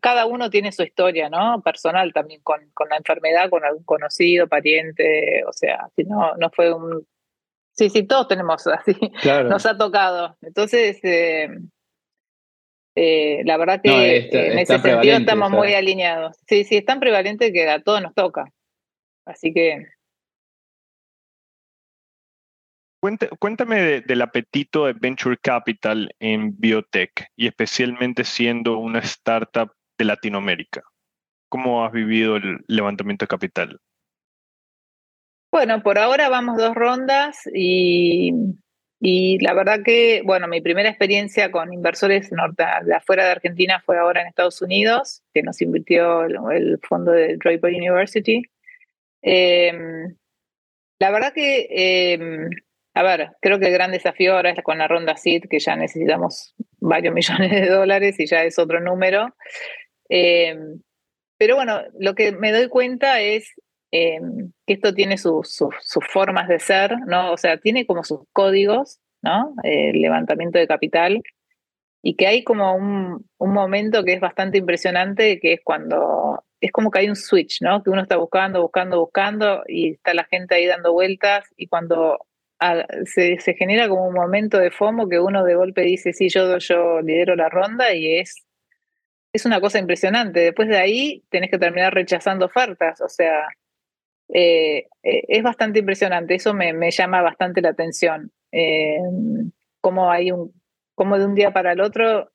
cada 0.00 0.26
uno 0.26 0.50
tiene 0.50 0.72
su 0.72 0.82
historia, 0.82 1.28
¿no? 1.28 1.62
Personal 1.62 2.12
también 2.12 2.40
con, 2.42 2.68
con 2.74 2.88
la 2.88 2.96
enfermedad, 2.96 3.48
con 3.50 3.64
algún 3.64 3.84
conocido, 3.84 4.48
pariente, 4.48 5.44
o 5.46 5.52
sea, 5.52 5.88
si 5.94 6.04
no, 6.04 6.34
no 6.36 6.50
fue 6.50 6.72
un... 6.72 7.06
Sí, 7.72 7.88
sí, 7.88 8.02
todos 8.06 8.28
tenemos 8.28 8.66
así, 8.66 8.94
Claro. 9.22 9.48
nos 9.48 9.64
ha 9.66 9.78
tocado. 9.78 10.36
Entonces, 10.42 10.98
eh, 11.04 11.48
eh, 12.94 13.40
la 13.44 13.56
verdad 13.56 13.80
que 13.82 13.88
No, 13.90 14.00
está- 14.00 14.38
en 14.46 14.58
ese 14.58 14.78
sentido 14.78 15.16
estamos 15.16 15.46
o 15.48 15.50
sea. 15.50 15.58
muy 15.58 15.74
alineados. 15.74 16.36
Sí, 16.46 16.64
sí, 16.64 16.76
es 16.76 16.84
tan 16.84 17.00
prevalente 17.00 17.52
que 17.52 17.68
a 17.68 17.80
todos 17.80 18.02
nos 18.02 18.14
toca. 18.14 18.44
Así 19.24 19.52
que... 19.54 19.86
Cuéntame 23.40 23.82
de- 23.82 24.00
del 24.02 24.22
apetito 24.22 24.86
de 24.86 24.92
Venture 24.92 25.36
Capital 25.36 26.14
en 26.20 26.56
biotech 26.56 27.26
y 27.34 27.48
especialmente 27.48 28.22
siendo 28.22 28.78
una 28.78 29.00
startup 29.00 29.72
de 29.98 30.04
Latinoamérica. 30.04 30.84
¿Cómo 31.48 31.84
has 31.84 31.92
vivido 31.92 32.36
el 32.36 32.58
levantamiento 32.68 33.24
de 33.24 33.28
capital? 33.28 33.80
Bueno, 35.50 35.82
por 35.82 35.98
ahora 35.98 36.28
vamos 36.28 36.56
dos 36.56 36.76
rondas 36.76 37.40
y, 37.52 38.32
y 39.00 39.38
la 39.40 39.52
verdad 39.52 39.80
que, 39.84 40.22
bueno, 40.24 40.46
mi 40.46 40.60
primera 40.60 40.88
experiencia 40.88 41.50
con 41.50 41.72
inversores 41.72 42.30
de 42.30 42.94
afuera 42.94 43.24
de 43.24 43.32
Argentina 43.32 43.82
fue 43.84 43.98
ahora 43.98 44.22
en 44.22 44.28
Estados 44.28 44.62
Unidos, 44.62 45.24
que 45.34 45.42
nos 45.42 45.60
invirtió 45.60 46.24
el, 46.24 46.78
fondo 46.88 47.10
de 47.10 47.36
Draper 47.36 47.74
University. 47.74 48.42
Eh, 49.22 49.72
la 51.00 51.10
verdad 51.10 51.32
que, 51.34 51.66
eh, 51.68 52.48
a 52.94 53.02
ver, 53.02 53.30
creo 53.40 53.58
que 53.58 53.66
el 53.66 53.72
gran 53.72 53.92
desafío 53.92 54.34
ahora 54.34 54.50
es 54.50 54.62
con 54.62 54.78
la 54.78 54.88
ronda 54.88 55.16
SID, 55.16 55.44
que 55.48 55.58
ya 55.58 55.76
necesitamos 55.76 56.54
varios 56.78 57.14
millones 57.14 57.50
de 57.50 57.68
dólares 57.68 58.18
y 58.20 58.26
ya 58.26 58.44
es 58.44 58.58
otro 58.58 58.80
número. 58.80 59.34
Eh, 60.08 60.56
pero 61.38 61.56
bueno, 61.56 61.80
lo 61.98 62.14
que 62.14 62.32
me 62.32 62.52
doy 62.52 62.68
cuenta 62.68 63.20
es 63.20 63.54
eh, 63.92 64.20
que 64.66 64.74
esto 64.74 64.94
tiene 64.94 65.18
sus 65.18 65.64
formas 66.12 66.48
de 66.48 66.58
ser, 66.58 66.96
¿no? 67.06 67.32
O 67.32 67.36
sea, 67.36 67.58
tiene 67.58 67.86
como 67.86 68.04
sus 68.04 68.20
códigos, 68.32 69.00
¿no? 69.22 69.54
El 69.62 70.00
levantamiento 70.00 70.58
de 70.58 70.68
capital. 70.68 71.22
Y 72.02 72.16
que 72.16 72.26
hay 72.26 72.44
como 72.44 72.74
un, 72.74 73.24
un 73.38 73.52
momento 73.52 74.04
que 74.04 74.12
es 74.12 74.20
bastante 74.20 74.58
impresionante, 74.58 75.40
que 75.40 75.54
es 75.54 75.60
cuando 75.64 76.44
es 76.60 76.70
como 76.70 76.90
que 76.90 77.00
hay 77.00 77.08
un 77.08 77.16
switch, 77.16 77.60
¿no? 77.60 77.82
Que 77.82 77.90
uno 77.90 78.02
está 78.02 78.16
buscando, 78.16 78.62
buscando, 78.62 79.00
buscando, 79.00 79.62
y 79.66 79.92
está 79.92 80.14
la 80.14 80.24
gente 80.24 80.54
ahí 80.54 80.66
dando 80.66 80.92
vueltas, 80.92 81.44
y 81.56 81.66
cuando 81.66 82.18
se, 83.04 83.38
se 83.40 83.54
genera 83.54 83.88
como 83.88 84.06
un 84.06 84.14
momento 84.14 84.58
de 84.58 84.70
FOMO 84.70 85.08
que 85.08 85.20
uno 85.20 85.44
de 85.44 85.54
golpe 85.54 85.82
dice, 85.82 86.12
sí, 86.12 86.28
yo, 86.28 86.58
yo 86.58 87.00
lidero 87.00 87.36
la 87.36 87.48
ronda, 87.48 87.94
y 87.94 88.18
es 88.18 88.44
es 89.32 89.46
una 89.46 89.60
cosa 89.60 89.78
impresionante. 89.78 90.40
Después 90.40 90.68
de 90.68 90.78
ahí 90.78 91.24
tenés 91.30 91.50
que 91.50 91.58
terminar 91.58 91.94
rechazando 91.94 92.46
ofertas. 92.46 93.00
O 93.00 93.08
sea, 93.08 93.46
eh, 94.28 94.86
eh, 95.02 95.22
es 95.28 95.42
bastante 95.42 95.78
impresionante. 95.80 96.34
Eso 96.34 96.54
me, 96.54 96.72
me 96.72 96.90
llama 96.90 97.22
bastante 97.22 97.62
la 97.62 97.70
atención. 97.70 98.30
Eh, 98.52 98.98
cómo 99.80 100.10
hay 100.10 100.32
un, 100.32 100.52
cómo 100.94 101.18
de 101.18 101.24
un 101.24 101.34
día 101.34 101.52
para 101.52 101.72
el 101.72 101.80
otro 101.80 102.30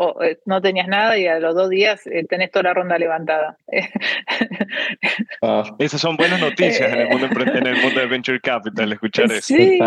o, 0.00 0.22
eh, 0.22 0.38
no 0.46 0.60
tenías 0.62 0.86
nada 0.86 1.18
y 1.18 1.26
a 1.26 1.40
los 1.40 1.56
dos 1.56 1.68
días 1.70 2.06
eh, 2.06 2.24
tenés 2.28 2.52
toda 2.52 2.62
la 2.64 2.74
ronda 2.74 2.98
levantada. 2.98 3.56
Esas 5.78 6.00
son 6.00 6.16
buenas 6.16 6.40
noticias 6.40 6.92
en 6.92 7.00
el 7.00 7.08
mundo, 7.08 7.26
en 7.26 7.66
el 7.66 7.82
mundo 7.82 8.00
de 8.00 8.06
Venture 8.06 8.40
Capital, 8.40 8.92
escuchar 8.92 9.26
eso. 9.26 9.40
Sí, 9.42 9.78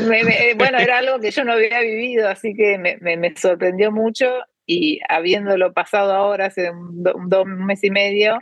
me- 0.00 0.24
me- 0.24 0.54
bueno, 0.54 0.78
era 0.78 0.98
algo 1.02 1.18
que 1.20 1.30
yo 1.30 1.44
no 1.44 1.52
había 1.52 1.80
vivido, 1.80 2.28
así 2.28 2.54
que 2.54 2.78
me, 2.78 2.96
me- 3.00 3.16
me 3.16 3.34
sorprendió 3.36 3.92
mucho 3.92 4.26
y 4.66 5.00
habiéndolo 5.08 5.72
pasado 5.72 6.12
ahora 6.12 6.46
hace 6.46 6.70
un, 6.70 7.02
do- 7.02 7.14
un 7.14 7.28
do- 7.28 7.42
un 7.42 7.64
mes 7.64 7.82
y 7.84 7.90
medio, 7.90 8.38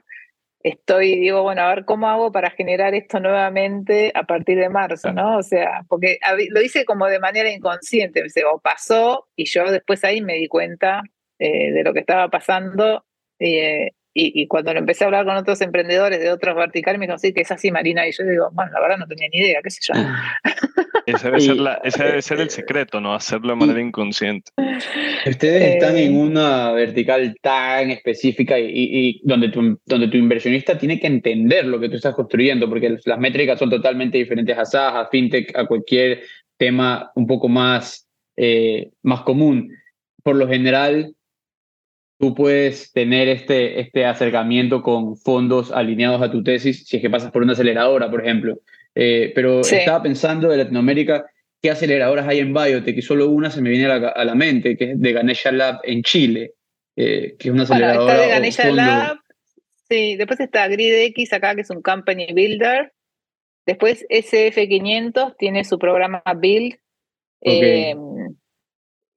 estoy, 0.70 1.16
digo, 1.16 1.42
bueno, 1.42 1.62
a 1.62 1.74
ver 1.74 1.84
cómo 1.84 2.08
hago 2.08 2.32
para 2.32 2.50
generar 2.50 2.94
esto 2.94 3.20
nuevamente 3.20 4.10
a 4.14 4.24
partir 4.24 4.58
de 4.58 4.68
marzo, 4.68 5.12
¿no? 5.12 5.38
O 5.38 5.42
sea, 5.42 5.82
porque 5.88 6.18
lo 6.50 6.60
hice 6.60 6.84
como 6.84 7.06
de 7.06 7.20
manera 7.20 7.50
inconsciente, 7.50 8.22
o 8.52 8.58
pasó 8.58 9.28
y 9.36 9.44
yo 9.46 9.70
después 9.70 10.02
ahí 10.04 10.20
me 10.20 10.34
di 10.34 10.48
cuenta 10.48 11.02
eh, 11.38 11.70
de 11.70 11.84
lo 11.84 11.92
que 11.92 12.00
estaba 12.00 12.28
pasando 12.28 13.04
eh, 13.38 13.92
y, 14.18 14.42
y 14.42 14.46
cuando 14.46 14.72
lo 14.72 14.78
empecé 14.78 15.04
a 15.04 15.08
hablar 15.08 15.26
con 15.26 15.36
otros 15.36 15.60
emprendedores 15.60 16.20
de 16.20 16.30
otros 16.30 16.56
verticales, 16.56 16.98
me 16.98 17.04
dijeron, 17.04 17.18
sí, 17.18 17.32
que 17.34 17.42
es 17.42 17.50
así, 17.52 17.70
Marina, 17.70 18.06
y 18.08 18.12
yo 18.12 18.24
digo, 18.24 18.48
bueno, 18.52 18.72
la 18.72 18.80
verdad 18.80 18.96
no 18.98 19.06
tenía 19.06 19.28
ni 19.32 19.38
idea, 19.40 19.60
qué 19.62 19.70
sé 19.70 19.80
yo. 19.82 19.94
Ese 21.06 21.26
debe, 21.26 21.40
ser 21.40 21.56
la- 21.58 21.80
ese 21.84 22.02
debe 22.02 22.20
ser 22.22 22.40
el 22.40 22.50
secreto, 22.60 23.00
¿no? 23.00 23.14
Hacerlo 23.14 23.50
de 23.50 23.54
manera 23.56 23.80
inconsciente. 23.80 24.50
Ustedes 25.26 25.62
Eh, 25.62 25.72
están 25.74 25.96
en 25.96 26.16
una 26.18 26.72
vertical 26.72 27.36
tan 27.40 27.90
específica 27.92 28.58
y, 28.58 28.64
y- 28.64 29.08
y 29.08 29.20
donde, 29.22 29.50
tu, 29.50 29.78
donde 29.86 30.08
tu 30.08 30.16
inversionista 30.16 30.76
tiene 30.76 30.98
que 30.98 31.06
entender 31.06 31.66
lo 31.66 31.78
que 31.78 31.88
tú 31.88 31.96
estás 31.96 32.14
construyendo, 32.14 32.68
porque 32.68 32.96
las 33.04 33.18
métricas 33.20 33.56
son 33.58 33.70
totalmente 33.70 34.18
diferentes 34.18 34.58
a 34.58 34.64
SaaS, 34.64 34.94
a 34.94 35.08
FinTech, 35.08 35.56
a 35.56 35.66
cualquier 35.66 36.22
tema 36.56 37.12
un 37.14 37.26
poco 37.28 37.48
más, 37.48 38.08
eh, 38.36 38.90
más 39.02 39.20
común. 39.22 39.70
Por 40.24 40.34
lo 40.34 40.48
general, 40.48 41.14
tú 42.18 42.34
puedes 42.34 42.92
tener 42.92 43.28
este, 43.28 43.80
este 43.80 44.04
acercamiento 44.06 44.82
con 44.82 45.16
fondos 45.16 45.70
alineados 45.72 46.22
a 46.22 46.30
tu 46.30 46.42
tesis 46.42 46.86
si 46.86 46.96
es 46.96 47.02
que 47.02 47.10
pasas 47.10 47.30
por 47.30 47.42
una 47.42 47.52
aceleradora, 47.52 48.10
por 48.10 48.22
ejemplo. 48.24 48.58
Eh, 48.94 49.32
pero 49.34 49.62
Sí. 49.62 49.76
estaba 49.76 50.02
pensando 50.02 50.48
de 50.48 50.56
Latinoamérica, 50.56 51.26
¿qué 51.60 51.70
aceleradoras 51.70 52.26
hay 52.26 52.38
en 52.38 52.54
Biotech? 52.54 52.96
Y 52.96 53.02
solo 53.02 53.28
una 53.28 53.50
se 53.50 53.60
me 53.60 53.70
viene 53.70 53.86
a 53.86 53.98
la, 53.98 54.08
a 54.08 54.24
la 54.24 54.34
mente, 54.34 54.76
que 54.76 54.92
es 54.92 55.00
de 55.00 55.12
Ganesha 55.12 55.52
Lab 55.52 55.80
en 55.84 56.02
Chile, 56.02 56.52
eh, 56.96 57.34
que 57.38 57.48
es 57.48 57.54
una 57.54 57.64
Bueno, 57.64 57.74
aceleradora. 57.86 58.12
está 58.14 58.22
de 58.26 58.28
Ganesha 58.32 58.62
fondo- 58.62 58.76
Lab. 58.76 59.16
Sí, 59.88 60.16
después 60.16 60.40
está 60.40 60.66
GridX 60.68 61.32
acá, 61.34 61.54
que 61.54 61.60
es 61.60 61.70
un 61.70 61.82
company 61.82 62.26
builder. 62.32 62.92
Después 63.66 64.06
SF500 64.08 65.36
tiene 65.38 65.64
su 65.64 65.78
programa 65.78 66.22
Build. 66.36 66.76
Eh, 67.42 67.94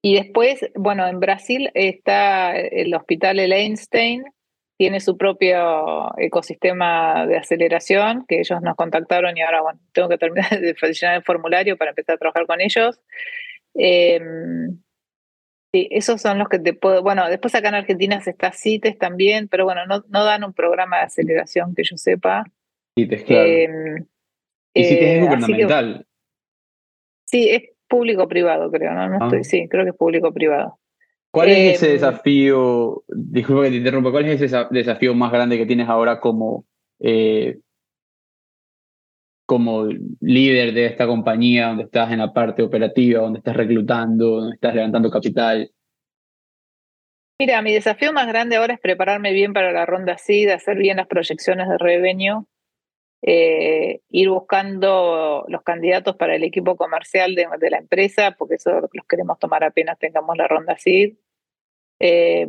y 0.02 0.16
después, 0.16 0.70
bueno, 0.76 1.08
en 1.08 1.20
Brasil 1.20 1.70
está 1.74 2.56
el 2.58 2.94
Hospital 2.94 3.40
El 3.40 3.54
Einstein, 3.54 4.24
tiene 4.78 5.00
su 5.02 5.18
propio 5.18 6.10
ecosistema 6.18 7.28
de 7.28 7.38
aceleración, 7.38 8.26
que 8.28 8.40
ellos 8.40 8.62
nos 8.62 8.76
contactaron 8.76 9.36
y 9.38 9.42
ahora, 9.42 9.62
bueno, 9.62 9.80
tengo 9.94 10.08
que 10.08 10.18
terminar 10.18 10.50
de 10.62 10.74
llenar 10.94 11.16
el 11.18 11.24
formulario 11.24 11.78
para 11.78 11.92
empezar 11.92 12.16
a 12.16 12.20
trabajar 12.20 12.46
con 12.46 12.62
ellos. 12.62 13.00
Eh, 13.76 14.20
Sí, 15.72 15.88
esos 15.92 16.20
son 16.20 16.40
los 16.40 16.50
que 16.50 16.58
te 16.58 16.74
puedo. 16.74 17.04
Bueno, 17.04 17.30
después 17.30 17.54
acá 17.54 17.70
en 17.70 17.76
Argentina 17.76 18.20
se 18.22 18.32
está 18.32 18.52
CITES 18.52 18.98
también, 18.98 19.48
pero 19.48 19.66
bueno, 19.66 19.86
no, 19.86 20.04
no 20.10 20.24
dan 20.26 20.44
un 20.44 20.52
programa 20.52 20.98
de 20.98 21.04
aceleración 21.04 21.76
que 21.76 21.84
yo 21.84 21.96
sepa. 21.96 22.44
CITES, 22.98 23.24
claro. 23.24 23.44
Eh, 23.48 23.68
y 24.74 24.84
CITES 24.84 25.02
eh, 25.02 25.14
es 25.14 25.20
que- 25.20 25.26
gubernamental. 25.28 26.08
sí, 27.26 27.50
es 27.52 27.64
público-privado, 27.90 28.72
creo, 28.72 28.94
¿no? 28.94 29.10
no 29.10 29.18
Ah. 29.20 29.26
estoy, 29.26 29.44
sí, 29.44 29.68
creo 29.70 29.84
que 29.84 29.90
es 29.92 29.96
público-privado. 29.98 30.80
¿Cuál 31.32 31.50
es 31.50 31.76
ese 31.76 31.88
Em, 31.88 31.92
desafío? 31.94 33.04
Disculpa 33.08 33.64
que 33.64 33.70
te 33.72 33.76
interrumpa. 33.78 34.12
¿Cuál 34.12 34.26
es 34.26 34.42
ese 34.42 34.46
desa- 34.56 34.70
desafío 34.70 35.14
más 35.14 35.32
grande 35.32 35.58
que 35.58 35.66
tienes 35.66 35.88
ahora 35.90 36.20
como, 36.20 36.66
eh, 37.00 37.58
como 39.46 39.86
líder 40.22 40.74
de 40.74 40.86
esta 40.86 41.08
compañía, 41.08 41.68
donde 41.70 41.84
estás 41.84 42.12
en 42.12 42.20
la 42.20 42.32
parte 42.34 42.62
operativa, 42.64 43.22
donde 43.22 43.40
estás 43.40 43.56
reclutando, 43.56 44.42
donde 44.42 44.56
estás 44.56 44.76
levantando 44.76 45.10
capital? 45.10 45.70
Mira, 47.40 47.62
mi 47.62 47.74
desafío 47.74 48.12
más 48.12 48.28
grande 48.28 48.58
ahora 48.58 48.74
es 48.74 48.80
prepararme 48.80 49.32
bien 49.32 49.54
para 49.54 49.72
la 49.72 49.86
ronda 49.86 50.18
SID, 50.18 50.50
hacer 50.50 50.78
bien 50.78 50.98
las 50.98 51.08
proyecciones 51.08 51.68
de 51.70 51.78
revenue, 51.78 52.44
eh, 53.22 54.02
ir 54.10 54.30
buscando 54.30 55.46
los 55.48 55.62
candidatos 55.64 56.16
para 56.16 56.36
el 56.36 56.44
equipo 56.44 56.78
comercial 56.78 57.36
de, 57.36 57.48
la 57.70 57.78
empresa, 57.78 58.36
porque 58.38 58.56
eso 58.56 58.72
los 58.94 59.06
queremos 59.08 59.40
tomar 59.40 59.64
apenas 59.64 60.00
tengamos 60.00 60.38
la 60.38 60.48
ronda 60.48 60.74
SID, 60.78 61.16
eh, 62.00 62.48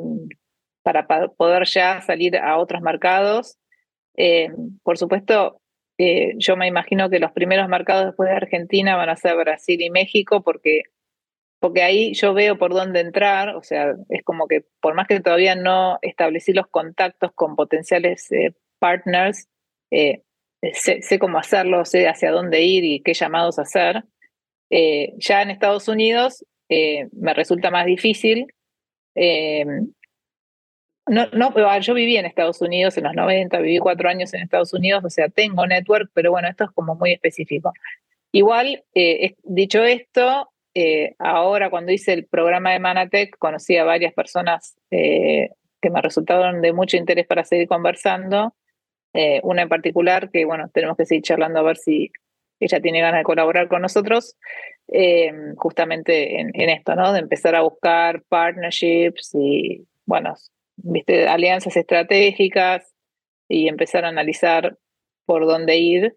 para 0.82 1.06
pa- 1.06 1.28
poder 1.28 1.66
ya 1.66 2.00
salir 2.02 2.36
a 2.36 2.56
otros 2.58 2.82
mercados. 2.82 3.58
Eh, 4.16 4.50
por 4.82 4.96
supuesto, 4.98 5.60
yo 6.38 6.56
me 6.56 6.66
imagino 6.66 7.10
que 7.10 7.18
los 7.18 7.32
primeros 7.32 7.68
mercados 7.68 8.06
después 8.06 8.30
de 8.30 8.36
Argentina 8.36 8.96
van 8.96 9.10
a 9.10 9.16
ser 9.16 9.36
Brasil 9.36 9.82
y 9.82 9.90
México, 9.90 10.42
porque 10.42 10.84
porque 11.60 11.82
ahí 11.82 12.14
yo 12.14 12.32
veo 12.32 12.56
por 12.56 12.72
dónde 12.72 13.00
entrar, 13.00 13.54
o 13.54 13.62
sea, 13.62 13.94
es 14.08 14.22
como 14.24 14.48
que 14.48 14.64
por 14.80 14.94
más 14.94 15.06
que 15.06 15.20
todavía 15.20 15.54
no 15.54 15.98
establecí 16.00 16.54
los 16.54 16.66
contactos 16.68 17.32
con 17.34 17.54
potenciales 17.54 18.30
partners, 18.78 19.46
sé, 20.74 21.02
sé 21.02 21.18
cómo 21.18 21.38
hacerlo, 21.38 21.84
sé 21.84 22.08
hacia 22.08 22.30
dónde 22.30 22.62
ir 22.62 22.84
y 22.84 23.00
qué 23.02 23.14
llamados 23.14 23.58
hacer. 23.58 24.04
Eh, 24.70 25.14
ya 25.18 25.42
en 25.42 25.50
Estados 25.50 25.88
Unidos 25.88 26.44
eh, 26.68 27.08
me 27.12 27.34
resulta 27.34 27.70
más 27.70 27.86
difícil. 27.86 28.46
Eh, 29.14 29.64
no, 31.06 31.26
no, 31.32 31.52
ah, 31.66 31.78
yo 31.80 31.94
viví 31.94 32.16
en 32.16 32.26
Estados 32.26 32.60
Unidos 32.60 32.96
en 32.96 33.04
los 33.04 33.14
90, 33.14 33.58
viví 33.58 33.78
cuatro 33.78 34.08
años 34.08 34.32
en 34.32 34.42
Estados 34.42 34.72
Unidos, 34.72 35.04
o 35.04 35.10
sea, 35.10 35.28
tengo 35.28 35.66
network, 35.66 36.10
pero 36.14 36.30
bueno, 36.30 36.48
esto 36.48 36.64
es 36.64 36.70
como 36.70 36.94
muy 36.94 37.12
específico. 37.12 37.72
Igual, 38.32 38.84
eh, 38.94 39.34
dicho 39.42 39.82
esto, 39.82 40.52
eh, 40.74 41.16
ahora 41.18 41.68
cuando 41.68 41.90
hice 41.90 42.12
el 42.12 42.26
programa 42.26 42.70
de 42.70 42.78
Manatec, 42.78 43.36
conocí 43.38 43.76
a 43.76 43.84
varias 43.84 44.14
personas 44.14 44.76
eh, 44.90 45.50
que 45.82 45.90
me 45.90 46.00
resultaron 46.00 46.62
de 46.62 46.72
mucho 46.72 46.96
interés 46.96 47.26
para 47.26 47.44
seguir 47.44 47.66
conversando. 47.66 48.54
Eh, 49.12 49.40
una 49.42 49.62
en 49.62 49.68
particular 49.68 50.30
que, 50.30 50.44
bueno, 50.44 50.70
tenemos 50.72 50.96
que 50.96 51.06
seguir 51.06 51.24
charlando 51.24 51.58
a 51.60 51.62
ver 51.62 51.76
si 51.76 52.10
ella 52.60 52.80
tiene 52.80 53.00
ganas 53.00 53.20
de 53.20 53.24
colaborar 53.24 53.68
con 53.68 53.82
nosotros, 53.82 54.36
eh, 54.88 55.32
justamente 55.56 56.40
en, 56.40 56.50
en 56.54 56.68
esto, 56.70 56.94
¿no? 56.94 57.12
De 57.12 57.20
empezar 57.20 57.54
a 57.56 57.62
buscar 57.62 58.22
partnerships 58.28 59.30
y, 59.34 59.86
bueno, 60.06 60.34
viste, 60.76 61.26
alianzas 61.26 61.76
estratégicas 61.76 62.94
y 63.48 63.68
empezar 63.68 64.04
a 64.04 64.08
analizar 64.08 64.76
por 65.24 65.46
dónde 65.46 65.76
ir. 65.78 66.14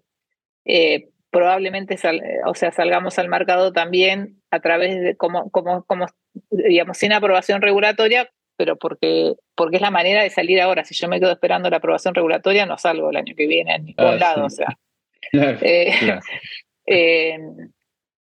Eh, 0.66 1.10
probablemente, 1.32 1.98
sal- 1.98 2.22
o 2.46 2.54
sea, 2.54 2.72
salgamos 2.72 3.18
al 3.18 3.28
mercado 3.30 3.74
también 3.74 4.42
a 4.52 4.60
través 4.60 5.02
de 5.02 5.16
como, 5.16 5.50
como, 5.50 5.84
como, 5.86 6.06
digamos, 6.52 6.98
sin 6.98 7.14
aprobación 7.14 7.62
regulatoria, 7.62 8.30
pero 8.58 8.78
porque, 8.78 9.34
porque 9.56 9.78
es 9.78 9.82
la 9.82 9.92
manera 9.92 10.24
de 10.24 10.30
salir 10.30 10.62
ahora. 10.62 10.84
Si 10.86 10.94
yo 10.96 11.08
me 11.08 11.20
quedo 11.20 11.32
esperando 11.32 11.70
la 11.70 11.78
aprobación 11.78 12.14
regulatoria, 12.16 12.66
no 12.66 12.78
salgo 12.78 13.10
el 13.10 13.18
año 13.18 13.34
que 13.36 13.48
viene 13.48 13.76
en 13.76 13.86
ningún 13.86 14.06
Ah, 14.06 14.16
lado. 14.16 14.50
sí. 14.50 14.56
O 14.62 14.66
sea, 14.66 14.78
Claro. 15.32 15.58
eh, 15.62 15.94
Claro. 16.00 16.22
eh, 16.86 17.38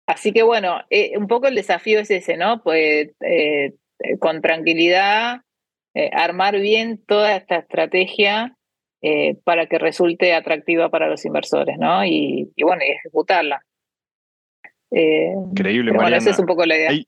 así 0.06 0.32
que 0.32 0.42
bueno, 0.42 0.80
eh, 0.90 1.16
un 1.16 1.26
poco 1.28 1.46
el 1.46 1.54
desafío 1.54 2.00
es 2.00 2.10
ese, 2.10 2.36
¿no? 2.36 2.62
Pues 2.62 3.10
con 4.18 4.40
tranquilidad, 4.42 5.40
armar 6.12 6.58
bien 6.58 6.98
toda 7.06 7.36
esta 7.36 7.56
estrategia 7.56 8.56
para 9.44 9.66
que 9.66 9.78
resulte 9.78 10.34
atractiva 10.34 10.88
para 10.90 11.08
los 11.08 11.24
inversores, 11.24 11.78
¿no? 11.78 12.04
Y, 12.04 12.50
y 12.56 12.62
bueno, 12.64 12.82
y 12.86 12.90
ejecutarla. 12.92 13.60
Increíble, 14.90 15.92
pero 15.92 16.02
bueno, 16.02 16.16
esa 16.16 16.24
Mariana. 16.24 16.30
es 16.30 16.38
un 16.38 16.46
poco 16.46 16.66
la 16.66 16.76
idea. 16.76 16.90
Hay- 16.90 17.06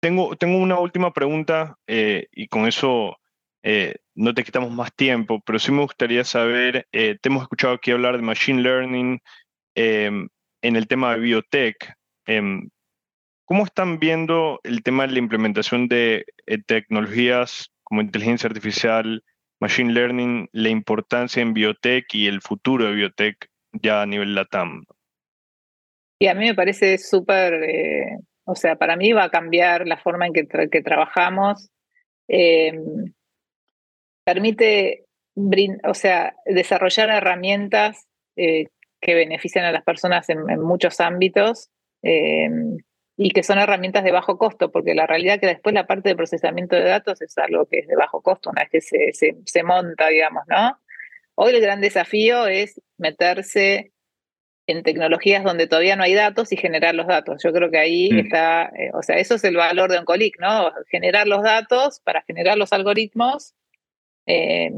Tengo, 0.00 0.36
tengo 0.36 0.58
una 0.58 0.78
última 0.78 1.12
pregunta 1.12 1.76
eh, 1.86 2.26
y 2.32 2.48
con 2.48 2.66
eso 2.66 3.16
eh, 3.62 3.96
no 4.14 4.34
te 4.34 4.44
quitamos 4.44 4.70
más 4.70 4.94
tiempo, 4.94 5.40
pero 5.44 5.58
sí 5.58 5.72
me 5.72 5.82
gustaría 5.82 6.24
saber, 6.24 6.86
eh, 6.92 7.16
te 7.20 7.28
hemos 7.28 7.42
escuchado 7.42 7.74
aquí 7.74 7.90
hablar 7.90 8.16
de 8.16 8.22
Machine 8.22 8.62
Learning 8.62 9.18
em, 9.74 10.28
en 10.62 10.76
el 10.76 10.86
tema 10.86 11.14
de 11.14 11.20
biotech. 11.20 11.92
em, 12.26 12.68
¿Cómo 13.44 13.64
están 13.64 13.98
viendo 13.98 14.60
el 14.64 14.82
tema 14.82 15.06
de 15.06 15.12
la 15.12 15.18
implementación 15.20 15.86
de 15.86 16.24
tecnologías 16.66 17.70
como 17.84 18.00
inteligencia 18.00 18.48
artificial, 18.48 19.22
Machine 19.60 19.92
Learning, 19.92 20.48
la 20.52 20.68
importancia 20.68 21.42
en 21.42 21.54
biotech 21.54 22.12
y 22.12 22.26
el 22.26 22.40
futuro 22.40 22.86
de 22.86 22.94
biotech 22.94 23.48
ya 23.72 24.02
a 24.02 24.06
nivel 24.06 24.34
LATAM? 24.34 24.84
Y 26.18 26.26
a 26.26 26.34
mí 26.34 26.46
me 26.46 26.54
parece 26.54 26.98
súper, 26.98 27.54
o 28.46 28.54
sea, 28.54 28.76
para 28.76 28.96
mí 28.96 29.12
va 29.12 29.24
a 29.24 29.30
cambiar 29.30 29.86
la 29.86 29.96
forma 29.96 30.26
en 30.26 30.32
que, 30.32 30.48
tra- 30.48 30.70
que 30.70 30.82
trabajamos. 30.82 31.68
Eh, 32.28 32.72
permite, 34.24 35.04
o 35.84 35.94
sea, 35.94 36.34
desarrollar 36.46 37.10
herramientas 37.10 38.06
eh, 38.36 38.66
que 39.00 39.14
benefician 39.14 39.64
a 39.64 39.72
las 39.72 39.82
personas 39.84 40.28
en, 40.28 40.60
muchos 40.60 41.00
ámbitos 41.00 41.70
eh, 42.02 42.48
y 43.16 43.30
que 43.30 43.42
son 43.42 43.58
herramientas 43.58 44.04
de 44.04 44.12
bajo 44.12 44.38
costo, 44.38 44.70
porque 44.70 44.94
la 44.94 45.06
realidad 45.06 45.36
es 45.36 45.40
que 45.40 45.46
después 45.46 45.74
la 45.74 45.86
parte 45.86 46.08
de 46.08 46.16
procesamiento 46.16 46.76
de 46.76 46.84
datos 46.84 47.20
es 47.22 47.36
algo 47.38 47.66
que 47.66 47.80
es 47.80 47.88
de 47.88 47.96
bajo 47.96 48.22
costo 48.22 48.50
una 48.50 48.62
vez 48.62 48.70
que 48.70 48.80
se, 48.80 49.12
se, 49.12 49.36
se 49.44 49.62
monta, 49.62 50.08
digamos, 50.08 50.44
¿no? 50.48 50.78
Hoy 51.34 51.54
el 51.54 51.60
gran 51.60 51.80
desafío 51.80 52.46
es 52.46 52.80
meterse 52.96 53.92
en 54.68 54.82
tecnologías 54.82 55.44
donde 55.44 55.66
todavía 55.68 55.96
no 55.96 56.02
hay 56.02 56.14
datos 56.14 56.50
y 56.52 56.56
generar 56.56 56.94
los 56.94 57.06
datos. 57.06 57.42
Yo 57.42 57.52
creo 57.52 57.70
que 57.70 57.78
ahí 57.78 58.10
Mm. 58.12 58.18
está, 58.18 58.64
eh, 58.76 58.90
o 58.94 59.02
sea, 59.02 59.16
eso 59.16 59.36
es 59.36 59.44
el 59.44 59.56
valor 59.56 59.90
de 59.90 59.98
Oncolic, 59.98 60.40
¿no? 60.40 60.72
Generar 60.90 61.26
los 61.28 61.42
datos 61.42 62.00
para 62.00 62.22
generar 62.22 62.58
los 62.58 62.72
algoritmos, 62.72 63.54
eh, 64.26 64.70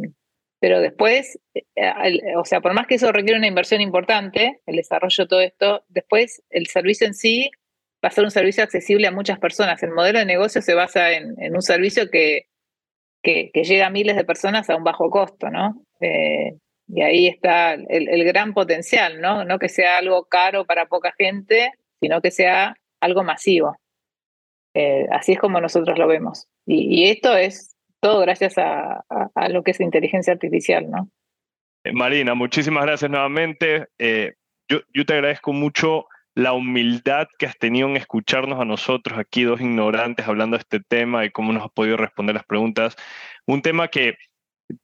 pero 0.61 0.80
después, 0.80 1.39
eh, 1.55 1.64
o 2.36 2.45
sea, 2.45 2.61
por 2.61 2.74
más 2.74 2.86
que 2.86 2.97
eso 2.97 3.12
requiere 3.12 3.39
una 3.39 3.47
inversión 3.47 3.80
importante, 3.80 4.61
el 4.66 4.76
desarrollo 4.76 5.24
de 5.24 5.28
todo 5.28 5.41
esto, 5.41 5.84
después 5.89 6.43
el 6.51 6.66
servicio 6.66 7.07
en 7.07 7.14
sí 7.14 7.51
va 8.05 8.09
a 8.09 8.12
ser 8.12 8.24
un 8.24 8.30
servicio 8.30 8.62
accesible 8.62 9.07
a 9.07 9.12
muchas 9.12 9.39
personas. 9.39 9.82
El 9.82 9.93
modelo 9.93 10.18
de 10.18 10.26
negocio 10.26 10.61
se 10.61 10.74
basa 10.74 11.12
en, 11.12 11.34
en 11.41 11.55
un 11.55 11.62
servicio 11.62 12.11
que, 12.11 12.47
que, 13.22 13.51
que 13.53 13.64
llega 13.64 13.86
a 13.86 13.91
miles 13.91 14.16
de 14.16 14.24
personas 14.24 14.68
a 14.68 14.76
un 14.76 14.84
bajo 14.84 15.09
costo, 15.11 15.49
¿no? 15.51 15.82
Eh, 16.01 16.53
y 16.89 17.03
ahí 17.03 17.26
está 17.28 17.74
el, 17.74 18.09
el 18.09 18.24
gran 18.24 18.55
potencial, 18.55 19.20
¿no? 19.20 19.45
No 19.45 19.59
que 19.59 19.68
sea 19.68 19.99
algo 19.99 20.24
caro 20.24 20.64
para 20.64 20.86
poca 20.86 21.12
gente, 21.16 21.72
sino 22.01 22.20
que 22.20 22.30
sea 22.30 22.76
algo 23.01 23.22
masivo. 23.24 23.76
Eh, 24.74 25.07
así 25.11 25.32
es 25.32 25.39
como 25.39 25.61
nosotros 25.61 25.99
lo 25.99 26.07
vemos. 26.07 26.47
Y, 26.66 27.01
y 27.03 27.11
esto 27.11 27.36
es 27.36 27.74
todo 28.01 28.20
gracias 28.20 28.59
a, 28.59 29.05
a- 29.34 29.49
lo 29.49 29.62
que 29.62 29.72
es 29.72 29.80
inteligencia 29.80 30.32
artificial, 30.32 30.91
¿no? 30.91 31.09
Eh, 31.84 31.93
Marina, 31.93 32.34
muchísimas 32.34 32.84
gracias 32.84 33.11
nuevamente. 33.11 33.86
Eh, 33.99 34.34
yo, 34.68 34.80
yo 34.95 35.05
te 35.05 35.14
agradezco 35.14 35.53
mucho 35.53 36.07
la 36.34 36.53
humildad 36.53 37.26
que 37.39 37.47
has 37.47 37.59
tenido 37.59 37.89
en 37.89 37.97
escucharnos 37.97 38.61
a 38.61 38.64
nosotros 38.64 39.18
aquí, 39.18 39.43
dos 39.43 39.61
ignorantes, 39.61 40.28
hablando 40.28 40.57
de 40.57 40.61
este 40.61 40.78
tema 40.80 41.24
y 41.24 41.30
cómo 41.30 41.53
nos 41.53 41.64
has 41.64 41.72
podido 41.72 41.97
responder 41.97 42.34
las 42.36 42.45
preguntas. 42.45 42.95
Un 43.47 43.61
tema 43.62 43.89
que 43.89 44.14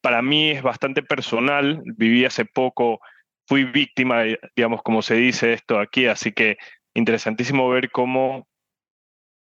para 0.00 0.22
mí 0.22 0.50
es 0.50 0.62
bastante 0.62 1.02
personal. 1.02 1.82
Viví 1.84 2.24
hace 2.24 2.44
poco, 2.44 3.00
fui 3.46 3.64
víctima, 3.64 4.24
digamos, 4.56 4.82
como 4.82 5.02
se 5.02 5.14
dice 5.14 5.52
esto 5.52 5.78
aquí, 5.78 6.06
así 6.06 6.32
que 6.32 6.56
interesantísimo 6.94 7.68
ver 7.68 7.90
cómo 7.90 8.46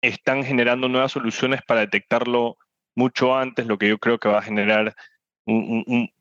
están 0.02 0.44
generando 0.44 0.88
nuevas 0.88 1.12
soluciones 1.12 1.62
para 1.62 1.82
detectarlo 1.82 2.58
mucho 2.96 3.36
antes, 3.36 3.68
lo 3.68 3.78
que 3.78 3.90
yo 3.90 4.00
creo 4.00 4.20
que 4.20 4.30
va 4.30 4.40
a 4.40 4.44
generar 4.44 4.96
un, 5.46 6.12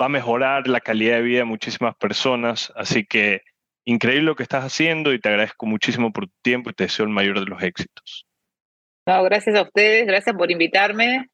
va 0.00 0.06
a 0.06 0.10
mejorar 0.10 0.68
la 0.68 0.80
calidad 0.80 1.16
de 1.16 1.22
vida 1.22 1.38
de 1.38 1.44
muchísimas 1.44 1.94
personas. 1.96 2.72
Así 2.76 3.04
que 3.06 3.42
increíble 3.84 4.24
lo 4.24 4.36
que 4.36 4.42
estás 4.42 4.64
haciendo 4.64 5.12
y 5.12 5.20
te 5.20 5.28
agradezco 5.28 5.66
muchísimo 5.66 6.12
por 6.12 6.26
tu 6.26 6.34
tiempo 6.42 6.70
y 6.70 6.74
te 6.74 6.84
deseo 6.84 7.06
el 7.06 7.12
mayor 7.12 7.40
de 7.40 7.46
los 7.46 7.62
éxitos. 7.62 8.26
No, 9.06 9.22
gracias 9.24 9.56
a 9.56 9.62
ustedes, 9.62 10.06
gracias 10.06 10.36
por 10.36 10.50
invitarme. 10.50 11.28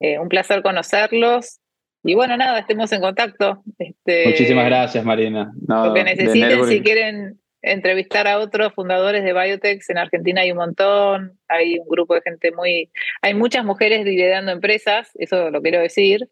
Eh, 0.00 0.18
un 0.18 0.28
placer 0.28 0.62
conocerlos. 0.62 1.60
Y 2.04 2.14
bueno, 2.14 2.36
nada, 2.36 2.60
estemos 2.60 2.90
en 2.92 3.00
contacto. 3.00 3.62
Este, 3.78 4.26
Muchísimas 4.26 4.66
gracias, 4.66 5.04
Marina. 5.04 5.52
No, 5.68 5.86
Lo 5.86 5.94
que 5.94 6.04
necesiten, 6.04 6.64
si 6.66 6.80
quieren, 6.82 7.40
entrevistar 7.62 8.26
a 8.26 8.38
otros 8.38 8.74
fundadores 8.74 9.22
de 9.22 9.32
biotech. 9.32 9.82
En 9.88 9.98
Argentina 9.98 10.40
hay 10.40 10.50
un 10.50 10.58
montón, 10.58 11.38
hay 11.48 11.78
un 11.78 11.88
grupo 11.88 12.14
de 12.14 12.22
gente 12.22 12.50
muy... 12.52 12.90
Hay 13.22 13.34
muchas 13.34 13.64
mujeres 13.64 14.04
liderando 14.04 14.50
empresas, 14.50 15.10
eso 15.14 15.50
lo 15.50 15.62
quiero 15.62 15.80
decir, 15.80 16.28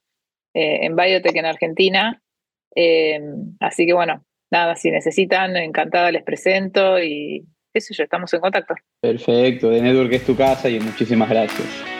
eh, 0.54 0.80
en 0.82 0.96
biotech 0.96 1.36
en 1.36 1.46
Argentina. 1.46 2.20
Eh, 2.74 3.20
así 3.60 3.86
que 3.86 3.92
bueno, 3.92 4.24
nada, 4.50 4.74
si 4.74 4.90
necesitan, 4.90 5.56
encantada 5.56 6.10
les 6.10 6.24
presento 6.24 6.98
y 7.00 7.46
qué 7.72 7.80
sé 7.80 7.94
yo, 7.94 8.02
estamos 8.02 8.32
en 8.34 8.40
contacto. 8.40 8.74
Perfecto, 9.00 9.70
de 9.70 9.82
Network 9.82 10.12
es 10.12 10.26
tu 10.26 10.36
casa 10.36 10.68
y 10.68 10.80
muchísimas 10.80 11.30
gracias. 11.30 11.99